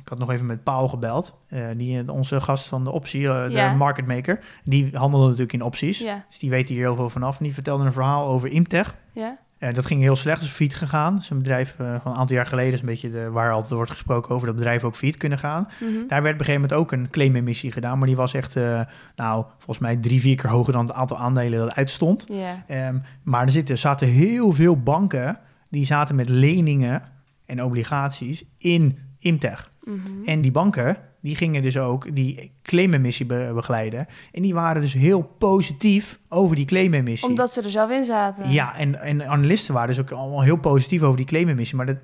Ik 0.00 0.08
had 0.08 0.18
nog 0.18 0.30
even 0.30 0.46
met 0.46 0.62
Paul 0.62 0.88
gebeld. 0.88 1.34
eh, 1.48 1.66
die, 1.76 2.12
onze 2.12 2.40
gast 2.40 2.66
van 2.66 2.84
de 2.84 2.90
optie, 2.90 3.28
eh, 3.28 3.44
de 3.70 3.76
market 3.76 4.06
maker. 4.06 4.44
Die 4.64 4.90
handelde 4.92 5.24
natuurlijk 5.26 5.52
in 5.52 5.62
opties. 5.62 5.98
Dus 6.28 6.38
die 6.38 6.50
weet 6.50 6.68
hier 6.68 6.78
heel 6.78 6.94
veel 6.96 7.10
vanaf. 7.10 7.38
En 7.38 7.44
die 7.44 7.54
vertelde 7.54 7.84
een 7.84 7.92
verhaal 7.92 8.26
over 8.28 8.48
Imtech. 8.48 8.94
ja, 9.12 9.28
Eh, 9.30 9.36
dat 9.72 9.86
ging 9.86 10.00
heel 10.00 10.16
slecht. 10.16 10.40
Dus 10.40 10.50
failliet 10.50 10.76
gegaan. 10.76 11.16
Is 11.16 11.30
een 11.30 11.38
bedrijf 11.38 11.74
eh, 11.78 11.94
van 12.02 12.12
een 12.12 12.18
aantal 12.18 12.36
jaar 12.36 12.46
geleden. 12.46 12.72
is 12.72 12.80
een 12.80 12.86
beetje 12.86 13.10
de, 13.10 13.30
waar 13.30 13.52
altijd 13.52 13.70
wordt 13.72 13.90
gesproken 13.90 14.34
over 14.34 14.46
dat 14.46 14.56
bedrijven 14.56 14.88
ook 14.88 14.96
failliet 14.96 15.16
kunnen 15.16 15.38
gaan. 15.38 15.68
mhm. 15.80 16.06
Daar 16.08 16.22
werd 16.22 16.34
op 16.34 16.40
een 16.40 16.46
gegeven 16.46 16.60
moment 16.60 16.72
ook 16.72 16.92
een 16.92 17.10
claimemissie 17.10 17.72
gedaan. 17.72 17.98
Maar 17.98 18.06
die 18.06 18.16
was 18.16 18.34
echt, 18.34 18.56
eh, 18.56 18.80
nou, 19.16 19.44
volgens 19.56 19.78
mij 19.78 19.96
drie, 19.96 20.20
vier 20.20 20.36
keer 20.36 20.50
hoger 20.50 20.72
dan 20.72 20.86
het 20.86 20.96
aantal 20.96 21.18
aandelen 21.18 21.58
dat 21.58 21.74
uitstond. 21.74 22.26
Ehm, 22.66 22.96
maar 23.22 23.42
er 23.42 23.50
zitten, 23.50 23.78
zaten 23.78 24.08
heel 24.08 24.52
veel 24.52 24.82
banken 24.82 25.38
die 25.70 25.84
zaten 25.84 26.14
met 26.14 26.28
leningen 26.28 27.02
en 27.46 27.62
obligaties 27.62 28.44
in 28.58 28.98
Imtech. 29.18 29.70
mhm. 29.84 29.98
En 30.24 30.40
die 30.40 30.50
banken 30.50 30.96
die 31.24 31.36
gingen 31.36 31.62
dus 31.62 31.78
ook 31.78 32.14
die 32.14 32.52
claimemissie 32.62 33.26
be- 33.26 33.50
begeleiden. 33.54 34.06
En 34.32 34.42
die 34.42 34.54
waren 34.54 34.82
dus 34.82 34.92
heel 34.92 35.22
positief 35.38 36.18
over 36.28 36.56
die 36.56 36.64
claimemissie. 36.64 37.28
Omdat 37.28 37.52
ze 37.52 37.62
er 37.62 37.70
zelf 37.70 37.90
in 37.90 38.04
zaten. 38.04 38.50
Ja, 38.50 38.76
en, 38.76 39.00
en 39.00 39.26
analisten 39.28 39.74
waren 39.74 39.88
dus 39.88 40.00
ook 40.00 40.10
allemaal 40.10 40.42
heel 40.42 40.56
positief 40.56 41.02
over 41.02 41.16
die 41.16 41.26
claimemissie. 41.26 41.76
Maar 41.76 41.86
dat, 41.86 41.98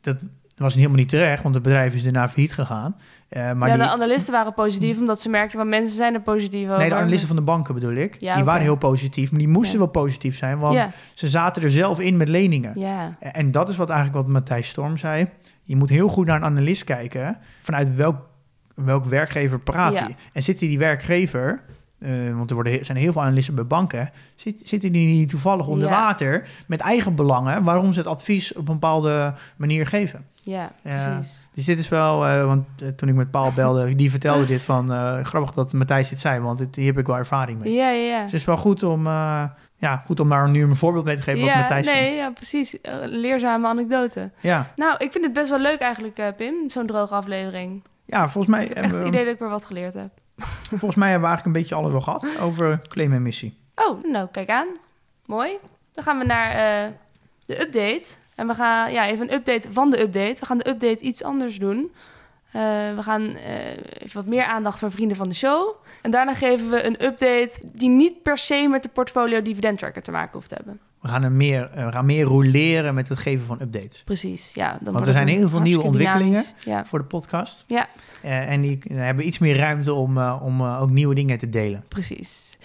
dat 0.00 0.24
was 0.56 0.74
helemaal 0.74 0.96
niet 0.96 1.08
terecht, 1.08 1.42
want 1.42 1.54
het 1.54 1.64
bedrijf 1.64 1.94
is 1.94 2.02
daarna 2.02 2.28
failliet 2.28 2.52
gegaan. 2.52 2.96
Eh, 3.28 3.52
maar 3.52 3.68
ja, 3.68 3.74
die, 3.74 3.82
de 3.84 3.90
analisten 3.90 4.32
waren 4.32 4.54
positief 4.54 4.98
omdat 4.98 5.20
ze 5.20 5.28
merkten 5.28 5.58
van 5.58 5.68
mensen 5.68 5.96
zijn 5.96 6.14
er 6.14 6.20
positief 6.20 6.66
over. 6.66 6.78
nee, 6.78 6.88
de 6.88 6.94
analisten 6.94 7.26
van 7.28 7.36
de 7.36 7.42
banken 7.42 7.74
bedoel 7.74 7.94
ik. 7.94 8.16
Ja, 8.20 8.34
die 8.34 8.44
waren 8.44 8.62
heel 8.62 8.76
positief, 8.76 9.30
maar 9.30 9.38
die 9.40 9.48
moesten 9.48 9.72
Ja. 9.72 9.78
wel 9.78 9.88
positief 9.92 10.36
zijn. 10.36 10.58
Want 10.58 10.74
Ja, 10.74 10.90
ze 11.14 11.28
zaten 11.28 11.62
er 11.62 11.70
zelf 11.70 12.00
in 12.00 12.16
met 12.16 12.28
leningen. 12.28 12.80
ja, 12.80 13.16
En 13.18 13.50
dat 13.50 13.68
is 13.68 13.76
wat 13.76 13.88
eigenlijk 13.88 14.18
wat 14.22 14.28
Matthijs 14.32 14.68
Storm 14.68 14.96
zei. 14.96 15.28
Je 15.62 15.76
moet 15.76 15.90
heel 15.90 16.08
goed 16.08 16.26
naar 16.26 16.36
een 16.36 16.44
analist 16.44 16.84
kijken. 16.84 17.38
Vanuit 17.62 17.94
welk, 17.94 18.16
welk 18.84 19.04
werkgever 19.04 19.58
praat 19.58 19.92
Ja. 19.92 20.02
hij? 20.02 20.16
En 20.32 20.42
zit 20.42 20.58
die 20.58 20.78
werkgever... 20.78 21.60
eh, 21.98 22.10
want 22.36 22.48
er 22.50 22.54
worden, 22.54 22.84
zijn 22.84 22.98
heel 22.98 23.12
veel 23.12 23.22
analisten 23.22 23.54
bij 23.54 23.66
banken. 23.66 24.10
Zit, 24.36 24.56
zitten 24.64 24.92
die 24.92 25.06
niet 25.06 25.28
toevallig 25.28 25.66
onder 25.66 25.88
Ja. 25.88 25.94
water 26.00 26.48
met 26.66 26.80
eigen 26.80 27.14
belangen... 27.14 27.62
waarom 27.64 27.92
ze 27.92 27.98
het 27.98 28.08
advies 28.08 28.52
op 28.52 28.68
een 28.68 28.74
bepaalde 28.74 29.34
manier 29.56 29.86
geven? 29.86 30.24
ja, 30.42 30.70
precies. 30.82 31.46
Dus 31.54 31.64
dit 31.64 31.78
is 31.78 31.88
wel... 31.88 32.26
eh, 32.26 32.44
want 32.46 32.66
eh, 32.82 32.88
toen 32.88 33.08
ik 33.08 33.14
met 33.14 33.30
Paul 33.30 33.52
belde, 33.52 33.94
die 33.94 34.10
vertelde 34.10 34.46
dit 34.46 34.62
van... 34.62 34.88
grappig 35.24 35.50
dat 35.52 35.72
Matthijs 35.72 36.08
dit 36.08 36.20
zei, 36.20 36.40
want 36.40 36.58
dit, 36.58 36.76
hier 36.76 36.86
heb 36.86 36.98
ik 36.98 37.06
wel 37.06 37.16
ervaring 37.16 37.58
mee. 37.58 37.72
Ja, 37.72 37.90
ja, 37.90 38.02
ja. 38.08 38.22
Dus 38.22 38.30
het 38.32 38.40
is 38.40 38.46
wel 38.46 38.56
goed 38.56 38.82
om, 38.82 39.04
ja, 39.76 40.02
goed 40.06 40.20
om 40.20 40.28
daar 40.28 40.48
nu 40.50 40.62
een 40.62 40.76
voorbeeld 40.76 41.04
mee 41.04 41.16
te 41.16 41.22
geven 41.22 41.40
wat 41.40 41.48
ja, 41.48 41.58
Matthijs 41.58 41.86
zei. 41.86 42.00
nee, 42.00 42.14
ja, 42.14 42.30
precies. 42.30 42.74
Leerzame 43.04 43.68
anekdote. 43.68 44.30
Ja. 44.40 44.72
Nou, 44.76 44.94
ik 44.98 45.12
vind 45.12 45.24
het 45.24 45.32
best 45.32 45.50
wel 45.50 45.58
leuk 45.60 45.78
eigenlijk, 45.80 46.32
Pim, 46.36 46.70
zo'n 46.70 46.86
droge 46.86 47.14
aflevering. 47.14 47.82
Ja, 48.10 48.28
volgens 48.28 48.54
mij 48.54 48.64
Ik 48.64 48.74
heb 48.74 48.84
echt 48.84 48.92
het 48.92 49.06
idee 49.06 49.24
dat 49.24 49.34
ik 49.34 49.38
weer 49.38 49.48
wat 49.48 49.64
geleerd 49.64 49.94
heb. 49.94 50.10
Volgens 50.68 50.94
mij 50.94 51.10
hebben 51.10 51.28
we 51.28 51.34
eigenlijk 51.34 51.46
een 51.46 51.62
beetje 51.62 51.74
alles 51.74 51.92
wel 51.92 52.00
gehad 52.00 52.26
over 52.40 52.80
claimemissie. 52.88 53.58
Oh, 53.74 54.02
nou, 54.02 54.28
kijk 54.30 54.48
aan. 54.48 54.68
Mooi. 55.26 55.58
Dan 55.92 56.04
gaan 56.04 56.18
we 56.18 56.24
naar 56.24 56.50
eh, 56.50 56.92
de 57.46 57.60
update. 57.60 58.14
En 58.34 58.46
we 58.46 58.54
gaan, 58.54 58.92
ja, 58.92 59.06
even 59.06 59.28
een 59.28 59.34
update 59.34 59.72
van 59.72 59.90
de 59.90 60.00
update. 60.00 60.40
We 60.40 60.46
gaan 60.46 60.58
de 60.58 60.68
update 60.68 61.04
iets 61.04 61.22
anders 61.22 61.58
doen. 61.58 61.92
Eh, 62.52 62.62
we 62.94 63.02
gaan 63.02 63.34
eh, 63.36 63.70
even 63.70 64.14
wat 64.14 64.26
meer 64.26 64.44
aandacht 64.44 64.78
voor 64.78 64.90
vrienden 64.90 65.16
van 65.16 65.28
de 65.28 65.34
show. 65.34 65.74
En 66.02 66.10
daarna 66.10 66.34
geven 66.34 66.70
we 66.70 66.84
een 66.84 67.04
update 67.04 67.60
die 67.62 67.88
niet 67.88 68.22
per 68.22 68.38
se 68.38 68.66
met 68.68 68.82
de 68.82 68.88
portfolio 68.88 69.42
dividend 69.42 69.78
tracker 69.78 70.02
te 70.02 70.10
maken 70.10 70.32
hoeft 70.32 70.48
te 70.48 70.54
hebben. 70.54 70.80
We 71.00 71.08
gaan, 71.08 71.22
er 71.22 71.32
meer, 71.32 71.70
eh, 71.70 71.84
we 71.84 71.92
gaan 71.92 72.06
meer 72.06 72.24
roleren 72.24 72.94
met 72.94 73.08
het 73.08 73.18
geven 73.18 73.46
van 73.46 73.60
updates. 73.60 74.02
Precies, 74.02 74.54
ja. 74.54 74.78
Dan 74.80 74.92
Want 74.92 75.06
er 75.06 75.12
zijn 75.12 75.28
heel 75.28 75.48
veel 75.48 75.60
nieuwe 75.60 75.82
ontwikkelingen. 75.82 76.44
Ja, 76.64 76.84
voor 76.84 76.98
de 76.98 77.04
podcast. 77.04 77.64
Ja. 77.66 77.88
Eh, 78.22 78.50
en 78.50 78.60
die 78.60 78.78
eh, 78.88 78.96
hebben 78.96 79.26
iets 79.26 79.38
meer 79.38 79.56
ruimte 79.56 79.92
om, 79.92 80.18
om 80.18 80.62
ook 80.62 80.90
nieuwe 80.90 81.14
dingen 81.14 81.38
te 81.38 81.48
delen. 81.48 81.84
precies. 81.88 82.58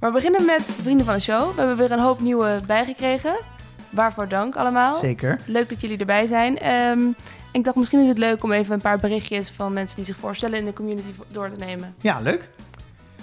Maar 0.00 0.10
we 0.12 0.16
beginnen 0.16 0.44
met 0.44 0.66
de 0.66 0.82
vrienden 0.82 1.06
van 1.06 1.14
de 1.14 1.20
show. 1.20 1.50
We 1.50 1.58
hebben 1.58 1.76
weer 1.76 1.90
een 1.90 1.98
hoop 1.98 2.20
nieuwe 2.20 2.60
bijgekregen. 2.66 3.34
Waarvoor 3.90 4.28
dank 4.28 4.56
allemaal. 4.56 4.94
Zeker. 4.96 5.38
Leuk 5.46 5.68
dat 5.68 5.80
jullie 5.80 5.98
erbij 5.98 6.26
zijn. 6.26 6.58
Ehm, 6.58 7.00
ik 7.52 7.64
dacht 7.64 7.76
misschien 7.76 8.00
is 8.00 8.08
het 8.08 8.18
leuk 8.18 8.44
om 8.44 8.52
even 8.52 8.74
een 8.74 8.80
paar 8.80 8.98
berichtjes 8.98 9.50
van 9.50 9.72
mensen 9.72 9.96
die 9.96 10.04
zich 10.04 10.16
voorstellen 10.16 10.58
in 10.58 10.64
de 10.64 10.72
community 10.72 11.08
door 11.28 11.50
te 11.50 11.56
nemen. 11.56 11.94
Ja, 12.00 12.20
leuk. 12.20 12.48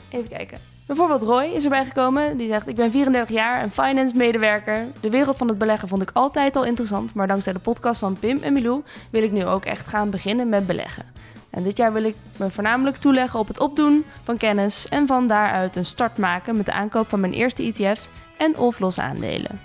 Even 0.10 0.30
kijken. 0.30 0.60
Bijvoorbeeld 0.88 1.22
Roy 1.22 1.44
is 1.44 1.64
erbij 1.64 1.86
gekomen. 1.86 2.38
Die 2.38 2.48
zegt: 2.48 2.68
Ik 2.68 2.76
ben 2.76 2.92
34 2.92 3.36
jaar 3.36 3.62
en 3.62 3.72
finance 3.72 4.16
medewerker. 4.16 4.86
De 5.00 5.10
wereld 5.10 5.38
van 5.38 5.48
het 5.48 5.58
beleggen 5.58 5.88
vond 5.88 6.02
ik 6.02 6.10
altijd 6.14 6.56
al 6.56 6.66
interessant. 6.66 7.14
Maar 7.14 7.28
dankzij 7.28 7.54
de 7.54 7.60
podcast 7.60 8.00
van 8.00 8.20
Pim 8.20 8.42
en 8.42 8.54
Milou 8.54 8.84
wil 9.10 9.24
ik 9.24 9.32
nu 9.32 9.46
ook 9.46 9.66
echt 9.66 9.88
gaan 9.88 10.10
beginnen 10.10 10.50
met 10.50 10.68
beleggen. 10.68 11.06
En 11.50 11.64
dit 11.64 11.78
jaar 11.78 11.94
wil 11.94 12.04
ik 12.04 12.16
me 12.38 12.50
voornamelijk 12.50 12.98
toeleggen 12.98 13.40
op 13.40 13.48
het 13.48 13.60
opdoen 13.60 14.06
van 14.24 14.38
kennis. 14.38 14.88
En 14.88 15.08
van 15.08 15.28
daaruit 15.28 15.76
een 15.76 15.86
start 15.86 16.18
maken 16.18 16.58
met 16.58 16.66
de 16.66 16.72
aankoop 16.72 17.10
van 17.10 17.20
mijn 17.20 17.34
eerste 17.34 17.64
ETF's 17.64 18.10
en 18.38 18.58
of 18.58 18.80
losse 18.80 19.02
aandelen. 19.02 19.60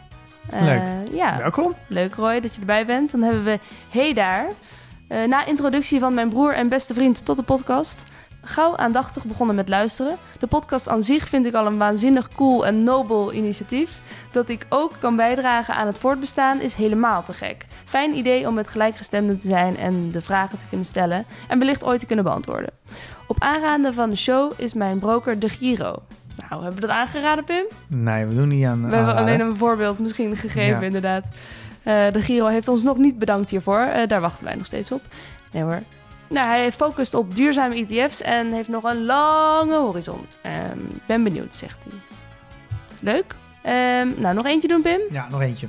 Eh, 0.51 0.63
Leuk. 0.63 0.83
ja, 1.13 1.37
Welkom. 1.39 1.75
Leuk 1.87 2.15
Roy 2.15 2.41
dat 2.41 2.55
je 2.55 2.61
erbij 2.61 2.87
bent. 2.87 3.11
Dan 3.11 3.23
hebben 3.23 3.45
we 3.45 3.59
Hey 3.91 4.13
daar. 4.13 4.47
Eh, 5.09 5.25
na 5.25 5.45
introductie 5.45 6.01
van 6.01 6.15
mijn 6.15 6.29
broer 6.29 6.55
en 6.55 6.69
beste 6.69 6.95
vriend 6.95 7.25
tot 7.25 7.37
de 7.37 7.43
podcast. 7.43 8.05
Gauw 8.45 8.77
aandachtig 8.77 9.25
begonnen 9.25 9.57
met 9.57 9.69
luisteren. 9.69 10.17
De 10.41 10.47
podcast 10.47 10.89
aan 10.89 11.03
zich 11.03 11.29
vind 11.29 11.47
ik 11.47 11.55
al 11.55 11.67
een 11.67 11.79
waanzinnig 11.79 12.29
cool 12.35 12.67
en 12.67 12.85
nobel 12.85 13.33
initiatief. 13.33 14.01
Dat 14.31 14.49
ik 14.49 14.67
ook 14.69 14.93
kan 14.99 15.17
bijdragen 15.17 15.75
aan 15.75 15.87
het 15.87 15.99
voortbestaan 15.99 16.61
is 16.61 16.75
helemaal 16.75 17.23
te 17.23 17.33
gek. 17.33 17.67
Fijn 17.85 18.17
idee 18.17 18.47
om 18.49 18.55
met 18.55 18.69
gelijkgestemden 18.69 19.39
te 19.39 19.47
zijn 19.49 19.77
en 19.77 20.11
de 20.11 20.23
vragen 20.23 20.59
te 20.59 20.65
kunnen 20.69 20.87
stellen. 20.87 21.25
En 21.49 21.59
wellicht 21.59 21.85
ooit 21.85 22.01
te 22.01 22.07
kunnen 22.07 22.25
beantwoorden. 22.25 22.71
Op 23.27 23.37
aanraden 23.39 23.95
van 23.95 24.11
de 24.11 24.17
show 24.17 24.53
is 24.57 24.75
mijn 24.75 24.99
broker 24.99 25.39
De 25.39 25.49
Giro. 25.49 25.95
Nou, 26.49 26.63
hebben 26.63 26.81
we 26.81 26.87
dat 26.87 26.97
aangeraden 26.97 27.45
Pim? 27.45 27.65
Nee, 27.87 28.27
we 28.27 28.35
doen 28.35 28.49
niet 28.49 28.65
aan. 28.65 28.89
We 28.89 28.95
hebben 28.97 29.15
alleen 29.17 29.41
een 29.41 29.57
voorbeeld 29.57 29.99
misschien 29.99 30.37
gegeven, 30.37 30.81
Ja. 30.81 30.87
inderdaad. 30.87 31.29
Eh, 31.83 32.11
de 32.13 32.23
Giro 32.23 32.47
heeft 32.47 32.69
ons 32.69 32.83
nog 32.83 32.97
niet 32.97 33.19
bedankt 33.19 33.51
hiervoor. 33.51 33.79
Eh, 33.81 34.07
daar 34.09 34.21
wachten 34.21 34.45
wij 34.45 34.55
nog 34.55 34.67
steeds 34.67 34.93
op. 34.93 35.03
Nee 35.53 35.63
hoor. 35.63 35.83
Nou, 36.33 36.49
hij 36.49 36.73
focust 36.73 37.15
op 37.15 37.35
duurzame 37.35 37.75
ETF's 37.75 38.21
en 38.21 38.53
heeft 38.53 38.69
nog 38.69 38.85
een 38.85 39.05
lange 39.05 39.77
horizon. 39.77 40.27
Ehm, 40.43 40.79
ben 41.07 41.23
benieuwd, 41.23 41.55
zegt 41.55 41.85
hij. 41.89 41.99
Leuk. 43.01 43.35
Ehm, 43.63 44.21
nou, 44.21 44.35
nog 44.35 44.47
eentje 44.47 44.69
doen, 44.69 44.83
Pim. 44.83 45.01
Ja, 45.11 45.29
nog 45.31 45.41
eentje. 45.41 45.67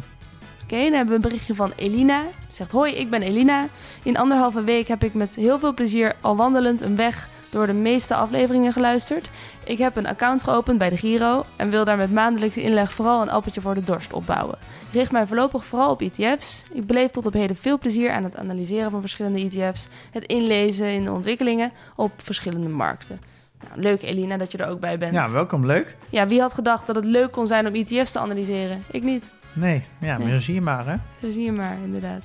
Oké, 0.63 0.84
dan 0.84 0.91
hebben 0.91 1.08
we 1.08 1.15
een 1.15 1.21
berichtje 1.21 1.56
van 1.56 1.71
Elina. 1.76 2.21
Ze 2.47 2.56
zegt, 2.56 2.71
hoi, 2.71 2.93
ik 2.93 3.10
ben 3.10 3.21
Elina. 3.21 3.67
In 4.04 4.17
anderhalve 4.17 4.63
week 4.63 4.88
heb 4.88 5.04
ik 5.04 5.13
met 5.13 5.36
heel 5.36 5.60
veel 5.60 5.73
plezier 5.73 6.15
al 6.21 6.36
wandelend 6.36 6.82
een 6.82 6.95
weg 6.95 7.30
door 7.49 7.67
de 7.67 7.73
meeste 7.73 8.15
afleveringen 8.15 8.73
geluisterd. 8.73 9.30
Ik 9.65 9.78
heb 9.78 9.95
een 9.95 10.08
account 10.08 10.43
geopend 10.43 10.78
bij 10.78 10.89
de 10.89 10.97
Giro 10.97 11.45
en 11.56 11.69
wil 11.69 11.86
daar 11.86 11.97
met 11.97 12.12
maandelijkse 12.12 12.62
inleg 12.62 12.93
vooral 12.93 13.21
een 13.21 13.30
appeltje 13.30 13.62
voor 13.62 13.73
de 13.76 13.84
dorst 13.84 14.13
opbouwen. 14.13 14.58
Ik 14.89 14.93
richt 14.93 15.12
mij 15.12 15.28
voorlopig 15.28 15.65
vooral 15.65 15.91
op 15.91 16.02
ETF's. 16.02 16.63
Ik 16.73 16.86
beleef 16.88 17.12
tot 17.12 17.26
op 17.26 17.34
heden 17.34 17.56
veel 17.56 17.78
plezier 17.80 18.12
aan 18.12 18.23
het 18.23 18.38
analyseren 18.38 18.91
van 18.91 18.99
verschillende 19.02 19.39
ETF's, 19.39 19.88
het 20.12 20.23
inlezen 20.23 20.88
in 20.88 21.04
de 21.04 21.12
ontwikkelingen 21.12 21.71
op 21.95 22.12
verschillende 22.17 22.69
markten. 22.69 23.21
Nou, 23.67 23.82
leuk 23.82 24.02
Elina 24.02 24.38
dat 24.38 24.52
je 24.52 24.58
er 24.58 24.69
ook 24.69 24.80
bij 24.80 24.97
bent. 24.97 25.13
Ja, 25.13 25.32
welkom. 25.32 25.65
Leuk. 25.65 25.95
Ja, 26.10 26.28
wie 26.28 26.41
had 26.41 26.54
gedacht 26.54 26.88
dat 26.88 26.95
het 26.95 27.06
leuk 27.06 27.32
kon 27.32 27.47
zijn 27.47 27.67
om 27.67 27.73
ETF's 27.73 28.12
te 28.12 28.19
analyseren? 28.19 28.84
Ik 28.91 29.04
niet. 29.04 29.30
Nee, 29.54 29.84
ja, 29.99 30.17
maar 30.17 30.28
Nee. 30.28 30.36
zo 30.38 30.43
zie 30.43 30.54
je 30.54 30.62
maar, 30.62 30.86
hè. 30.86 30.95
Zo 31.21 31.32
zie 31.32 31.43
je 31.43 31.52
maar, 31.52 31.78
inderdaad. 31.84 32.23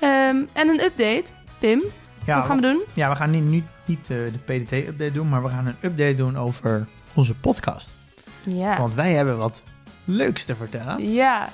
Ehm, 0.00 0.36
en 0.52 0.68
een 0.68 0.80
update, 0.84 1.24
Pim. 1.58 1.82
Ja, 2.28 2.36
Wat 2.36 2.46
gaan 2.46 2.56
we 2.56 2.62
doen? 2.62 2.82
Ja, 2.92 3.10
we 3.10 3.16
gaan 3.16 3.30
niet, 3.30 3.44
niet, 3.44 3.64
niet 3.84 4.10
eh, 4.10 4.16
de 4.16 4.38
PDT-update 4.44 5.12
doen, 5.12 5.28
maar 5.28 5.42
we 5.42 5.48
gaan 5.48 5.66
een 5.66 5.76
update 5.80 6.14
doen 6.14 6.38
over 6.38 6.86
onze 7.14 7.34
podcast. 7.34 7.92
Ja. 8.42 8.78
Want 8.78 8.94
wij 8.94 9.12
hebben 9.12 9.38
wat 9.38 9.62
leuks 10.04 10.44
te 10.44 10.56
vertellen. 10.56 11.12
Ja. 11.12 11.48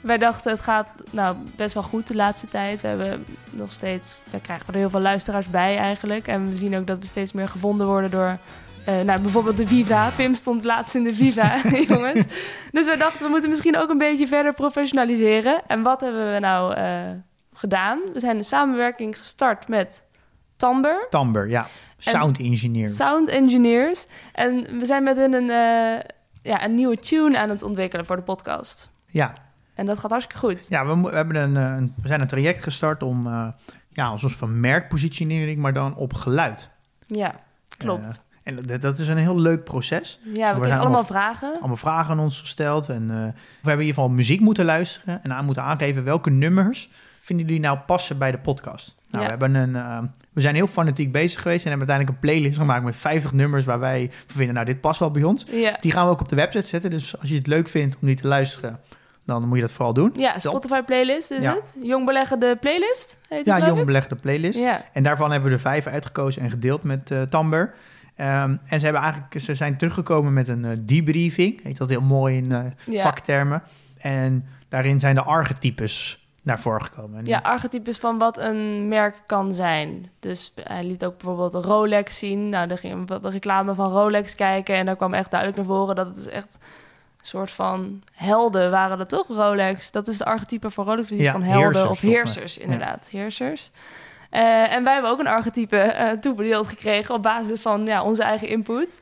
Wij 0.00 0.18
dachten, 0.18 0.50
het 0.50 0.60
gaat 0.60 0.88
nou, 1.10 1.36
best 1.56 1.74
wel 1.74 1.82
goed 1.82 2.06
de 2.06 2.16
laatste 2.16 2.48
tijd. 2.48 2.80
We 2.80 2.88
hebben 2.88 3.24
nog 3.50 3.72
steeds, 3.72 4.20
daar 4.30 4.40
krijgen 4.40 4.66
we 4.66 4.72
er 4.72 4.78
heel 4.78 4.90
veel 4.90 5.00
luisteraars 5.00 5.46
bij 5.46 5.76
eigenlijk. 5.76 6.26
En 6.26 6.50
we 6.50 6.56
zien 6.56 6.76
ook 6.76 6.86
dat 6.86 6.98
we 6.98 7.06
steeds 7.06 7.32
meer 7.32 7.48
gevonden 7.48 7.86
worden 7.86 8.10
door, 8.10 8.38
eh, 8.84 9.00
nou, 9.00 9.20
bijvoorbeeld 9.20 9.56
de 9.56 9.66
Viva. 9.66 10.10
Pim 10.16 10.34
stond 10.34 10.64
laatst 10.64 10.94
in 10.94 11.04
de 11.04 11.14
Viva, 11.14 11.56
jongens. 11.88 12.24
Dus 12.72 12.86
wij 12.86 12.96
dachten, 12.96 13.22
we 13.22 13.28
moeten 13.28 13.50
misschien 13.50 13.76
ook 13.76 13.90
een 13.90 13.98
beetje 13.98 14.26
verder 14.26 14.54
professionaliseren. 14.54 15.62
En 15.66 15.82
wat 15.82 16.00
hebben 16.00 16.32
we 16.32 16.38
nou 16.38 16.74
eh, 16.74 17.00
gedaan? 17.52 18.00
We 18.12 18.20
zijn 18.20 18.36
een 18.36 18.44
samenwerking 18.44 19.18
gestart 19.18 19.68
met 19.68 20.06
Tamber. 20.58 21.06
Tamber, 21.10 21.48
ja. 21.48 21.66
Sound 21.98 22.38
engineers. 22.38 22.96
Sound 22.96 23.28
engineers. 23.28 24.06
En 24.32 24.78
we 24.78 24.84
zijn 24.84 25.02
met 25.02 25.16
hun 25.16 25.32
een, 25.32 25.50
eh, 25.50 26.04
ja, 26.42 26.64
een 26.64 26.74
nieuwe 26.74 26.96
tune 26.96 27.38
aan 27.38 27.48
het 27.48 27.62
ontwikkelen 27.62 28.06
voor 28.06 28.16
de 28.16 28.22
podcast. 28.22 28.90
Ja, 29.06 29.32
En 29.74 29.86
dat 29.86 29.98
gaat 29.98 30.10
hartstikke 30.10 30.46
goed. 30.46 30.66
ja 30.68 30.86
we, 30.86 31.00
we, 31.00 31.14
hebben 31.16 31.36
een, 31.36 31.56
eh, 31.56 31.74
een, 31.76 31.94
we 32.02 32.08
zijn 32.08 32.20
een 32.20 32.26
traject 32.26 32.62
gestart 32.62 33.02
om, 33.02 33.26
eh, 33.26 33.48
ja, 33.88 34.10
een 34.10 34.18
soort 34.18 34.32
van 34.36 34.60
merkpositionering, 34.60 35.58
maar 35.60 35.72
dan 35.72 35.94
op 35.96 36.14
geluid. 36.14 36.68
Ja, 37.06 37.34
klopt. 37.76 38.26
En 38.42 38.80
dat, 38.80 38.98
is 38.98 39.08
een 39.08 39.16
heel 39.16 39.38
leuk 39.40 39.64
proces. 39.64 40.20
ja, 40.24 40.30
we 40.30 40.34
we 40.34 40.40
kregen 40.42 40.54
gaan 40.54 40.70
allemaal 40.70 40.84
allemaal- 40.86 41.04
vragen. 41.04 41.56
Allemaal 41.58 41.76
vragen 41.76 42.10
aan 42.10 42.18
ons 42.20 42.40
gesteld. 42.40 42.88
En 42.88 43.06
we 43.06 43.12
hebben 43.14 43.32
in 43.62 43.70
ieder 43.70 43.86
geval 43.86 44.08
muziek 44.08 44.40
moeten 44.40 44.64
luisteren 44.64 45.22
en 45.22 45.32
aan 45.32 45.44
moeten 45.44 45.62
aangeven 45.62 46.04
welke 46.04 46.30
nummers 46.30 46.90
vinden 47.20 47.46
jullie 47.46 47.60
nou 47.60 47.78
passen 47.78 48.18
bij 48.18 48.30
de 48.30 48.38
podcast. 48.38 48.94
Nou, 49.10 49.24
Ja. 49.24 49.36
we, 49.36 49.44
hebben 49.44 49.54
een, 49.54 50.10
we 50.38 50.44
zijn 50.44 50.54
heel 50.56 50.66
fanatiek 50.66 51.12
bezig 51.12 51.42
geweest 51.42 51.64
en 51.64 51.70
hebben 51.70 51.88
uiteindelijk 51.88 52.16
een 52.26 52.30
playlist 52.30 52.58
gemaakt 52.58 52.84
met 52.84 52.96
50 52.96 53.32
nummers 53.32 53.64
waar 53.64 53.78
wij 53.78 54.10
vinden, 54.26 54.54
nou 54.54 54.66
dit 54.66 54.80
past 54.80 55.00
wel 55.00 55.10
bij 55.10 55.22
ons. 55.22 55.44
Ja, 55.50 55.76
Die 55.80 55.92
gaan 55.92 56.04
we 56.06 56.10
ook 56.12 56.20
op 56.20 56.28
de 56.28 56.36
website 56.36 56.66
zetten. 56.66 56.90
Dus 56.90 57.20
als 57.20 57.30
je 57.30 57.36
het 57.36 57.46
leuk 57.46 57.68
vindt 57.68 57.96
om 58.00 58.06
die 58.06 58.16
te 58.16 58.28
luisteren, 58.28 58.80
dan 59.26 59.46
moet 59.48 59.56
je 59.56 59.62
dat 59.62 59.72
vooral 59.72 59.92
doen. 59.94 60.12
ja 60.16 60.38
Spotify 60.38 60.82
playlist 60.82 61.30
is 61.30 61.42
Ja. 61.42 61.54
het. 61.54 61.74
Jong 61.82 62.06
beleggen 62.06 62.38
de 62.40 62.56
playlist, 62.60 63.18
heet 63.28 63.46
Ja, 63.46 63.66
Jong 63.66 63.78
ik? 63.80 63.86
Belegde 63.86 64.14
playlist. 64.14 64.58
Ja, 64.58 64.84
En 64.92 65.02
daarvan 65.02 65.30
hebben 65.30 65.48
we 65.48 65.54
er 65.54 65.60
vijf 65.62 65.86
uitgekozen 65.86 66.42
en 66.42 66.50
gedeeld 66.50 66.82
met 66.82 67.10
eh 67.10 67.22
Tamber. 67.22 67.74
Ehm, 68.16 68.56
en 68.66 68.78
ze, 68.78 68.84
hebben 68.84 69.02
eigenlijk, 69.02 69.40
ze 69.40 69.54
zijn 69.54 69.76
teruggekomen 69.76 70.32
met 70.32 70.48
een 70.48 70.64
eh, 70.64 70.70
debriefing. 70.80 71.62
Heet 71.62 71.76
dat 71.78 71.88
heel 71.88 72.00
mooi 72.00 72.36
in 72.36 72.52
eh, 72.52 72.64
ja. 72.86 73.02
vaktermen. 73.02 73.62
En 73.98 74.44
daarin 74.68 75.00
zijn 75.00 75.14
de 75.14 75.22
archetypes 75.22 76.26
naar 76.42 76.60
voren 76.60 76.84
gekomen. 76.84 77.18
En 77.18 77.24
ja, 77.24 77.38
archetypes 77.38 77.98
van 77.98 78.18
wat 78.18 78.38
een 78.38 78.88
merk 78.88 79.22
kan 79.26 79.52
zijn. 79.52 80.10
Dus 80.20 80.52
hij 80.62 80.84
liet 80.84 81.04
ook 81.04 81.18
bijvoorbeeld 81.18 81.64
Rolex 81.64 82.18
zien. 82.18 82.48
Nou, 82.48 82.66
daar 82.66 82.78
ging 82.78 83.10
een 83.10 83.30
reclame 83.30 83.74
van 83.74 83.90
Rolex 83.90 84.34
kijken. 84.34 84.74
En 84.74 84.86
daar 84.86 84.96
kwam 84.96 85.14
echt 85.14 85.30
duidelijk 85.30 85.60
naar 85.60 85.76
voren 85.76 85.96
dat 85.96 86.06
het 86.06 86.16
is 86.16 86.28
echt 86.28 86.58
een 87.20 87.26
soort 87.26 87.50
van 87.50 88.02
helden 88.14 88.70
waren 88.70 88.98
dat 88.98 89.08
toch, 89.08 89.26
Rolex? 89.28 89.90
Dat 89.90 90.08
is 90.08 90.18
de 90.18 90.24
archetype 90.24 90.70
voor 90.70 90.84
Rolex, 90.84 91.06
precies 91.06 91.24
Ja, 91.24 91.32
van 91.32 91.42
helden 91.42 91.62
heersers, 91.64 91.90
of 91.90 92.00
heersers, 92.00 92.58
inderdaad. 92.58 93.08
Heersers. 93.10 93.70
Eh, 94.30 94.72
en 94.72 94.84
wij 94.84 94.92
hebben 94.92 95.10
ook 95.10 95.18
een 95.20 95.26
archetype 95.26 95.76
eh, 95.76 96.10
toebedeeld 96.10 96.68
gekregen 96.68 97.14
op 97.14 97.22
basis 97.22 97.60
van 97.60 97.86
ja, 97.86 98.02
onze 98.02 98.22
eigen 98.22 98.48
input. 98.48 99.00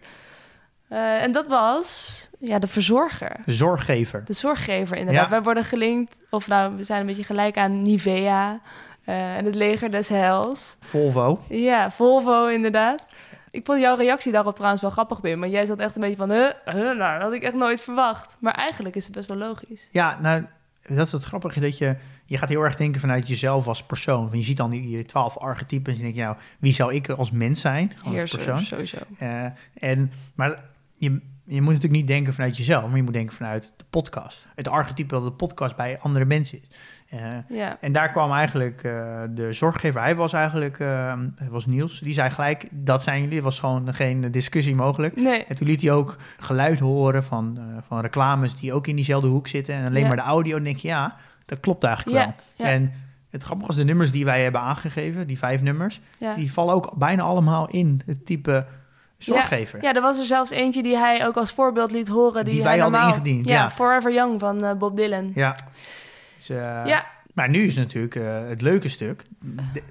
Eh, 0.88 1.22
en 1.22 1.32
dat 1.32 1.46
was 1.46 2.30
ja, 2.38 2.58
de 2.58 2.66
verzorger. 2.66 3.36
De 3.44 3.52
zorggever. 3.52 4.24
De 4.24 4.32
zorggever, 4.32 4.96
inderdaad. 4.96 5.24
Ja. 5.24 5.30
Wij 5.30 5.42
worden 5.42 5.64
gelinkt, 5.64 6.20
of 6.30 6.46
nou, 6.46 6.76
we 6.76 6.82
zijn 6.82 7.00
een 7.00 7.06
beetje 7.06 7.24
gelijk 7.24 7.56
aan 7.56 7.82
Nivea 7.82 8.60
eh, 9.04 9.36
en 9.36 9.44
het 9.44 9.54
leger 9.54 9.90
des 9.90 10.08
heils. 10.08 10.76
Volvo. 10.80 11.40
Ja, 11.48 11.90
Volvo, 11.90 12.46
inderdaad. 12.46 13.04
Ik 13.50 13.66
vond 13.66 13.80
jouw 13.80 13.96
reactie 13.96 14.32
daarop 14.32 14.54
trouwens 14.54 14.82
wel 14.82 14.90
grappig, 14.90 15.20
Pim. 15.20 15.40
Want 15.40 15.52
jij 15.52 15.66
zat 15.66 15.78
echt 15.78 15.94
een 15.94 16.00
beetje 16.00 16.16
van, 16.16 16.30
huh, 16.30 16.50
huh, 16.64 16.74
nou, 16.74 17.12
dat 17.12 17.22
had 17.22 17.32
ik 17.32 17.42
echt 17.42 17.54
nooit 17.54 17.80
verwacht. 17.80 18.36
Maar 18.40 18.54
eigenlijk 18.54 18.96
is 18.96 19.04
het 19.04 19.14
best 19.14 19.28
wel 19.28 19.36
logisch. 19.36 19.88
Ja, 19.92 20.18
nou, 20.20 20.46
dat 20.82 21.06
is 21.06 21.12
het 21.12 21.24
grappige. 21.24 21.60
Dat 21.60 21.78
je, 21.78 21.96
je 22.24 22.38
gaat 22.38 22.48
heel 22.48 22.62
erg 22.62 22.76
denken 22.76 23.00
vanuit 23.00 23.28
jezelf 23.28 23.68
als 23.68 23.82
persoon. 23.82 24.20
Want 24.20 24.34
je 24.34 24.42
ziet 24.42 24.56
dan 24.56 24.70
die, 24.70 25.04
twaalf 25.04 25.38
archetypes 25.38 25.92
en 25.92 25.98
je 25.98 26.04
denkt, 26.04 26.18
nou, 26.18 26.36
wie 26.58 26.72
zou 26.72 26.94
ik 26.94 27.08
als 27.08 27.30
mens 27.30 27.60
zijn? 27.60 27.92
Als 28.04 28.14
Heerser, 28.14 28.38
persoon. 28.38 28.62
sowieso. 28.62 28.98
Eh, 29.18 29.44
en, 29.74 30.12
maar 30.34 30.58
je, 30.96 31.10
je 31.44 31.60
moet 31.62 31.72
natuurlijk 31.72 31.92
niet 32.00 32.06
denken 32.06 32.34
vanuit 32.34 32.56
jezelf, 32.56 32.86
maar 32.86 32.96
je 32.96 33.02
moet 33.02 33.12
denken 33.12 33.36
vanuit 33.36 33.72
de 33.76 33.84
podcast. 33.90 34.48
Het 34.54 34.68
archetype 34.68 35.14
dat 35.14 35.24
de 35.24 35.32
podcast 35.32 35.76
bij 35.76 35.98
andere 35.98 36.24
mensen 36.24 36.58
is. 36.60 36.68
Eh, 37.10 37.28
Ja, 37.48 37.78
en 37.80 37.92
daar 37.92 38.10
kwam 38.10 38.32
eigenlijk 38.32 38.82
eh, 38.82 39.22
de 39.30 39.52
zorggever, 39.52 40.00
hij 40.00 40.14
was 40.16 40.32
eigenlijk, 40.32 40.78
eh, 40.80 41.14
het 41.36 41.48
was 41.48 41.66
Niels, 41.66 41.98
die 42.00 42.12
zei 42.14 42.30
gelijk, 42.30 42.66
dat 42.70 43.02
zijn 43.02 43.22
jullie, 43.22 43.36
er 43.38 43.42
was 43.44 43.58
gewoon 43.58 43.94
geen 43.94 44.20
discussie 44.30 44.74
mogelijk. 44.74 45.16
nee, 45.16 45.44
En 45.44 45.56
toen 45.56 45.66
liet 45.66 45.82
hij 45.82 45.92
ook 45.92 46.16
geluid 46.38 46.78
horen 46.78 47.24
van, 47.24 47.58
eh, 47.58 47.64
van 47.86 48.00
reclames 48.00 48.54
die 48.56 48.72
ook 48.72 48.86
in 48.86 48.96
diezelfde 48.96 49.28
hoek 49.28 49.48
zitten 49.48 49.74
en 49.74 49.86
alleen 49.86 50.02
Ja. 50.02 50.06
maar 50.08 50.16
de 50.16 50.22
audio. 50.22 50.56
En 50.56 50.64
denk 50.64 50.76
je, 50.76 50.88
ja, 50.88 51.16
dat 51.46 51.60
klopt 51.60 51.84
eigenlijk 51.84 52.16
Ja, 52.18 52.34
wel. 52.56 52.66
En 52.72 52.92
het 53.30 53.42
grappige 53.42 53.66
was, 53.66 53.76
de 53.76 53.84
nummers 53.84 54.10
die 54.12 54.24
wij 54.24 54.42
hebben 54.42 54.60
aangegeven, 54.60 55.26
die 55.26 55.38
vijf 55.38 55.62
nummers, 55.62 56.00
die 56.36 56.52
vallen 56.52 56.74
ook 56.74 56.94
bijna 56.96 57.22
allemaal 57.22 57.68
in 57.68 58.00
het 58.06 58.26
type 58.26 58.66
zorggever. 59.18 59.82
Ja, 59.82 59.94
er 59.94 60.00
was 60.00 60.18
er 60.18 60.26
zelfs 60.26 60.50
eentje 60.50 60.82
die 60.82 60.96
hij 60.96 61.26
ook 61.26 61.36
als 61.36 61.52
voorbeeld 61.52 61.90
liet 61.90 62.08
horen. 62.08 62.44
Die, 62.44 62.54
Die 62.54 62.62
wij 62.62 62.78
hadden 62.78 63.00
ingediend, 63.08 63.48
Ja, 63.48 63.54
ja. 63.54 63.70
Forever 63.70 64.12
Young 64.12 64.40
van 64.40 64.64
eh, 64.64 64.72
Bob 64.76 64.96
Dylan. 64.96 65.30
Ja. 65.34 65.56
Dus, 66.36 66.48
eh, 66.48 66.56
Ja. 66.84 67.06
Maar 67.34 67.48
nu 67.48 67.62
is 67.66 67.76
natuurlijk 67.76 68.14
eh, 68.14 68.48
het 68.48 68.62
leuke 68.62 68.88
stuk. 68.88 69.22
D- 69.74 69.82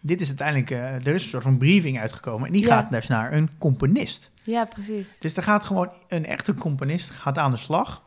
dit 0.00 0.20
is 0.20 0.28
uiteindelijk, 0.28 0.70
er 0.70 1.14
is 1.14 1.22
een 1.22 1.28
soort 1.28 1.42
van 1.42 1.58
briefing 1.58 2.00
uitgekomen. 2.00 2.46
En 2.46 2.52
die 2.52 2.66
Ja. 2.66 2.68
gaat 2.80 2.90
dus 2.90 3.06
naar 3.08 3.32
een 3.32 3.50
componist. 3.58 4.30
Ja, 4.42 4.64
precies. 4.64 5.18
Dus 5.18 5.36
er 5.36 5.42
gaat 5.42 5.64
gewoon 5.64 5.90
een 6.08 6.26
echte 6.26 6.54
componist 6.54 7.10
gaat 7.10 7.38
aan 7.38 7.50
de 7.50 7.56
slag 7.56 8.02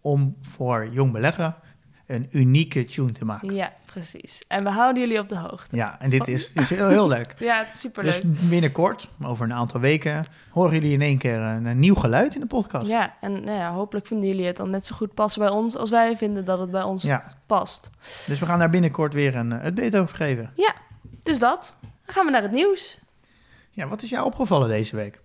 om 0.00 0.36
voor 0.42 0.88
jong 0.92 1.12
beleggen 1.12 1.54
een 2.06 2.28
unieke 2.30 2.84
tune 2.84 3.12
te 3.12 3.24
maken. 3.24 3.54
Ja, 3.54 3.72
precies. 3.94 4.42
En 4.48 4.64
we 4.64 4.70
houden 4.70 5.02
jullie 5.02 5.18
op 5.18 5.28
de 5.28 5.36
hoogte. 5.36 5.76
Ja, 5.76 6.00
en 6.00 6.10
dit 6.10 6.28
is, 6.28 6.52
is 6.52 6.70
heel, 6.70 6.88
heel 6.88 7.08
leuk. 7.08 7.34
Ja, 7.50 7.64
het 7.64 7.74
is 7.74 7.80
superleuk. 7.80 8.22
Dus 8.22 8.48
binnenkort, 8.48 9.08
over 9.22 9.44
een 9.44 9.52
aantal 9.52 9.80
weken, 9.80 10.26
horen 10.50 10.72
jullie 10.72 10.92
in 10.92 11.02
één 11.02 11.18
keer 11.18 11.38
een, 11.38 11.64
een 11.64 11.78
nieuw 11.78 11.94
geluid 11.94 12.34
in 12.34 12.40
de 12.40 12.46
podcast. 12.46 12.86
Ja, 12.86 13.14
en 13.20 13.32
nou 13.32 13.58
ja, 13.58 13.72
hopelijk 13.72 14.06
vinden 14.06 14.28
jullie 14.28 14.46
het 14.46 14.56
dan 14.56 14.70
net 14.70 14.86
zo 14.86 14.94
goed 14.96 15.14
passen 15.14 15.40
bij 15.40 15.50
ons 15.50 15.76
als 15.76 15.90
wij 15.90 16.16
vinden 16.16 16.44
dat 16.44 16.58
het 16.58 16.70
bij 16.70 16.82
ons 16.82 17.02
Ja, 17.02 17.32
past. 17.46 17.90
dus 18.26 18.38
we 18.38 18.46
gaan 18.46 18.58
daar 18.58 18.70
binnenkort 18.70 19.14
weer 19.14 19.36
een 19.36 19.52
eh, 19.52 19.66
update 19.66 19.98
over 19.98 20.16
geven. 20.16 20.52
Dus 21.22 21.38
dat. 21.38 21.74
Dan 21.80 22.14
gaan 22.14 22.24
we 22.24 22.30
naar 22.30 22.42
het 22.42 22.52
nieuws. 22.52 22.98
Ja, 23.70 23.86
wat 23.86 24.02
is 24.02 24.10
jou 24.10 24.26
opgevallen 24.26 24.68
deze 24.68 24.96
week? 24.96 25.20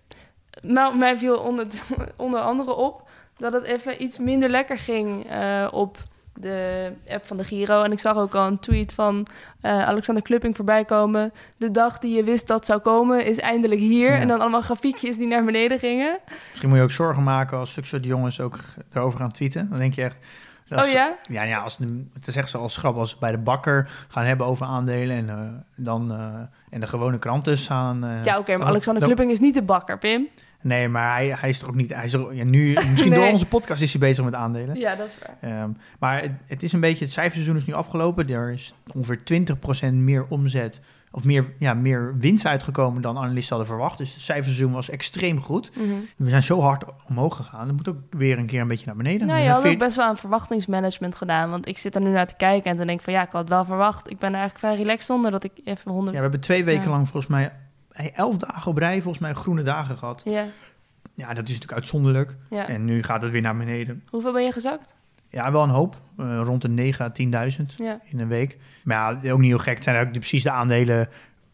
Nou, 0.62 0.96
mij 0.96 1.18
viel 1.18 1.38
onder, 1.38 1.66
onder 2.16 2.40
andere 2.40 2.74
op 2.74 3.08
dat 3.36 3.52
het 3.52 3.64
even 3.64 4.02
iets 4.02 4.18
minder 4.18 4.48
lekker 4.48 4.78
ging 4.78 5.30
eh, 5.30 5.68
op 5.70 5.98
de 6.34 6.92
app 7.08 7.26
van 7.26 7.36
de 7.36 7.44
Giro. 7.44 7.82
En 7.82 7.92
ik 7.92 7.98
zag 7.98 8.16
ook 8.16 8.34
al 8.34 8.46
een 8.46 8.58
tweet 8.58 8.94
van 8.94 9.26
eh, 9.60 9.88
Alexander 9.88 10.22
Klupping 10.22 10.56
voorbij 10.56 10.84
komen. 10.84 11.32
De 11.56 11.70
dag 11.70 11.98
die 11.98 12.16
je 12.16 12.24
wist 12.24 12.46
dat 12.46 12.66
zou 12.66 12.80
komen 12.80 13.24
is 13.24 13.38
eindelijk 13.38 13.80
hier. 13.80 14.12
Ja. 14.12 14.18
En 14.18 14.28
dan 14.28 14.40
allemaal 14.40 14.62
grafiekjes 14.62 15.16
die 15.16 15.26
naar 15.26 15.44
beneden 15.44 15.78
gingen. 15.78 16.18
Misschien 16.48 16.68
moet 16.68 16.78
je 16.78 16.84
ook 16.84 16.90
zorgen 16.90 17.22
maken 17.22 17.58
als 17.58 17.72
zulke 17.72 17.88
soort 17.88 18.04
jongens 18.04 18.40
ook 18.40 18.58
erover 18.92 19.18
gaan 19.18 19.30
tweeten. 19.32 19.68
Dan 19.70 19.78
denk 19.78 19.94
je 19.94 20.02
echt... 20.02 20.16
als- 20.70 20.86
oh 20.86 20.92
ja? 20.92 21.14
Ja, 21.28 21.42
ja 21.42 21.58
als 21.58 21.78
het 22.14 22.26
is 22.26 22.36
echt 22.36 22.48
zoals 22.50 22.76
grap 22.76 22.96
als 22.96 23.18
bij 23.18 23.30
de 23.30 23.38
bakker 23.38 23.90
gaan 24.08 24.24
hebben 24.24 24.46
over 24.46 24.66
aandelen 24.66 25.16
en, 25.16 25.28
eh, 25.28 25.36
dan, 25.76 26.12
eh, 26.12 26.18
en 26.70 26.80
de 26.80 26.86
gewone 26.86 27.18
kranten 27.18 27.58
staan. 27.58 28.04
eh, 28.04 28.22
Ja, 28.24 28.38
oké, 28.38 28.56
maar 28.56 28.66
Alexander 28.66 29.02
dan- 29.02 29.12
Klupping 29.12 29.30
is 29.30 29.40
niet 29.40 29.54
de 29.54 29.62
bakker, 29.62 29.98
Pim. 29.98 30.28
Nee, 30.62 30.88
maar 30.88 31.14
hij, 31.14 31.34
hij 31.38 31.48
is 31.48 31.58
toch 31.58 31.68
ook 31.68 31.74
niet. 31.74 31.94
Hij 31.94 32.04
is 32.04 32.12
er, 32.12 32.34
ja, 32.34 32.44
nu, 32.44 32.72
misschien 32.90 33.10
Nee. 33.10 33.18
door 33.20 33.30
onze 33.32 33.46
podcast 33.46 33.82
is 33.82 33.90
hij 33.92 34.00
bezig 34.00 34.24
met 34.24 34.34
aandelen. 34.34 34.76
Ja, 34.76 34.94
dat 34.94 35.06
is 35.06 35.18
waar. 35.40 35.50
Ehm, 35.60 35.70
maar 35.98 36.22
het, 36.22 36.32
het 36.46 36.62
is 36.62 36.72
een 36.72 36.80
beetje, 36.80 37.04
het 37.04 37.12
cijferseizoen 37.14 37.56
is 37.56 37.66
nu 37.66 37.72
afgelopen. 37.72 38.28
Er 38.28 38.50
is 38.52 38.74
ongeveer 38.94 39.18
20% 39.90 39.92
meer 39.94 40.26
omzet 40.28 40.80
of 41.12 41.24
meer, 41.24 41.52
ja, 41.58 41.74
meer 41.74 42.14
winst 42.18 42.46
uitgekomen 42.46 43.02
dan 43.02 43.16
analisten 43.18 43.56
hadden 43.56 43.74
verwacht. 43.74 43.98
Dus 43.98 44.12
het 44.12 44.22
cijferseizoen 44.22 44.72
was 44.72 44.90
extreem 44.90 45.40
goed. 45.40 45.70
Mhm. 45.76 45.88
We 46.16 46.28
zijn 46.28 46.42
zo 46.42 46.60
hard 46.60 46.84
omhoog 47.08 47.36
gegaan. 47.36 47.66
Dat 47.66 47.76
moet 47.76 47.88
ook 47.88 47.96
weer 48.10 48.38
een 48.38 48.46
keer 48.46 48.60
een 48.60 48.68
beetje 48.68 48.86
naar 48.86 48.96
beneden. 48.96 49.26
Nou, 49.26 49.38
We 49.38 49.44
je 49.44 49.50
had 49.50 49.66
ook 49.66 49.78
best 49.78 49.96
wel 49.96 50.06
aan 50.06 50.16
verwachtingsmanagement 50.16 51.14
gedaan. 51.14 51.50
Want 51.50 51.68
ik 51.68 51.78
zit 51.78 51.94
er 51.94 52.00
nu 52.00 52.10
naar 52.10 52.26
te 52.26 52.36
kijken 52.36 52.70
en 52.70 52.76
dan 52.76 52.86
denk 52.86 52.98
ik 52.98 53.04
van 53.04 53.12
ja, 53.12 53.22
ik 53.22 53.32
had 53.32 53.48
wel 53.48 53.64
verwacht. 53.64 54.10
Ik 54.10 54.18
ben 54.18 54.28
er 54.32 54.38
eigenlijk 54.38 54.64
vrij 54.66 54.76
relaxed 54.76 55.06
zonder 55.06 55.30
dat 55.30 55.44
ik 55.44 55.52
even 55.64 55.90
100... 55.90 56.06
ja, 56.10 56.16
we 56.16 56.22
hebben 56.22 56.40
twee 56.40 56.64
weken 56.64 56.84
Ja. 56.84 56.90
lang 56.90 57.08
volgens 57.08 57.26
mij 57.32 57.52
elf 58.14 58.36
dagen 58.36 58.70
op 58.70 58.78
rij, 58.78 59.02
volgens 59.02 59.18
mij 59.22 59.32
groene 59.34 59.62
dagen 59.62 59.96
gehad. 59.96 60.22
Ja, 60.24 60.46
Ja, 61.14 61.26
dat 61.28 61.44
is 61.44 61.50
natuurlijk 61.52 61.72
uitzonderlijk. 61.72 62.36
ja. 62.50 62.68
En 62.68 62.84
nu 62.84 63.02
gaat 63.02 63.22
het 63.22 63.30
weer 63.32 63.40
naar 63.40 63.56
beneden. 63.56 64.02
Hoeveel 64.10 64.32
ben 64.32 64.42
je 64.44 64.52
gezakt? 64.52 64.94
Ja, 65.28 65.52
wel 65.52 65.62
een 65.62 65.68
hoop. 65.70 66.00
Eh, 66.18 66.40
rond 66.44 66.62
de 66.62 66.68
9 66.68 67.04
à 67.04 67.10
10.000 67.10 67.74
Ja. 67.76 68.00
in 68.04 68.20
een 68.20 68.28
week. 68.28 68.58
Maar 68.84 69.18
ja, 69.22 69.32
ook 69.32 69.38
niet 69.38 69.48
heel 69.50 69.58
gek. 69.58 69.74
Het 69.74 69.84
zijn 69.84 70.06
ook 70.06 70.12
de- 70.12 70.18
precies 70.18 70.42
de 70.42 70.50
aandelen 70.50 71.08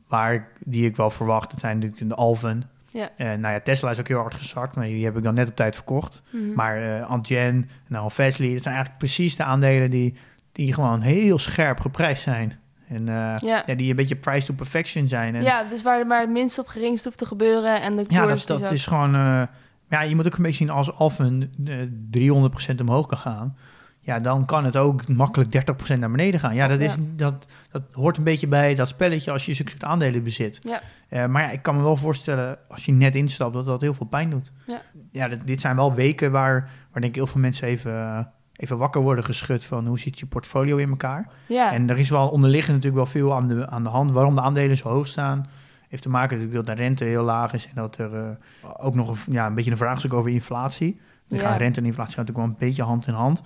waar 0.08 0.34
ik, 0.34 0.42
die 0.64 0.86
ik 0.86 0.96
wel 0.96 1.10
verwacht. 1.10 1.50
Het 1.50 1.60
zijn 1.60 1.78
natuurlijk 1.78 2.08
de 2.08 2.14
Alven. 2.14 2.62
Ja. 2.90 3.10
En 3.16 3.40
nou 3.40 3.54
ja, 3.54 3.60
Tesla 3.60 3.90
is 3.90 3.98
ook 3.98 4.08
heel 4.08 4.18
hard 4.20 4.34
gezakt. 4.34 4.76
Maar 4.76 4.84
die 4.84 5.04
heb 5.04 5.16
ik 5.16 5.22
dan 5.22 5.34
net 5.34 5.48
op 5.48 5.56
tijd 5.56 5.74
verkocht. 5.74 6.22
Mhm. 6.30 6.54
Maar 6.54 6.98
eh 7.00 7.06
Antjen, 7.08 7.70
nou 7.86 8.10
Vesli, 8.10 8.52
dat 8.52 8.62
zijn 8.62 8.74
eigenlijk 8.74 9.04
precies 9.04 9.36
de 9.36 9.44
aandelen 9.44 9.90
die, 9.90 10.14
die 10.52 10.72
gewoon 10.74 11.00
heel 11.00 11.38
scherp 11.38 11.80
geprijsd 11.80 12.22
zijn. 12.22 12.58
En 12.88 13.08
eh, 13.08 13.36
Ja. 13.38 13.62
ja, 13.66 13.74
die 13.74 13.90
een 13.90 13.96
beetje 13.96 14.16
price 14.16 14.46
to 14.46 14.54
perfection 14.54 15.08
zijn. 15.08 15.34
En, 15.34 15.42
ja, 15.42 15.64
dus 15.64 15.82
waar 15.82 16.06
maar 16.06 16.20
het 16.20 16.30
minst 16.30 16.58
op 16.58 16.66
geringst 16.66 17.04
hoeft 17.04 17.18
te 17.18 17.26
gebeuren 17.26 17.82
en 17.82 17.96
de 17.96 18.04
Ja, 18.08 18.26
dat, 18.26 18.46
dat 18.46 18.70
is 18.70 18.86
gewoon... 18.86 19.14
eh, 19.14 19.42
ja, 19.90 20.02
je 20.02 20.14
moet 20.14 20.26
ook 20.26 20.36
een 20.36 20.42
beetje 20.42 20.64
zien 20.64 20.70
als 20.70 20.92
Alphen 20.92 21.52
eh 21.66 22.70
300% 22.72 22.80
omhoog 22.80 23.06
kan 23.06 23.18
gaan. 23.18 23.56
Ja, 24.00 24.20
dan 24.20 24.44
kan 24.44 24.64
het 24.64 24.76
ook 24.76 25.08
makkelijk 25.08 25.50
30% 25.94 25.98
naar 25.98 26.10
beneden 26.10 26.40
gaan. 26.40 26.54
Ja, 26.54 26.66
dat, 26.66 26.80
is, 26.80 26.94
Ja. 26.94 27.00
dat, 27.16 27.46
dat 27.70 27.82
hoort 27.92 28.16
een 28.16 28.24
beetje 28.24 28.46
bij 28.46 28.74
dat 28.74 28.88
spelletje 28.88 29.30
als 29.30 29.46
je 29.46 29.54
soort 29.54 29.84
aandelen 29.84 30.22
bezit. 30.22 30.60
Ja. 30.62 30.80
Eh, 31.08 31.26
maar 31.26 31.42
ja, 31.42 31.50
ik 31.50 31.62
kan 31.62 31.76
me 31.76 31.82
wel 31.82 31.96
voorstellen 31.96 32.58
als 32.68 32.84
je 32.84 32.92
net 32.92 33.14
instapt 33.14 33.54
dat 33.54 33.66
dat 33.66 33.80
heel 33.80 33.94
veel 33.94 34.06
pijn 34.06 34.30
doet. 34.30 34.52
Ja. 34.66 34.82
ja 35.10 35.28
dit, 35.28 35.46
dit 35.46 35.60
zijn 35.60 35.76
wel 35.76 35.94
weken 35.94 36.30
waar, 36.30 36.60
waar 36.92 37.00
denk 37.00 37.04
ik 37.04 37.14
heel 37.14 37.26
veel 37.26 37.40
mensen 37.40 37.68
even, 37.68 37.92
eh, 37.92 38.18
even 38.56 38.78
wakker 38.78 39.00
worden 39.00 39.24
geschud 39.24 39.64
van 39.64 39.86
hoe 39.86 39.98
zit 39.98 40.18
je 40.18 40.26
portfolio 40.26 40.76
in 40.76 40.88
elkaar. 40.88 41.28
Ja, 41.46 41.72
En 41.72 41.90
er 41.90 41.98
is 41.98 42.10
wel 42.10 42.28
onderliggend 42.28 42.74
natuurlijk 42.76 43.02
wel 43.02 43.12
veel 43.22 43.34
aan 43.34 43.48
de, 43.48 43.68
aan 43.68 43.82
de 43.82 43.88
hand. 43.88 44.10
Waarom 44.10 44.34
de 44.34 44.40
aandelen 44.40 44.76
zo 44.76 44.88
hoog 44.88 45.06
staan, 45.06 45.46
heeft 45.88 46.02
te 46.02 46.08
maken 46.08 46.36
natuurlijk 46.38 46.66
dat 46.66 46.76
de 46.76 46.82
rente 46.82 47.04
heel 47.04 47.24
laag 47.24 47.52
is 47.52 47.66
en 47.66 47.72
dat 47.74 47.98
er 47.98 48.14
eh, 48.14 48.30
ook 48.78 48.94
nog 48.94 49.08
een, 49.26 49.32
ja, 49.32 49.46
een 49.46 49.54
beetje 49.54 49.70
een 49.70 49.76
vraagstuk 49.76 50.12
over 50.12 50.30
inflatie. 50.30 51.00
Dan 51.28 51.38
Ja. 51.38 51.44
gaan 51.48 51.56
rente 51.58 51.80
en 51.80 51.86
inflatie 51.86 52.14
gaan 52.14 52.24
natuurlijk 52.24 52.46
wel 52.56 52.56
een 52.60 52.68
beetje 52.68 52.82
hand 52.82 53.06
in 53.06 53.14
hand. 53.14 53.42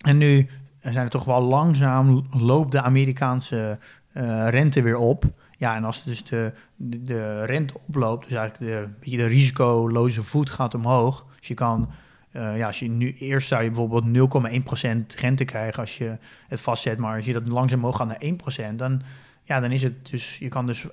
En 0.00 0.16
nu 0.18 0.48
zijn 0.80 1.04
er 1.04 1.10
toch 1.10 1.24
wel 1.24 1.42
langzaam 1.42 2.26
loopt 2.30 2.72
de 2.72 2.82
Amerikaanse 2.82 3.78
eh, 4.12 4.48
rente 4.48 4.82
weer 4.82 4.96
op. 4.96 5.24
Ja, 5.58 5.76
en 5.76 5.84
als 5.84 6.04
dus 6.04 6.24
de, 6.24 6.52
de, 6.76 7.02
de 7.02 7.44
rente 7.44 7.74
oploopt, 7.86 8.28
dus 8.28 8.36
eigenlijk 8.38 8.72
de, 8.72 8.88
beetje 9.00 9.16
de 9.16 9.26
risicoloze 9.26 10.22
voet 10.22 10.50
gaat 10.50 10.74
omhoog. 10.74 11.24
Dus 11.38 11.48
je 11.48 11.54
kan, 11.54 11.90
eh, 12.36 12.56
ja, 12.56 12.66
als 12.66 12.78
je 12.78 12.88
nu 12.88 13.12
eerst 13.12 13.48
zou 13.48 13.62
je 13.62 13.70
bijvoorbeeld 13.70 14.32
0,1% 15.14 15.20
rente 15.20 15.44
krijgen 15.44 15.80
als 15.80 15.98
je 15.98 16.16
het 16.48 16.60
vastzet, 16.60 16.98
maar 16.98 17.16
als 17.16 17.24
je 17.24 17.32
dat 17.32 17.46
langzaam 17.46 17.78
omhoog 17.78 17.96
gaat 17.96 18.08
naar 18.08 18.72
1%, 18.72 18.74
dan, 18.76 19.02
ja, 19.42 19.60
dan 19.60 19.72
is 19.72 19.82
het 19.82 20.10
dus, 20.10 20.38
je 20.38 20.48
kan 20.48 20.66
dus 20.66 20.84
1% 20.84 20.88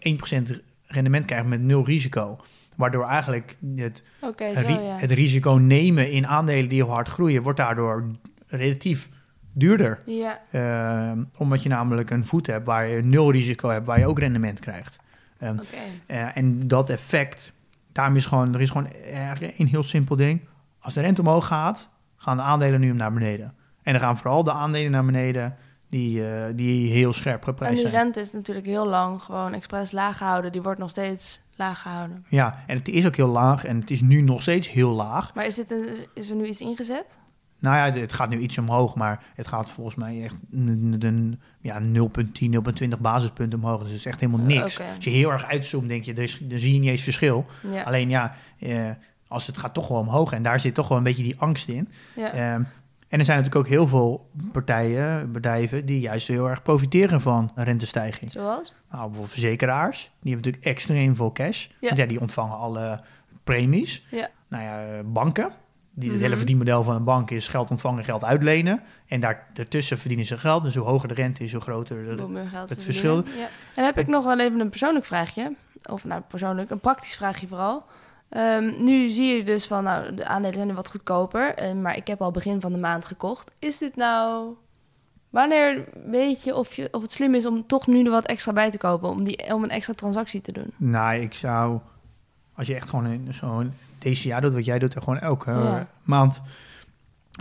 rendement 0.86 1.26
krijgen 1.26 1.50
met 1.50 1.62
nul 1.62 1.86
risico. 1.86 2.40
Waardoor 2.76 3.06
eigenlijk 3.06 3.56
het 3.76 4.04
zo 4.20 4.34
ja. 4.68 4.98
het 4.98 5.12
risico 5.12 5.52
nemen 5.52 6.12
in 6.12 6.28
aandelen 6.28 6.70
die 6.70 6.84
heel 6.84 6.94
hard 6.94 7.08
groeien, 7.08 7.42
wordt 7.42 7.60
daardoor 7.60 8.06
relatief 8.48 9.10
duurder. 9.52 10.00
Ja, 10.06 10.42
Ehm, 10.52 11.24
omdat 11.38 11.64
je 11.64 11.70
namelijk 11.70 12.10
een 12.10 12.26
voet 12.26 12.48
hebt 12.48 12.66
waar 12.66 12.88
je 12.88 13.04
nul 13.04 13.32
risico 13.32 13.70
hebt, 13.70 13.86
waar 13.86 14.00
je 14.00 14.08
ook 14.08 14.20
rendement 14.20 14.60
krijgt. 14.60 14.98
Ehm, 15.38 15.58
eh, 16.06 16.38
en 16.38 16.68
dat 16.68 16.90
effect, 16.90 17.54
daarom 17.92 18.16
is 18.16 18.26
gewoon, 18.26 18.54
er 18.54 18.62
is 18.62 18.70
gewoon 18.70 18.88
een 19.58 19.68
heel 19.68 19.84
simpel 19.84 20.16
ding. 20.16 20.42
Als 20.84 20.94
de 20.94 21.02
rente 21.02 21.22
omhoog 21.22 21.48
gaat, 21.48 21.90
gaan 22.16 22.38
de 22.38 22.44
aandelen 22.44 22.80
nu 22.80 22.94
naar 22.94 23.14
beneden. 23.14 23.54
En 23.84 23.92
dan 23.94 24.02
gaan 24.02 24.18
vooral 24.18 24.44
de 24.44 24.52
aandelen 24.52 24.92
naar 24.92 25.06
beneden 25.06 25.58
die, 25.90 26.28
eh, 26.28 26.44
die 26.56 26.92
heel 26.92 27.14
scherp 27.14 27.40
En 27.40 27.44
geprijsd 27.44 27.82
die 27.82 27.90
zijn. 27.90 28.04
rente 28.04 28.20
is 28.20 28.32
natuurlijk 28.32 28.66
heel 28.66 28.88
lang 28.88 29.22
gewoon 29.22 29.54
expres 29.54 29.92
laag 29.92 30.18
gehouden. 30.18 30.52
Die 30.52 30.62
wordt 30.62 30.80
nog 30.80 30.90
steeds 30.90 31.42
laag 31.56 31.82
gehouden. 31.82 32.26
Ja, 32.28 32.64
en 32.68 32.78
het 32.78 32.88
is 32.88 33.06
ook 33.06 33.16
heel 33.16 33.28
laag 33.28 33.66
en 33.66 33.80
het 33.80 33.92
is 33.92 34.02
nu 34.02 34.22
nog 34.22 34.42
steeds 34.42 34.70
heel 34.70 34.92
laag. 34.92 35.34
Maar 35.34 35.46
is, 35.46 35.56
dit 35.56 35.72
een, 35.72 36.08
is 36.14 36.30
er 36.30 36.36
nu 36.36 36.46
iets 36.46 36.62
ingezet? 36.62 37.18
Nou 37.60 37.76
ja, 37.76 38.00
het 38.00 38.14
gaat 38.14 38.30
nu 38.30 38.40
iets 38.40 38.58
omhoog, 38.58 38.96
maar 38.96 39.24
het 39.36 39.48
gaat 39.48 39.72
volgens 39.72 39.96
mij 39.96 40.24
echt 40.24 40.36
een, 40.52 41.40
ja, 41.60 41.80
0,10, 41.82 42.52
0,20 42.52 43.00
basispunten 43.00 43.60
omhoog. 43.60 43.80
Dus 43.80 43.90
het 43.90 44.00
is 44.00 44.06
echt 44.06 44.20
helemaal 44.20 44.46
niks. 44.46 44.80
Oké. 44.80 44.90
Als 44.96 45.04
je 45.04 45.10
heel 45.10 45.32
erg 45.32 45.46
uitzoomt, 45.46 45.88
denk 45.88 46.04
je, 46.04 46.14
er 46.14 46.22
is, 46.22 46.38
dan 46.38 46.60
zie 46.60 46.74
je 46.74 46.80
niet 46.80 46.90
eens 46.90 47.02
verschil. 47.02 47.46
Ja. 47.72 47.82
Alleen 47.82 48.10
ja, 48.10 48.36
eh, 48.60 48.90
als 49.28 49.48
het 49.48 49.58
gaat 49.58 49.74
toch 49.74 49.88
wel 49.88 49.98
omhoog 50.00 50.32
en 50.34 50.42
daar 50.42 50.60
zit 50.60 50.74
toch 50.74 50.88
wel 50.88 50.98
een 50.98 51.04
beetje 51.04 51.24
die 51.24 51.40
angst 51.40 51.68
in. 51.68 51.90
ja. 52.16 52.32
Ehm, 52.32 52.64
en 53.08 53.20
er 53.20 53.26
zijn 53.26 53.38
natuurlijk 53.38 53.66
ook 53.66 53.72
heel 53.74 53.88
veel 53.88 54.30
partijen, 54.52 55.32
bedrijven, 55.32 55.86
die 55.86 56.00
juist 56.00 56.28
heel 56.28 56.50
erg 56.50 56.62
profiteren 56.62 57.22
van 57.22 57.52
een 57.56 57.64
rentestijging. 57.64 58.32
Zoals? 58.32 58.74
Nou, 58.90 59.02
bijvoorbeeld 59.02 59.30
verzekeraars, 59.32 60.02
die 60.20 60.32
hebben 60.34 60.52
natuurlijk 60.52 60.76
extreem 60.76 61.16
veel 61.16 61.32
cash. 61.32 61.68
Ja. 61.68 61.74
Want 61.88 61.98
ja, 61.98 62.06
die 62.06 62.20
ontvangen 62.20 62.58
alle 62.58 63.02
premies. 63.44 64.06
Ja. 64.12 64.30
Nou 64.48 64.64
ja, 64.64 64.84
eh, 64.86 65.00
banken. 65.06 65.52
Die, 65.96 66.04
Het 66.10 66.14
Mhm. 66.18 66.24
hele 66.24 66.38
verdienmodel 66.38 66.84
van 66.84 66.96
een 66.96 67.04
bank 67.04 67.32
is 67.32 67.48
geld 67.48 67.72
ontvangen, 67.72 68.04
geld 68.04 68.24
uitlenen. 68.24 68.84
En 69.08 69.20
daar, 69.20 69.48
daartussen 69.54 69.98
verdienen 69.98 70.26
ze 70.26 70.38
geld. 70.38 70.64
Dus 70.64 70.76
hoe 70.76 70.86
hoger 70.88 71.08
de 71.08 71.14
rente 71.14 71.44
is, 71.44 71.52
hoe 71.52 71.62
groter 71.62 72.16
de... 72.16 72.22
Hoe 72.22 72.38
het 72.68 72.84
verschil-. 72.84 73.16
Ja. 73.24 73.44
En 73.44 73.50
dan 73.76 73.86
heb 73.86 73.98
ik 73.98 74.08
nog 74.08 74.24
wel 74.24 74.40
even 74.40 74.60
een 74.60 74.70
persoonlijk 74.70 75.06
vraagje. 75.06 75.56
Of 75.90 76.04
nou, 76.04 76.22
persoonlijk, 76.28 76.70
een 76.70 76.80
praktisch 76.80 77.16
vraagje 77.16 77.48
vooral. 77.48 77.86
Ehm, 78.34 78.84
nu 78.84 79.10
zie 79.10 79.36
je 79.36 79.44
dus 79.44 79.66
van, 79.68 79.84
nou, 79.84 80.16
de 80.16 80.26
aandelen 80.26 80.54
zijn 80.54 80.68
nu 80.68 80.74
wat 80.74 80.90
goedkoper. 80.90 81.56
eh, 81.56 81.74
maar 81.74 81.96
ik 81.98 82.08
heb 82.08 82.22
al 82.22 82.32
begin 82.32 82.62
van 82.62 82.72
de 82.72 82.80
maand 82.80 83.06
gekocht. 83.06 83.52
Is 83.60 83.78
dit 83.78 83.96
nou... 83.96 84.54
Wanneer 85.30 85.84
weet 86.06 86.44
je 86.44 86.56
of, 86.56 86.74
je 86.76 86.88
of 86.92 87.02
het 87.02 87.12
slim 87.12 87.36
is 87.36 87.46
om 87.46 87.68
toch 87.68 87.88
nu 87.88 88.04
er 88.06 88.12
wat 88.12 88.26
extra 88.26 88.54
bij 88.54 88.72
te 88.72 88.78
kopen? 88.78 89.10
Om, 89.10 89.24
die, 89.24 89.54
om 89.54 89.64
een 89.64 89.70
extra 89.70 89.94
transactie 89.94 90.42
te 90.42 90.52
doen? 90.52 90.74
Nou, 90.78 91.16
ik 91.20 91.34
zou... 91.34 91.80
Als 92.56 92.68
je 92.68 92.76
echt 92.76 92.90
gewoon 92.90 93.06
in 93.08 93.28
zo'n 93.34 93.74
DCA 94.00 94.40
doet, 94.40 94.54
wat 94.54 94.66
jij 94.66 94.80
doet, 94.80 94.94
gewoon 94.94 95.20
elke 95.20 95.52
Ja. 95.52 95.88
maand... 96.04 96.42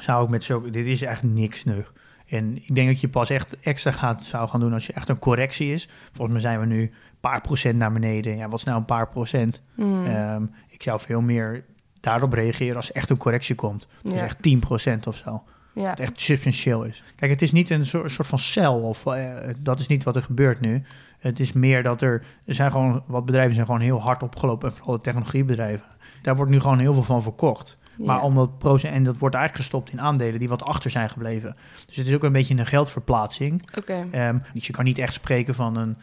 Zou 0.01 0.25
ik 0.25 0.31
met 0.31 0.45
zo... 0.45 0.71
Dit 0.71 0.87
is 0.87 1.03
echt 1.03 1.23
niks 1.23 1.61
snug. 1.61 1.93
En 2.29 2.57
ik 2.57 2.75
denk 2.75 2.89
dat 2.89 3.01
je 3.01 3.09
pas 3.09 3.31
echt 3.31 3.61
extra 3.61 3.91
gaat, 3.91 4.25
zou 4.25 4.49
gaan 4.49 4.61
doen 4.61 4.73
als 4.73 4.87
je 4.87 4.93
echt 4.93 5.09
een 5.09 5.19
correctie 5.19 5.73
is. 5.73 5.89
Volgens 6.13 6.33
mij 6.33 6.41
zijn 6.41 6.61
we 6.61 6.67
nu 6.67 6.81
een 6.83 6.93
paar 7.21 7.41
procent 7.41 7.77
naar 7.79 7.93
beneden. 7.93 8.37
Ja, 8.37 8.49
wat 8.49 8.59
is 8.59 8.65
nou 8.65 8.79
een 8.79 8.85
paar 8.85 9.09
procent? 9.09 9.63
Mm. 9.75 10.07
Ehm, 10.07 10.43
ik 10.83 10.89
zou 10.89 11.01
veel 11.01 11.21
meer 11.21 11.65
daarop 12.01 12.33
reageren 12.33 12.77
als 12.77 12.93
echt 12.93 13.11
een 13.11 13.17
correctie 13.17 13.55
komt. 13.55 13.89
Dus 14.03 14.15
Ja. 14.15 14.21
echt 14.23 14.43
10% 14.43 15.07
of 15.07 15.17
zo. 15.17 15.43
ja. 15.75 15.91
Het 15.91 16.01
echt 16.01 16.21
substantieel 16.21 16.83
is. 16.85 17.05
Kijk, 17.17 17.31
het 17.31 17.43
is 17.43 17.53
niet 17.53 17.71
een 17.71 17.87
soort, 17.87 18.13
van 18.17 18.39
cel 18.39 18.81
of 18.81 19.07
eh, 19.07 19.31
dat 19.59 19.81
is 19.81 19.87
niet 19.87 20.05
wat 20.05 20.17
er 20.17 20.23
gebeurt 20.23 20.61
nu. 20.61 20.83
Het 21.19 21.41
is 21.41 21.53
meer 21.53 21.83
dat 21.83 22.03
er, 22.03 22.25
er 22.45 22.55
zijn 22.55 22.71
gewoon 22.71 23.03
wat 23.07 23.25
bedrijven 23.25 23.55
zijn 23.55 23.67
gewoon 23.67 23.81
heel 23.81 24.01
hard 24.01 24.23
opgelopen, 24.23 24.71
en 24.71 24.77
vooral 24.77 24.97
de 24.97 25.03
technologiebedrijven. 25.03 25.87
Daar 26.23 26.37
wordt 26.37 26.51
nu 26.51 26.61
gewoon 26.61 26.79
heel 26.79 26.95
veel 26.95 27.03
van 27.03 27.23
verkocht. 27.23 27.79
Maar 27.97 28.23
omdat 28.23 28.59
procent 28.59 28.95
en 28.95 29.05
dat 29.05 29.19
wordt 29.19 29.35
eigenlijk 29.35 29.65
gestopt 29.65 29.93
in 29.93 30.01
aandelen 30.01 30.39
die 30.39 30.49
wat 30.49 30.63
achter 30.63 30.91
zijn 30.91 31.11
gebleven. 31.11 31.57
Dus 31.87 31.97
het 31.97 32.07
is 32.07 32.15
ook 32.15 32.23
een 32.23 32.33
beetje 32.33 32.59
een 32.59 32.67
geldverplaatsing. 32.67 33.63
Oké. 33.79 34.07
Ehm, 34.11 34.39
dus 34.55 34.67
je 34.67 34.73
kan 34.73 34.85
niet 34.85 34.99
echt 34.99 35.13
spreken 35.13 35.55
van 35.55 35.77
een 35.77 35.97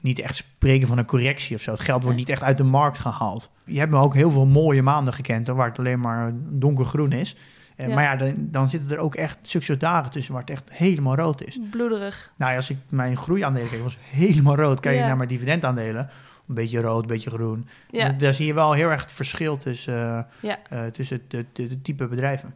niet 0.00 0.18
echt 0.18 0.36
spreken 0.36 0.88
van 0.88 0.98
een 0.98 1.04
correctie 1.04 1.56
of 1.56 1.62
zo. 1.62 1.70
Het 1.70 1.80
geld 1.80 2.02
wordt 2.02 2.18
niet 2.18 2.28
echt 2.28 2.42
uit 2.42 2.58
de 2.58 2.64
markt 2.64 2.98
gehaald. 2.98 3.50
Je 3.64 3.78
hebt 3.78 3.90
me 3.90 3.98
ook 3.98 4.14
heel 4.14 4.30
veel 4.30 4.46
mooie 4.46 4.82
maanden 4.82 5.14
gekend, 5.14 5.48
waar 5.48 5.68
het 5.68 5.78
alleen 5.78 6.00
maar 6.00 6.32
donkergroen 6.34 7.12
is. 7.12 7.36
Eh, 7.76 7.88
Ja. 7.88 7.94
Maar 7.94 8.04
ja, 8.04 8.16
dan, 8.16 8.34
dan 8.38 8.68
zitten 8.68 8.90
er 8.90 8.98
ook 8.98 9.14
echt 9.14 9.38
zulke 9.42 9.76
dagen 9.76 10.10
tussen 10.10 10.32
waar 10.32 10.42
het 10.42 10.50
echt 10.50 10.70
helemaal 10.72 11.14
rood 11.16 11.42
is. 11.42 11.58
Bloederig. 11.70 12.32
Nou 12.36 12.50
ja, 12.50 12.56
als 12.56 12.70
ik 12.70 12.76
mijn 12.88 13.16
groeiaandelen 13.16 13.68
keek, 13.68 13.82
was 13.82 13.98
helemaal 14.10 14.56
rood. 14.56 14.80
Kijk 14.80 14.94
je 14.94 15.00
Ja. 15.00 15.06
naar 15.06 15.16
mijn 15.16 15.28
dividendaandelen, 15.28 16.10
een 16.48 16.54
beetje 16.54 16.80
rood, 16.80 17.02
een 17.02 17.08
beetje 17.08 17.30
groen. 17.30 17.68
Ja. 17.90 18.08
Da- 18.08 18.12
Daar 18.18 18.32
zie 18.34 18.46
je 18.46 18.54
wel 18.54 18.72
heel 18.72 18.88
erg 18.90 19.00
het 19.02 19.12
verschil 19.12 19.56
tussen, 19.56 19.94
eh, 20.16 20.22
Ja. 20.40 20.58
eh, 20.70 20.84
tussen 20.86 21.20
de, 21.28 21.44
de, 21.52 21.66
de 21.66 21.82
type 21.82 22.06
bedrijven. 22.06 22.54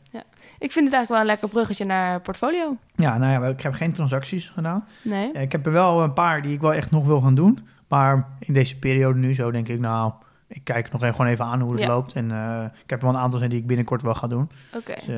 Ik 0.59 0.73
vind 0.73 0.85
het 0.85 0.95
eigenlijk 0.95 1.09
wel 1.09 1.21
een 1.21 1.27
lekker 1.27 1.49
bruggetje 1.49 1.85
naar 1.85 2.21
portfolio. 2.21 2.77
Ja, 2.95 3.19
nou 3.19 3.45
ja, 3.45 3.49
ik 3.51 3.61
heb 3.61 3.73
geen 3.73 3.93
transacties 3.93 4.49
gedaan. 4.49 4.85
Nee? 5.03 5.33
Eh, 5.33 5.43
Ik 5.43 5.53
heb 5.53 5.67
er 5.67 5.73
wel 5.73 6.03
een 6.03 6.13
paar 6.13 6.43
die 6.43 6.53
ik 6.53 6.61
wel 6.61 6.75
echt 6.75 6.91
nog 6.91 7.07
wil 7.07 7.21
gaan 7.21 7.35
doen. 7.35 7.59
Maar 7.89 8.29
in 8.39 8.53
deze 8.55 8.79
periode 8.79 9.19
nu 9.19 9.35
zo 9.35 9.51
denk 9.51 9.69
ik, 9.69 9.81
nou, 9.81 10.13
ik 10.49 10.65
kijk 10.65 10.93
nog 10.93 11.03
even, 11.03 11.15
gewoon 11.15 11.31
even 11.31 11.45
aan 11.45 11.61
hoe 11.61 11.71
het 11.73 11.81
Ja. 11.81 11.87
loopt. 11.87 12.13
En 12.15 12.31
eh, 12.31 12.65
ik 12.83 12.91
heb 12.91 13.01
er 13.03 13.07
wel 13.07 13.15
een 13.17 13.21
aantal 13.23 13.39
zijn 13.39 13.51
die 13.51 13.61
ik 13.61 13.67
binnenkort 13.67 14.03
wel 14.03 14.15
ga 14.15 14.27
doen. 14.27 14.51
Oké. 14.75 14.95
Dus, 14.95 15.09
eh, 15.09 15.17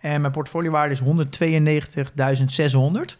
en 0.00 0.20
mijn 0.20 0.32
portfoliowaarde 0.32 0.92
is 0.92 1.00
192.600. 1.00 3.18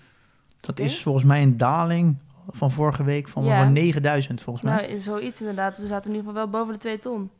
Dat 0.60 0.78
is 0.78 1.02
volgens 1.02 1.24
mij 1.24 1.42
een 1.42 1.56
daling 1.56 2.16
van 2.50 2.70
vorige 2.70 3.04
week 3.04 3.28
van 3.28 3.44
Ja. 3.44 3.62
nog 3.64 3.72
9000 3.72 4.42
volgens 4.42 4.64
mij. 4.64 4.86
Nou, 4.86 4.98
zoiets 4.98 5.40
inderdaad. 5.40 5.70
Dus 5.74 5.82
we 5.82 5.88
zaten 5.88 6.10
in 6.10 6.16
ieder 6.16 6.30
geval 6.32 6.50
wel 6.50 6.60
boven 6.60 6.72
de 6.74 6.80
2 6.80 6.98
ton. 6.98 7.30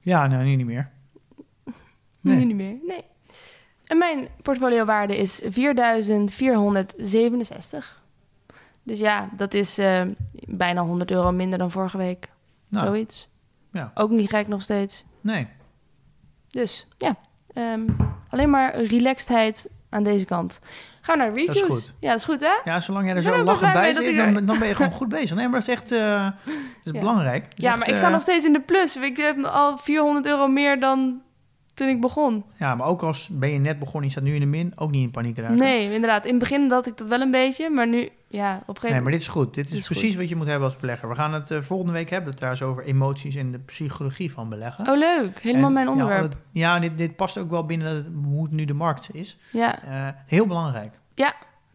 Ja, 0.00 0.26
nou, 0.26 0.44
nu 0.44 0.54
niet 0.56 0.66
meer. 0.66 0.90
Nu 2.20 2.34
Nee. 2.34 2.44
niet 2.44 2.56
meer. 2.56 2.76
Nee. 2.86 3.04
En 3.94 4.00
mijn 4.00 4.28
portfoliowaarde 4.42 5.16
is 5.16 5.40
4467. 5.44 8.02
Dus 8.82 8.98
ja, 8.98 9.28
dat 9.36 9.54
is 9.54 9.78
eh, 9.78 10.02
bijna 10.46 10.82
100 10.82 11.10
euro 11.10 11.32
minder 11.32 11.58
dan 11.58 11.70
vorige 11.70 11.96
week. 11.98 12.28
Nou, 12.68 12.86
Zoiets. 12.86 13.28
ja. 13.72 13.90
Ook 13.94 14.10
niet 14.10 14.28
gek 14.30 14.48
nog 14.48 14.62
steeds. 14.62 15.04
Nee, 15.20 15.46
Dus 16.50 16.86
ja, 16.98 17.16
ehm, 17.52 17.80
alleen 18.28 18.50
maar 18.50 18.80
relaxedheid 18.84 19.66
aan 19.90 20.02
deze 20.02 20.24
kant. 20.24 20.58
Gaan 21.00 21.18
we 21.18 21.24
naar 21.24 21.30
Dat 21.34 21.38
reviews. 21.38 21.60
is 21.60 21.66
goed. 21.74 21.94
Ja, 22.00 22.08
dat 22.10 22.18
is 22.18 22.24
goed 22.24 22.40
hè? 22.40 22.54
ja, 22.70 22.80
zolang 22.80 23.06
jij 23.06 23.16
er 23.16 23.22
zo 23.22 23.42
lachend 23.42 23.72
bij 23.72 23.92
zit, 23.92 24.16
dan, 24.16 24.46
dan 24.46 24.58
ben 24.58 24.68
je 24.68 24.74
gewoon 24.74 24.92
goed 25.00 25.08
bezig. 25.08 25.36
Nee, 25.36 25.48
maar 25.48 25.60
dat 25.60 25.68
is 25.68 25.74
echt 25.74 25.92
eh, 25.92 26.24
dat 26.24 26.32
is 26.84 26.92
Ja. 26.92 26.98
belangrijk. 26.98 27.44
Dat 27.44 27.52
is 27.58 27.64
Ja, 27.64 27.70
echt, 27.70 27.78
maar 27.78 27.88
ik 27.88 27.96
sta 27.96 28.06
eh, 28.06 28.12
nog 28.12 28.22
steeds 28.22 28.44
in 28.44 28.52
de 28.52 28.60
plus. 28.60 28.96
Ik 28.96 29.16
heb 29.16 29.44
al 29.44 29.78
400 29.78 30.26
euro 30.26 30.46
meer 30.46 30.80
dan 30.80 31.22
toen 31.74 31.88
ik 31.88 32.00
begon. 32.00 32.44
Ja, 32.58 32.74
maar 32.74 32.86
ook 32.86 33.02
als 33.02 33.28
ben 33.32 33.50
je 33.50 33.58
net 33.58 33.78
begonnen, 33.78 34.04
je 34.04 34.10
staat 34.10 34.24
nu 34.24 34.34
in 34.34 34.40
de 34.40 34.46
min, 34.46 34.72
ook 34.76 34.90
niet 34.90 35.02
in 35.02 35.10
paniek 35.10 35.38
raken. 35.38 35.56
Nee, 35.56 35.92
inderdaad. 35.92 36.24
In 36.24 36.30
het 36.30 36.38
begin 36.38 36.70
had 36.70 36.86
ik 36.86 36.96
dat 36.96 37.08
wel 37.08 37.20
een 37.20 37.30
beetje, 37.30 37.70
maar 37.70 37.88
nu, 37.88 38.08
ja, 38.28 38.54
op 38.56 38.68
een 38.68 38.74
gegeven 38.74 38.80
Nee, 38.82 38.90
maar 38.90 38.96
moment... 39.02 39.12
dit 39.12 39.20
is 39.20 39.28
goed. 39.28 39.54
Dit 39.54 39.70
is, 39.70 39.78
is 39.78 39.86
precies 39.86 40.14
wat 40.14 40.28
je 40.28 40.36
moet 40.36 40.46
hebben 40.46 40.68
als 40.68 40.76
belegger. 40.76 41.08
We 41.08 41.14
gaan 41.14 41.32
het 41.32 41.50
eh, 41.50 41.60
volgende 41.62 41.92
week 41.92 42.10
hebben 42.10 42.34
trouwens 42.34 42.62
over 42.62 42.84
emoties 42.84 43.34
en 43.34 43.52
de 43.52 43.58
psychologie 43.58 44.32
van 44.32 44.48
beleggen. 44.48 44.88
Oh, 44.90 44.98
leuk. 44.98 45.38
Helemaal 45.42 45.66
En, 45.66 45.72
mijn 45.72 45.86
ja, 45.86 45.92
onderwerp. 45.92 46.22
het- 46.22 46.36
Ja, 46.50 46.78
dit, 46.78 46.98
dit 46.98 47.16
past 47.16 47.38
ook 47.38 47.50
wel 47.50 47.66
binnen 47.66 48.20
hoe 48.24 48.42
het 48.42 48.52
nu 48.52 48.64
de 48.64 48.74
markt 48.74 49.14
is. 49.14 49.38
Ja, 49.52 49.82
Eh, 49.82 50.08
heel 50.26 50.46
belangrijk. 50.46 50.92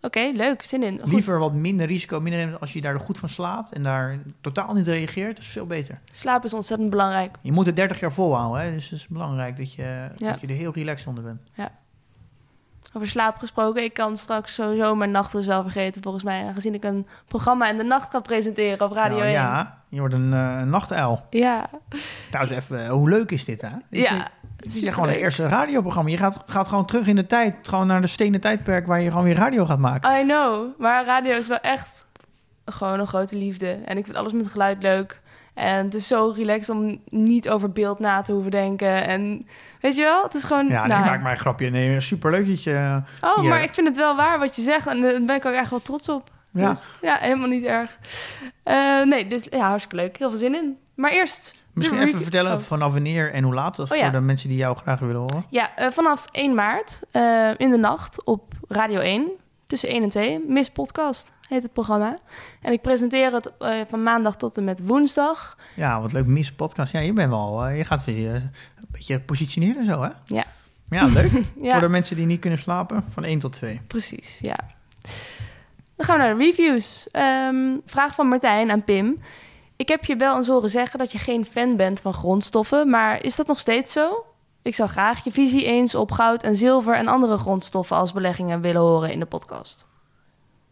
Oké, 0.02 0.32
leuk. 0.34 0.64
Zin 0.64 0.84
in. 0.84 1.00
Goed. 1.02 1.12
Liever 1.12 1.40
wat 1.40 1.54
minder 1.54 1.86
risico, 1.88 2.20
minder 2.20 2.40
nemen 2.46 2.60
als 2.60 2.74
je 2.74 2.82
daar 2.82 3.00
goed 3.00 3.18
van 3.18 3.30
slaapt 3.30 3.74
en 3.74 3.84
daar 3.84 4.20
totaal 4.42 4.74
niet 4.74 4.88
reageert. 4.88 5.36
Dat 5.36 5.44
is 5.46 5.50
veel 5.52 5.66
beter. 5.68 5.98
Slaap 6.12 6.44
is 6.44 6.54
ontzettend 6.54 6.90
belangrijk. 6.90 7.36
Je 7.42 7.52
moet 7.52 7.66
het 7.66 7.76
30 7.76 8.00
jaar 8.00 8.12
volhouden, 8.12 8.62
hè? 8.62 8.72
dus 8.72 8.90
het 8.90 9.00
is 9.00 9.08
belangrijk 9.08 9.58
dat 9.58 9.74
je, 9.74 10.10
Ja. 10.16 10.32
dat 10.32 10.42
je 10.42 10.48
er 10.48 10.54
heel 10.54 10.74
relaxed 10.74 11.08
onder 11.08 11.24
bent. 11.24 11.42
Over 12.94 13.08
slaap 13.08 13.38
gesproken, 13.38 13.84
ik 13.84 13.94
kan 13.94 14.18
straks 14.18 14.54
sowieso 14.54 14.96
mijn 14.96 15.12
nachtrust 15.12 15.48
wel 15.48 15.62
vergeten, 15.62 16.02
volgens 16.02 16.24
mij. 16.24 16.46
Aangezien 16.48 16.74
ik 16.74 16.84
een 16.84 17.08
programma 17.26 17.70
in 17.70 17.78
de 17.78 17.84
nacht 17.84 18.12
ga 18.12 18.20
presenteren 18.20 18.86
op 18.88 18.92
Radio 18.92 19.16
Nou, 19.18 19.28
1. 19.28 19.34
ja, 19.34 19.82
je 19.90 20.00
wordt 20.00 20.14
een, 20.14 20.32
een 20.32 20.70
nachtuil. 20.70 21.22
Ja. 21.30 21.70
Trouwens, 22.32 22.56
even, 22.58 22.84
eh, 22.84 22.90
hoe 22.92 23.10
leuk 23.10 23.32
is 23.32 23.46
dit, 23.46 23.62
hè? 23.62 23.70
Is- 23.90 24.02
Ja. 24.10 24.28
Het 24.60 24.76
is 24.76 24.90
gewoon 24.90 25.10
een 25.10 25.16
eerste 25.16 25.48
radioprogramma. 25.48 26.10
Je 26.10 26.18
gaat, 26.18 26.38
gaat 26.46 26.68
gewoon 26.68 26.86
terug 26.86 27.08
in 27.08 27.16
de 27.16 27.28
tijd. 27.28 27.56
Gewoon 27.62 27.88
naar 27.88 28.02
de 28.02 28.08
stenen 28.08 28.42
tijdperk 28.42 28.88
waar 28.88 29.02
je 29.02 29.10
gewoon 29.10 29.24
weer 29.24 29.36
radio 29.36 29.66
gaat 29.66 29.80
maken. 29.80 30.20
I 30.20 30.24
know. 30.24 30.68
Maar 30.80 31.06
radio 31.06 31.32
is 31.32 31.48
wel 31.48 31.60
echt 31.60 32.08
gewoon 32.66 33.00
een 33.00 33.08
grote 33.08 33.38
liefde. 33.38 33.80
En 33.86 33.98
ik 33.98 34.06
vind 34.06 34.18
alles 34.18 34.34
met 34.34 34.48
geluid 34.48 34.84
leuk. 34.84 35.22
En 35.54 35.86
het 35.86 35.94
is 35.94 36.08
zo 36.08 36.34
relaxed 36.36 36.76
om 36.76 37.02
niet 37.10 37.50
over 37.50 37.72
beeld 37.72 38.00
na 38.00 38.22
te 38.22 38.32
hoeven 38.32 38.52
denken. 38.52 39.08
En 39.08 39.48
weet 39.82 39.96
je 39.96 40.04
wel, 40.04 40.24
het 40.24 40.34
is 40.34 40.44
gewoon... 40.44 40.68
Ja, 40.68 40.80
nee, 40.80 40.88
nou, 40.88 41.04
ik 41.04 41.10
maak 41.10 41.22
maar 41.22 41.32
een 41.32 41.40
grapje. 41.40 41.70
Nee, 41.70 42.00
superleuk 42.02 42.48
dat 42.48 42.64
je... 42.64 43.02
Oh, 43.22 43.40
hier- 43.40 43.50
maar 43.50 43.64
ik 43.64 43.74
vind 43.74 43.88
het 43.88 43.98
wel 43.98 44.16
waar 44.16 44.40
wat 44.40 44.56
je 44.56 44.62
zegt. 44.62 44.88
En 44.88 45.02
daar 45.02 45.22
ben 45.22 45.36
ik 45.36 45.46
ook 45.46 45.54
echt 45.54 45.70
wel 45.70 45.82
trots 45.82 46.10
op. 46.10 46.30
Ja. 46.52 46.70
Dus, 46.70 46.88
ja, 47.02 47.18
helemaal 47.20 47.48
niet 47.48 47.64
erg. 47.66 47.98
Eh, 48.64 49.02
nee, 49.04 49.28
dus 49.28 49.48
ja, 49.50 49.68
hartstikke 49.68 49.96
leuk. 49.96 50.18
Heel 50.18 50.30
veel 50.30 50.40
zin 50.40 50.56
in. 50.56 50.78
Maar 50.96 51.12
eerst... 51.12 51.58
Misschien 51.80 52.08
even 52.08 52.22
vertellen 52.22 52.54
oh. 52.54 52.60
vanaf 52.60 52.94
wanneer 52.94 53.34
en 53.34 53.44
hoe 53.44 53.54
laat. 53.54 53.76
Dat 53.76 53.92
Oh, 53.92 53.98
ja. 53.98 54.04
voor 54.04 54.20
de 54.20 54.26
mensen 54.26 54.50
die 54.50 54.58
jou 54.58 54.78
graag 54.78 55.00
willen 55.00 55.16
horen. 55.16 55.46
Ja, 55.50 55.76
eh, 55.76 55.92
vanaf 55.92 56.28
1 56.32 56.56
maart 56.56 57.02
eh, 57.12 57.50
in 57.58 57.70
de 57.72 57.78
nacht 57.78 58.24
op 58.24 58.54
Radio 58.68 59.00
1. 59.00 59.30
Tussen 59.68 59.90
1 59.90 60.04
en 60.04 60.10
2. 60.10 60.44
Miss 60.48 60.70
Podcast 60.70 61.32
heet 61.48 61.64
het 61.64 61.74
programma. 61.74 62.20
En 62.62 62.72
ik 62.74 62.82
presenteer 62.82 63.34
het 63.34 63.52
eh, 63.60 63.72
van 63.90 64.04
maandag 64.04 64.36
tot 64.36 64.58
en 64.58 64.64
met 64.64 64.80
woensdag. 64.84 65.58
Ja, 65.76 66.02
wat 66.02 66.12
leuk. 66.12 66.26
Miss 66.26 66.52
podcast. 66.52 66.92
Ja, 66.92 67.00
je 67.00 67.14
bent 67.14 67.30
wel... 67.30 67.68
je 67.68 67.86
gaat 67.86 68.06
weer 68.06 68.36
een 68.36 68.52
beetje 68.92 69.20
positioneren 69.20 69.86
zo, 69.86 70.02
hè? 70.02 70.10
Ja. 70.26 70.46
Ja, 70.90 71.06
leuk. 71.06 71.32
Ja, 71.62 71.72
Voor 71.72 71.82
de 71.82 71.90
mensen 71.90 72.16
die 72.16 72.26
niet 72.26 72.40
kunnen 72.40 72.60
slapen, 72.60 73.04
van 73.10 73.24
1 73.24 73.40
tot 73.40 73.54
2. 73.54 73.82
precies. 73.88 74.40
Ja. 74.42 74.56
Dan 75.96 76.06
gaan 76.06 76.18
we 76.18 76.24
naar 76.24 76.38
de 76.38 76.44
reviews. 76.44 77.08
Ehm, 77.12 77.78
vraag 77.86 78.16
van 78.16 78.28
Martijn 78.28 78.72
aan 78.72 78.84
Pim. 78.84 79.22
Ik 79.80 79.88
heb 79.88 80.06
je 80.06 80.16
wel 80.16 80.38
eens 80.38 80.48
horen 80.48 80.70
zeggen 80.70 81.00
dat 81.00 81.12
je 81.12 81.18
geen 81.18 81.46
fan 81.46 81.76
bent 81.76 82.00
van 82.00 82.14
grondstoffen, 82.14 82.90
maar 82.90 83.24
is 83.24 83.36
dat 83.36 83.48
nog 83.48 83.60
steeds 83.60 83.92
zo? 83.92 84.26
Ik 84.62 84.76
zou 84.76 84.90
graag 84.90 85.24
je 85.24 85.32
visie 85.32 85.66
eens 85.66 85.96
op 85.96 86.12
goud 86.12 86.44
en 86.44 86.56
zilver 86.56 86.96
en 86.96 87.08
andere 87.08 87.38
grondstoffen 87.38 87.98
als 87.98 88.12
beleggingen 88.14 88.62
willen 88.62 88.82
horen 88.82 89.12
in 89.12 89.20
de 89.20 89.26
podcast. 89.26 89.88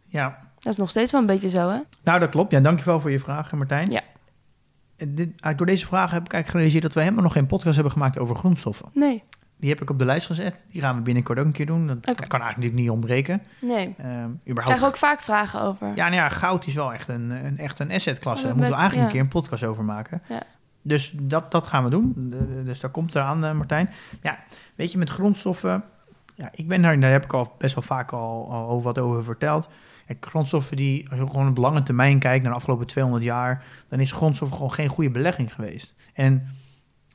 Ja, 0.05 0.39
Dat 0.59 0.73
is 0.73 0.79
nog 0.79 0.89
steeds 0.89 1.11
wel 1.11 1.21
een 1.21 1.27
beetje 1.27 1.49
zo, 1.49 1.69
hè? 1.69 1.79
nou 2.03 2.19
dat 2.19 2.29
klopt. 2.29 2.51
Ja, 2.51 2.59
dankjewel 2.59 2.99
voor 2.99 3.11
je 3.11 3.19
vraag, 3.19 3.51
Martijn. 3.51 3.91
Ja. 3.91 4.01
En 4.97 5.15
Dit, 5.15 5.29
door 5.55 5.65
deze 5.65 5.85
vraag 5.85 6.11
heb 6.11 6.25
ik 6.25 6.33
eigenlijk 6.33 6.47
gerealiseerd 6.47 6.83
dat 6.83 6.93
we 6.93 7.01
helemaal 7.01 7.23
nog 7.23 7.33
geen 7.33 7.47
podcast 7.47 7.75
hebben 7.75 7.93
gemaakt 7.93 8.17
over 8.19 8.35
grondstoffen. 8.35 8.89
Nee, 8.93 9.23
Die 9.59 9.69
heb 9.69 9.81
ik 9.81 9.89
op 9.89 9.99
de 9.99 10.05
lijst 10.05 10.25
gezet. 10.25 10.65
Die 10.71 10.81
gaan 10.81 10.95
we 10.95 11.01
binnenkort 11.01 11.39
ook 11.39 11.45
een 11.45 11.51
keer 11.51 11.65
doen. 11.65 11.87
Dat, 12.01 12.27
kan 12.27 12.41
eigenlijk 12.41 12.73
niet 12.73 12.89
ontbreken. 12.89 13.41
nee. 13.61 13.95
Ehm 13.97 14.31
Ik 14.43 14.51
überhaupt 14.51 14.77
krijg 14.77 14.83
ook 14.83 14.97
vaak 14.97 15.21
vragen 15.21 15.61
over. 15.61 15.87
Ja, 15.87 16.03
nou 16.03 16.15
ja, 16.15 16.29
goud 16.29 16.67
is 16.67 16.73
wel 16.73 16.93
echt 16.93 17.07
een, 17.07 17.29
een, 17.29 17.57
echt 17.57 17.79
een 17.79 17.91
assetklasse. 17.91 18.43
Oh, 18.43 18.49
Daar 18.49 18.57
moeten 18.57 18.75
we 18.75 18.81
eigenlijk 18.81 19.09
een 19.09 19.15
keer 19.15 19.25
een 19.25 19.41
podcast 19.41 19.63
over 19.63 19.85
maken. 19.85 20.21
Ja. 20.29 20.43
Dus 20.81 21.13
dat, 21.15 21.51
dat 21.51 21.67
gaan 21.67 21.83
we 21.83 21.89
doen. 21.89 22.33
Dus 22.65 22.79
daar 22.79 22.91
komt 22.91 23.15
eraan, 23.15 23.45
eh, 23.45 23.51
Martijn. 23.51 23.89
Ja, 24.21 24.39
weet 24.75 24.91
je, 24.91 24.97
met 24.97 25.09
grondstoffen... 25.09 25.83
Ja, 26.35 26.49
ik 26.53 26.67
ben 26.67 26.81
daar, 26.81 26.99
daar 26.99 27.11
heb 27.11 27.23
ik 27.23 27.33
al 27.33 27.55
best 27.57 27.75
wel 27.75 27.83
vaak 27.83 28.11
al, 28.11 28.51
al 28.51 28.69
over 28.69 28.83
wat 28.83 28.97
over 28.97 29.23
verteld. 29.23 29.69
Kijk, 30.05 30.25
grondstoffen 30.25 30.77
die, 30.77 31.09
als 31.09 31.19
je 31.19 31.27
gewoon 31.27 31.47
op 31.47 31.57
lange 31.57 31.83
termijn 31.83 32.19
kijkt... 32.19 32.43
naar 32.43 32.51
de 32.51 32.57
afgelopen 32.57 32.87
200 32.87 33.23
jaar... 33.23 33.63
dan 33.89 33.99
is 33.99 34.11
grondstoffen 34.11 34.57
gewoon 34.57 34.73
geen 34.73 34.87
goede 34.87 35.09
belegging 35.09 35.53
geweest. 35.53 35.93
En 36.13 36.47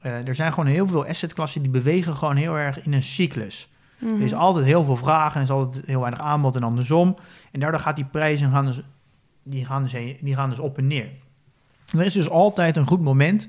eh, 0.03 0.27
er 0.29 0.35
zijn 0.35 0.53
gewoon 0.53 0.69
heel 0.69 0.89
veel 0.89 1.07
assetklassen... 1.07 1.63
die 1.63 1.71
bewegen 1.71 2.15
gewoon 2.15 2.37
heel 2.37 2.55
erg 2.55 2.85
in 2.85 2.93
een 2.93 3.03
cyclus. 3.03 3.69
Mhm. 3.99 4.15
Er 4.15 4.21
is 4.23 4.35
altijd 4.35 4.65
heel 4.65 4.85
veel 4.85 4.97
vraag 4.97 5.31
en 5.31 5.37
er 5.37 5.43
is 5.43 5.51
altijd 5.51 5.87
heel 5.87 6.01
weinig 6.01 6.21
aanbod 6.21 6.57
en 6.57 6.63
andersom. 6.63 7.17
En 7.53 7.61
daardoor 7.61 7.81
gaat 7.81 7.97
die 7.97 8.05
prijzen 8.05 8.51
gaan 8.51 8.65
dus, 8.65 8.81
die 9.43 9.65
gaan 9.65 9.83
dus, 9.83 9.93
heen- 9.93 10.17
die 10.21 10.35
gaan 10.35 10.51
dus 10.51 10.59
op 10.59 10.79
en 10.79 10.87
neer. 10.87 11.09
En 11.93 11.99
er 11.99 12.05
is 12.05 12.13
dus 12.13 12.31
altijd 12.31 12.77
een 12.77 12.87
goed 12.87 13.01
moment 13.01 13.49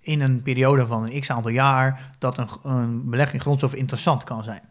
in 0.00 0.20
een 0.20 0.42
periode 0.42 0.86
van 0.86 1.04
een 1.04 1.20
x 1.20 1.30
aantal 1.30 1.50
jaar 1.50 2.10
dat 2.18 2.38
een, 2.38 2.48
een 2.62 3.10
belegging 3.10 3.34
in 3.36 3.40
grondstoffen 3.40 3.78
interessant 3.78 4.24
kan 4.24 4.44
zijn. 4.44 4.62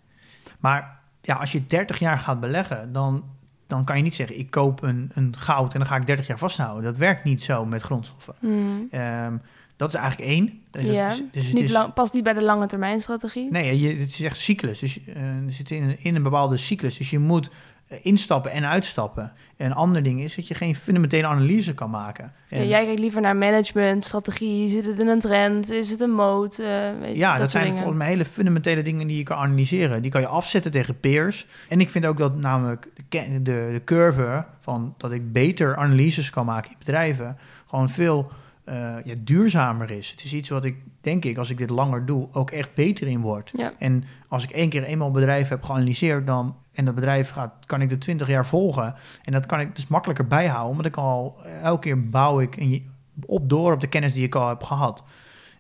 Maar 0.60 1.00
ja, 1.22 1.36
als 1.36 1.52
je 1.52 1.66
30 1.66 2.00
jaar 2.00 2.20
gaat 2.20 2.40
beleggen, 2.40 2.92
dan, 2.92 3.24
dan 3.68 3.84
kan 3.84 3.98
je 3.98 4.04
niet 4.04 4.16
zeggen 4.16 4.40
ik 4.40 4.50
koop 4.50 4.82
een, 4.82 5.12
een 5.14 5.36
goud 5.38 5.74
en 5.74 5.80
dan 5.80 5.88
ga 5.88 5.96
ik 5.96 6.06
30 6.06 6.28
jaar 6.28 6.38
vasthouden. 6.38 6.84
Dat 6.84 6.98
werkt 6.98 7.24
niet 7.24 7.44
zo 7.44 7.66
met 7.66 7.82
grondstoffen. 7.82 8.36
Mhm. 8.40 8.52
Ehm, 8.92 9.34
Dat 9.78 9.94
is 9.94 10.00
eigenlijk 10.00 10.30
één. 10.30 10.62
Ja, 10.72 11.08
dus 11.10 11.22
is 11.32 11.46
het 11.46 11.54
niet 11.54 11.64
is- 11.64 11.72
lang, 11.72 11.94
past 11.94 12.14
niet 12.14 12.24
bij 12.24 12.34
de 12.34 12.44
lange 12.44 12.68
termijn 12.68 13.02
strategie. 13.02 13.52
Nee, 13.52 13.80
je, 13.80 13.96
het 14.00 14.10
is 14.10 14.22
echt 14.22 14.40
cyclus. 14.40 14.80
Dus 14.80 15.00
eh, 15.06 15.14
je 15.46 15.52
zit 15.52 15.72
in, 15.72 15.84
een- 15.84 15.98
in 16.00 16.16
een 16.16 16.24
bepaalde 16.24 16.58
cyclus. 16.58 16.98
Dus 16.98 17.10
je 17.10 17.20
moet 17.20 17.50
eh, 17.88 17.98
instappen 18.02 18.52
en 18.52 18.66
uitstappen. 18.68 19.32
En 19.58 19.66
een 19.66 19.74
ander 19.76 20.04
ding 20.04 20.22
is 20.22 20.36
dat 20.36 20.48
je 20.48 20.54
geen 20.54 20.76
fundamentele 20.76 21.28
analyse 21.28 21.74
kan 21.74 21.90
maken. 21.90 22.32
Ja, 22.50 22.62
jij 22.62 22.86
kijkt 22.86 23.00
liever 23.00 23.22
naar 23.22 23.36
management, 23.36 24.04
strategie, 24.04 24.70
zit 24.70 24.86
het 24.86 25.00
in 25.00 25.08
een 25.08 25.20
trend, 25.20 25.70
is 25.72 25.92
het 25.92 26.00
een 26.00 26.12
mode? 26.12 26.64
eh, 26.64 27.00
weet 27.02 27.12
je, 27.12 27.18
Ja, 27.18 27.38
dat, 27.38 27.52
zijn 27.52 27.72
volgens 27.78 27.98
mij 27.98 28.08
hele 28.08 28.26
fundamentele 28.26 28.82
dingen 28.82 29.08
die 29.08 29.18
je 29.18 29.24
kan 29.24 29.38
analyseren. 29.38 30.02
Die 30.02 30.12
kan 30.12 30.22
je 30.22 30.28
afzetten 30.28 30.72
tegen 30.72 31.00
peers. 31.00 31.46
En 31.70 31.80
ik 31.80 31.90
vind 31.90 32.06
ook 32.06 32.18
dat 32.18 32.36
namelijk 32.38 32.88
de, 33.10 33.42
de, 33.42 33.70
de 33.72 33.82
curve 33.86 34.46
van 34.60 34.94
dat 34.98 35.12
ik 35.12 35.32
beter 35.34 35.76
analyses 35.78 36.30
kan 36.30 36.46
maken 36.46 36.72
in 36.72 36.78
bedrijven 36.80 37.38
gewoon 37.70 37.90
veel 37.90 38.32
eh, 38.66 38.96
ja, 39.04 39.14
duurzamer 39.22 39.92
is. 39.92 40.12
Het 40.12 40.24
is 40.24 40.34
iets 40.34 40.50
wat 40.50 40.66
ik, 40.66 40.76
denk 41.02 41.26
ik, 41.26 41.38
als 41.38 41.50
ik 41.50 41.58
dit 41.58 41.70
langer 41.70 42.06
doe, 42.06 42.28
ook 42.32 42.52
echt 42.52 42.74
beter 42.74 43.08
in 43.08 43.22
word. 43.22 43.52
Ja. 43.58 43.72
En 43.80 44.04
als 44.28 44.44
ik 44.44 44.50
één 44.50 44.70
keer 44.70 44.84
eenmaal 44.84 45.08
een 45.08 45.14
bedrijf 45.14 45.48
heb 45.50 45.64
geanalyseerd, 45.64 46.28
dan 46.28 46.56
en 46.74 46.86
dat 46.86 46.96
bedrijf 46.96 47.30
gaat, 47.30 47.54
kan 47.66 47.82
ik 47.82 47.90
de 47.90 47.98
20 47.98 48.28
jaar 48.28 48.46
volgen. 48.46 48.96
En 49.24 49.32
dat 49.32 49.46
kan 49.46 49.60
ik 49.60 49.76
dus 49.76 49.88
makkelijker 49.88 50.28
bijhouden, 50.28 50.70
omdat 50.72 50.86
ik 50.86 50.96
al 50.98 51.36
eh, 51.44 51.62
elke 51.62 51.82
keer 51.82 52.10
bouw 52.10 52.40
ik 52.40 52.58
en 52.58 52.70
je- 52.70 52.84
op 53.26 53.50
door 53.50 53.74
op 53.74 53.80
de 53.80 53.88
kennis 53.88 54.14
die 54.14 54.24
ik 54.26 54.36
al 54.36 54.48
heb 54.50 54.64
gehad. 54.64 55.04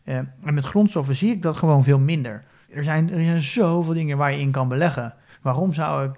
Eh, 0.03 0.15
en 0.17 0.53
met 0.53 0.65
grondstoffen 0.65 1.15
zie 1.15 1.31
ik 1.31 1.41
dat 1.41 1.57
gewoon 1.57 1.83
veel 1.83 1.99
minder. 1.99 2.43
Er 2.69 2.83
zijn, 2.83 3.11
er 3.11 3.21
zijn 3.21 3.41
zoveel 3.43 3.93
dingen 3.93 4.17
waar 4.17 4.31
je 4.31 4.39
in 4.39 4.51
kan 4.51 4.67
beleggen. 4.67 5.13
Waarom 5.41 5.73
zou 5.73 6.05
ik 6.09 6.11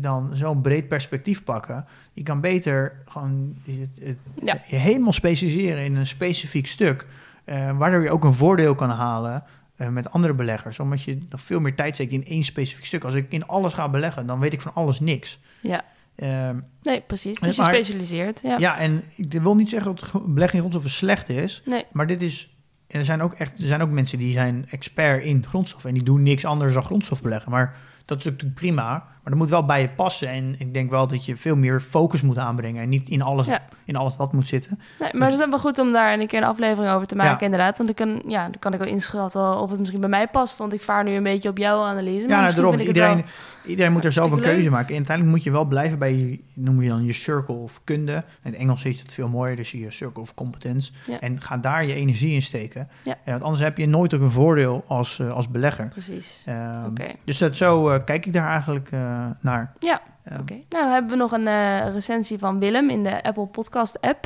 dan 0.00 0.30
zo'n 0.34 0.60
breed 0.60 0.88
perspectief 0.88 1.44
pakken? 1.44 1.86
Je 2.12 2.22
kan 2.22 2.40
beter 2.40 3.02
gewoon 3.08 3.56
het, 3.64 3.88
het- 4.00 4.16
Ja. 4.44 4.58
je 4.66 4.76
helemaal 4.76 5.12
specialiseren 5.12 5.84
in 5.84 5.96
een 5.96 6.06
specifiek 6.06 6.66
stuk. 6.66 7.06
eh, 7.44 7.76
waardoor 7.78 8.02
je 8.02 8.10
ook 8.10 8.24
een 8.24 8.34
voordeel 8.34 8.74
kan 8.74 8.90
halen 8.90 9.42
eh, 9.76 9.88
met 9.88 10.10
andere 10.10 10.34
beleggers. 10.34 10.78
Omdat 10.80 11.02
je 11.02 11.18
nog 11.30 11.40
veel 11.40 11.60
meer 11.60 11.74
tijd 11.74 11.94
steekt 11.94 12.12
in 12.12 12.24
één 12.26 12.42
specifiek 12.44 12.84
stuk. 12.86 13.04
Als 13.04 13.14
ik 13.14 13.26
in 13.32 13.46
alles 13.46 13.72
ga 13.72 13.88
beleggen, 13.88 14.26
dan 14.26 14.38
weet 14.38 14.52
ik 14.52 14.60
van 14.60 14.74
alles 14.74 15.00
niks. 15.00 15.38
Ja, 15.62 15.84
Ehm, 16.16 16.56
nee, 16.82 17.00
precies. 17.00 17.40
Dus 17.40 17.56
je 17.56 17.62
Maar- 17.62 17.70
specialiseert. 17.70 18.40
Ja. 18.42 18.58
ja. 18.58 18.78
en 18.78 19.02
ik 19.16 19.32
wil 19.42 19.54
niet 19.56 19.68
zeggen 19.68 19.94
dat 19.94 20.12
beleggen 20.26 20.52
in 20.54 20.58
grondstoffen 20.58 20.90
slecht 20.90 21.28
is. 21.28 21.62
Nee, 21.66 21.84
Maar 21.92 22.06
dit 22.06 22.22
is. 22.22 22.56
En 22.86 22.98
er 22.98 23.04
zijn 23.04 23.22
ook 23.22 23.32
echt. 23.32 23.60
Er 23.60 23.66
zijn 23.66 23.82
ook 23.82 23.90
mensen 23.90 24.18
die 24.18 24.32
zijn 24.32 24.66
expert 24.70 25.24
in 25.24 25.44
grondstoffen. 25.48 25.88
En 25.88 25.94
die 25.94 26.04
doen 26.04 26.22
niks 26.22 26.44
anders 26.44 26.74
dan 26.74 26.82
grondstof 26.84 27.22
beleggen. 27.22 27.50
Maar 27.50 27.76
dat 28.04 28.18
is 28.18 28.24
natuurlijk 28.24 28.54
prima. 28.54 29.06
Maar 29.24 29.32
dat 29.32 29.42
moet 29.42 29.50
wel 29.50 29.64
bij 29.64 29.80
je 29.80 29.88
passen. 29.88 30.28
En 30.28 30.54
ik 30.58 30.74
denk 30.74 30.90
wel 30.90 31.06
dat 31.06 31.24
je 31.24 31.36
veel 31.36 31.56
meer 31.56 31.80
focus 31.80 32.20
moet 32.20 32.38
aanbrengen. 32.38 32.82
En 32.82 32.88
niet 32.88 33.08
in 33.08 33.22
alles, 33.22 33.46
Ja. 33.46 33.62
in 33.84 33.96
alles 33.96 34.16
wat 34.16 34.32
moet 34.32 34.48
zitten. 34.48 34.80
nee 34.98 35.08
maar 35.12 35.30
het 35.30 35.40
is 35.40 35.46
wel 35.48 35.58
goed 35.58 35.78
om 35.78 35.92
daar 35.92 36.18
een 36.20 36.26
keer 36.26 36.42
een 36.42 36.48
aflevering 36.48 36.92
over 36.92 37.06
te 37.06 37.16
maken, 37.16 37.36
Ja. 37.38 37.44
inderdaad. 37.44 37.78
Want 37.78 37.90
ik 37.90 37.96
kan, 37.96 38.22
ja, 38.26 38.42
dan 38.42 38.58
kan 38.58 38.72
ik 38.72 38.78
wel 38.78 38.88
inschatten 38.88 39.58
of 39.60 39.70
het 39.70 39.78
misschien 39.78 40.00
bij 40.00 40.08
mij 40.08 40.28
past. 40.28 40.58
Want 40.58 40.72
ik 40.72 40.80
vaar 40.80 41.04
nu 41.04 41.12
een 41.12 41.22
beetje 41.22 41.48
op 41.48 41.58
jouw 41.58 41.82
analyse. 41.82 42.26
Maar 42.26 42.36
Ja, 42.36 42.42
nou, 42.42 42.54
daarom. 42.54 42.78
Iedereen, 42.78 43.24
iedereen 43.66 43.92
moet 43.92 44.04
er 44.04 44.12
zelf 44.12 44.30
een 44.32 44.40
keuze 44.40 44.70
maken. 44.70 44.88
En 44.88 44.96
uiteindelijk 44.96 45.36
moet 45.36 45.44
je 45.44 45.50
wel 45.50 45.64
blijven 45.64 45.98
bij 45.98 46.14
je, 46.14 46.40
noem 46.54 46.82
je 46.82 46.88
dan 46.88 47.04
je 47.04 47.12
circle 47.12 47.54
of 47.54 47.80
kunde. 47.84 48.12
In 48.12 48.22
het 48.50 48.54
Engels 48.54 48.84
is 48.84 49.00
het 49.00 49.14
veel 49.14 49.28
mooier, 49.28 49.56
dus 49.56 49.70
je 49.70 49.90
circle 49.90 50.22
of 50.22 50.34
competence. 50.34 50.92
Ja. 51.06 51.20
En 51.20 51.40
ga 51.40 51.56
daar 51.56 51.84
je 51.84 51.94
energie 51.94 52.32
in 52.34 52.42
steken. 52.42 52.88
Ja. 53.02 53.16
Want 53.24 53.42
anders 53.42 53.62
heb 53.62 53.78
je 53.78 53.86
nooit 53.86 54.14
ook 54.14 54.20
een 54.20 54.30
voordeel 54.30 54.84
als, 54.86 55.18
eh, 55.18 55.30
als 55.32 55.48
belegger. 55.48 55.88
Precies. 55.88 56.44
Oké. 56.86 57.04
Dus 57.24 57.38
dat, 57.38 57.56
zo 57.56 57.88
eh, 57.88 58.04
kijk 58.04 58.26
ik 58.26 58.32
daar 58.32 58.48
eigenlijk 58.48 58.88
eh, 58.90 59.13
naar. 59.40 59.72
Ja, 59.78 60.00
Oké, 60.32 60.52
nou 60.52 60.64
dan 60.68 60.90
hebben 60.90 61.10
we 61.10 61.16
nog 61.16 61.32
een 61.32 61.46
eh, 61.46 61.92
recensie 61.92 62.38
van 62.38 62.58
Willem 62.58 62.90
in 62.90 63.02
de 63.02 63.22
Apple 63.22 63.46
Podcast 63.46 64.00
app. 64.00 64.24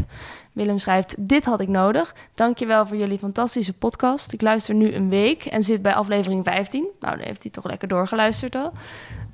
Willem 0.53 0.78
schrijft, 0.78 1.14
dit 1.18 1.45
had 1.45 1.61
ik 1.61 1.68
nodig. 1.68 2.14
Dankjewel 2.34 2.86
voor 2.86 2.97
jullie 2.97 3.18
fantastische 3.18 3.72
podcast. 3.72 4.32
Ik 4.32 4.43
luister 4.43 4.74
nu 4.74 4.95
een 4.95 5.09
week 5.09 5.45
en 5.45 5.62
zit 5.62 5.82
bij 5.82 5.95
aflevering 5.95 6.45
15. 6.45 6.86
Nou, 7.01 7.16
dan 7.16 7.26
heeft 7.26 7.43
hij 7.43 7.53
toch 7.53 7.64
lekker 7.64 7.89
doorgeluisterd 7.89 8.55
al. 8.55 8.72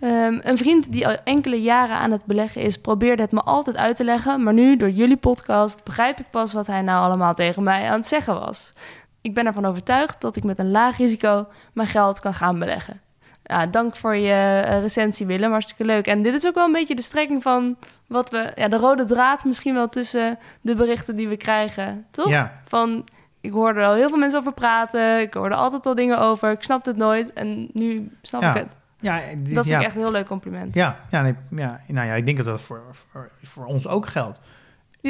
Ehm, 0.01 0.39
een 0.43 0.59
vriend 0.59 0.93
die 0.93 1.07
al 1.07 1.17
enkele 1.25 1.63
jaren 1.63 1.97
aan 1.97 2.11
het 2.11 2.27
beleggen 2.27 2.63
is, 2.63 2.81
probeerde 2.81 3.23
het 3.23 3.33
me 3.33 3.41
altijd 3.41 3.77
uit 3.77 3.97
te 3.97 4.05
leggen. 4.05 4.43
Maar 4.43 4.55
nu, 4.55 4.77
door 4.77 4.91
jullie 4.91 5.17
podcast, 5.17 5.85
begrijp 5.85 6.21
ik 6.21 6.31
pas 6.31 6.53
wat 6.53 6.67
hij 6.67 6.83
nou 6.83 7.05
allemaal 7.05 7.35
tegen 7.35 7.63
mij 7.63 7.89
aan 7.89 7.99
het 7.99 8.07
zeggen 8.07 8.35
was. 8.35 8.73
Ik 9.21 9.35
ben 9.35 9.47
ervan 9.47 9.67
overtuigd 9.67 10.21
dat 10.21 10.37
ik 10.37 10.45
met 10.45 10.59
een 10.59 10.71
laag 10.71 10.97
risico 10.97 11.47
mijn 11.73 11.89
geld 11.89 12.21
kan 12.21 12.35
gaan 12.35 12.59
beleggen. 12.59 13.01
Ja, 13.47 13.67
dank 13.67 13.97
voor 13.97 14.17
je 14.17 14.63
eh, 14.67 14.81
recensie, 14.81 15.27
Willem. 15.27 15.51
Hartstikke 15.51 15.85
leuk. 15.85 16.07
En 16.07 16.23
dit 16.23 16.35
is 16.35 16.47
ook 16.47 16.55
wel 16.55 16.65
een 16.67 16.73
beetje 16.73 16.95
de 16.95 17.03
strekking 17.03 17.43
van 17.43 17.77
wat 18.07 18.31
we... 18.31 18.53
Ja, 18.55 18.69
de 18.69 18.77
rode 18.77 19.05
draad 19.05 19.45
misschien 19.45 19.75
wel 19.75 19.89
tussen 19.89 20.39
de 20.61 20.75
berichten 20.75 21.17
die 21.17 21.29
we 21.29 21.37
krijgen, 21.37 22.05
toch? 22.11 22.29
Ja, 22.29 22.61
Van, 22.65 23.05
ik 23.41 23.53
hoorde 23.53 23.81
er 23.81 23.87
al 23.87 23.95
heel 23.95 24.09
veel 24.09 24.19
mensen 24.19 24.39
over 24.39 24.53
praten. 24.53 25.21
Ik 25.21 25.35
hoorde 25.35 25.55
altijd 25.55 25.87
al 25.87 25.95
dingen 25.95 26.19
over. 26.19 26.51
Ik 26.51 26.63
snapte 26.63 26.91
het 26.91 26.99
nooit. 26.99 27.33
En 27.33 27.69
nu 27.73 28.11
snap 28.23 28.43
Ja. 28.43 28.55
ik 28.55 28.63
het. 28.63 28.77
ja, 29.01 29.17
Dat 29.37 29.55
ja. 29.55 29.63
vind 29.63 29.67
ik 29.67 29.83
echt 29.87 29.95
een 29.95 30.01
heel 30.01 30.11
leuk 30.11 30.27
compliment. 30.27 30.75
Ja, 30.75 30.97
ja, 31.11 31.23
nee, 31.23 31.35
ja, 31.51 31.81
nou 31.87 32.07
ja, 32.07 32.15
ik 32.15 32.25
denk 32.25 32.37
dat 32.37 32.47
dat 32.47 32.61
voor, 32.63 32.83
voor, 32.91 33.31
voor 33.43 33.65
ons 33.65 33.87
ook 33.87 34.07
geldt. 34.07 34.41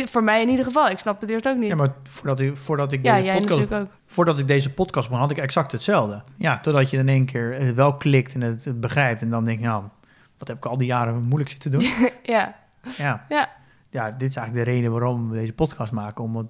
Voor 0.05 0.25
mij 0.25 0.43
in 0.43 0.49
ieder 0.49 0.65
geval. 0.65 0.89
Ik 0.91 0.99
snap 0.99 1.21
het 1.21 1.31
eerst 1.31 1.49
ook 1.49 1.57
niet. 1.57 1.69
Ja, 1.69 1.75
maar 1.75 1.93
voordat 2.03 2.41
ik, 2.41 2.57
voordat 2.57 2.93
ik 2.93 3.05
Ja, 3.05 3.17
deze 3.21 3.41
podcast 3.41 3.73
ook. 3.73 3.89
voordat 4.07 4.39
ik 4.39 4.47
deze 4.49 4.73
podcast 4.73 5.07
begon, 5.09 5.23
had 5.23 5.31
ik 5.31 5.39
exact 5.39 5.73
hetzelfde. 5.73 6.23
Ja, 6.37 6.59
totdat 6.61 6.91
je 6.91 6.97
in 6.97 7.09
één 7.09 7.25
keer 7.25 7.55
het 7.55 7.75
wel 7.75 7.95
klikt 7.97 8.35
en 8.35 8.41
het, 8.41 8.65
het 8.65 8.81
begrijpt. 8.81 9.23
En 9.23 9.31
dan 9.31 9.45
denk 9.45 9.61
je, 9.61 9.67
nou, 9.67 9.85
wat 10.39 10.49
heb 10.49 10.57
ik 10.57 10.67
al 10.67 10.77
die 10.77 10.87
jaren 10.87 11.15
moeilijk 11.27 11.51
zitten 11.51 11.71
doen? 11.71 11.81
Ja, 12.23 12.55
ja. 12.97 13.25
Ja. 13.29 13.51
ja, 13.91 14.11
dit 14.11 14.29
is 14.29 14.37
eigenlijk 14.37 14.67
de 14.67 14.73
reden 14.73 14.91
waarom 14.91 15.31
we 15.31 15.37
deze 15.37 15.53
podcast 15.53 15.93
maken. 15.93 16.25
Omdat 16.25 16.47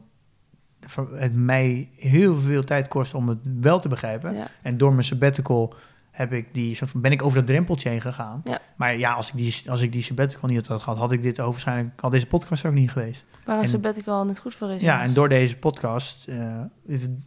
het 1.14 1.34
mij 1.34 1.88
heel 1.96 2.34
veel 2.36 2.64
tijd 2.64 2.88
kost 2.88 3.14
om 3.14 3.28
het 3.28 3.48
wel 3.60 3.80
te 3.80 3.88
begrijpen. 3.88 4.34
ja. 4.34 4.46
En 4.62 4.76
door 4.76 4.90
mijn 4.90 5.04
sabbatical 5.04 5.74
heb 6.14 6.32
ik 6.32 6.46
die, 6.54 6.74
soort 6.74 6.90
van, 6.90 7.00
ben 7.00 7.12
ik 7.12 7.22
over 7.22 7.36
dat 7.38 7.46
drempeltje 7.46 7.88
heen 7.88 8.00
gegaan. 8.00 8.40
Ja. 8.44 8.58
Maar 8.76 8.96
ja, 8.98 9.12
als 9.12 9.28
ik, 9.28 9.36
die, 9.36 9.62
als 9.70 9.80
ik 9.80 9.92
die 9.92 10.02
sabbatical 10.02 10.48
niet 10.48 10.66
had 10.66 10.82
gehad, 10.82 10.98
had 10.98 11.12
ik 11.12 11.22
dit 11.22 11.36
waarschijnlijk, 11.36 12.00
had 12.00 12.10
deze 12.10 12.26
podcast 12.26 12.64
ook 12.66 12.72
niet 12.72 12.90
geweest. 12.90 13.24
waar 13.44 13.56
een 13.56 13.62
En- 13.62 13.68
sabbatical 13.68 14.24
niet 14.24 14.38
goed 14.38 14.54
voor 14.54 14.70
is. 14.70 14.82
Ja, 14.82 15.02
en 15.02 15.12
door 15.14 15.28
deze 15.28 15.56
podcast, 15.56 16.28
eh, 16.28 16.58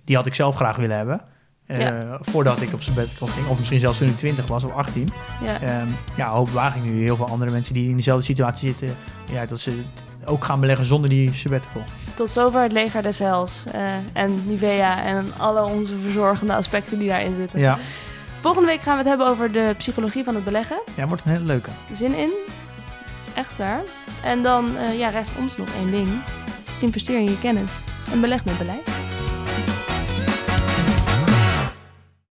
die 0.05 0.15
had 0.15 0.25
ik 0.25 0.33
zelf 0.33 0.55
graag 0.55 0.75
willen 0.75 0.97
hebben. 0.97 1.21
Eh, 1.65 1.79
Ja. 1.79 2.17
Voordat 2.21 2.61
ik 2.61 2.73
op 2.73 2.81
sabbatical 2.81 3.27
ging. 3.27 3.47
Of 3.47 3.57
misschien 3.57 3.79
zelfs 3.79 3.97
toen 3.97 4.07
ik 4.07 4.17
20 4.17 4.47
was 4.47 4.63
of 4.63 4.71
18. 4.73 5.09
Ja. 5.43 5.61
Ehm 5.61 5.87
ja, 6.17 6.29
hoop 6.29 6.49
wagen 6.49 6.83
nu 6.83 7.01
heel 7.03 7.15
veel 7.15 7.27
andere 7.27 7.51
mensen 7.51 7.73
die 7.73 7.89
in 7.89 7.95
dezelfde 7.95 8.25
situatie 8.25 8.67
zitten. 8.67 8.95
Ja, 9.31 9.45
dat 9.45 9.59
ze 9.59 9.81
ook 10.25 10.43
gaan 10.43 10.59
beleggen 10.59 10.85
zonder 10.85 11.09
die 11.09 11.33
sabbatical. 11.33 11.81
Tot 12.13 12.29
zover 12.29 12.61
het 12.61 12.71
leger 12.71 13.01
des 13.01 13.19
hels. 13.19 13.63
eh, 13.71 13.95
en 14.13 14.41
Nivea 14.45 15.03
en 15.03 15.37
alle 15.37 15.63
onze 15.63 15.97
verzorgende 15.97 16.53
aspecten 16.55 16.99
die 16.99 17.07
daarin 17.07 17.35
zitten. 17.35 17.59
Ja, 17.59 17.77
Volgende 18.41 18.67
week 18.67 18.81
gaan 18.81 18.91
we 18.93 18.99
het 18.99 19.07
hebben 19.07 19.27
over 19.27 19.51
de 19.51 19.73
psychologie 19.77 20.23
van 20.23 20.35
het 20.35 20.43
beleggen. 20.43 20.79
ja 20.95 21.07
wordt 21.07 21.25
een 21.25 21.31
hele 21.31 21.43
leuke. 21.43 21.69
Zin 21.93 22.13
in. 22.13 22.31
Echt 23.35 23.57
waar. 23.57 23.81
En 24.23 24.43
dan 24.43 24.77
eh, 24.77 24.97
ja, 24.97 25.09
rest 25.09 25.33
ons 25.37 25.57
nog 25.57 25.67
één 25.75 25.91
ding. 25.91 26.09
Investeer 26.81 27.17
in 27.17 27.23
je 27.23 27.39
kennis 27.39 27.71
en 28.11 28.21
beleg 28.21 28.45
met 28.45 28.57
beleid. 28.57 28.96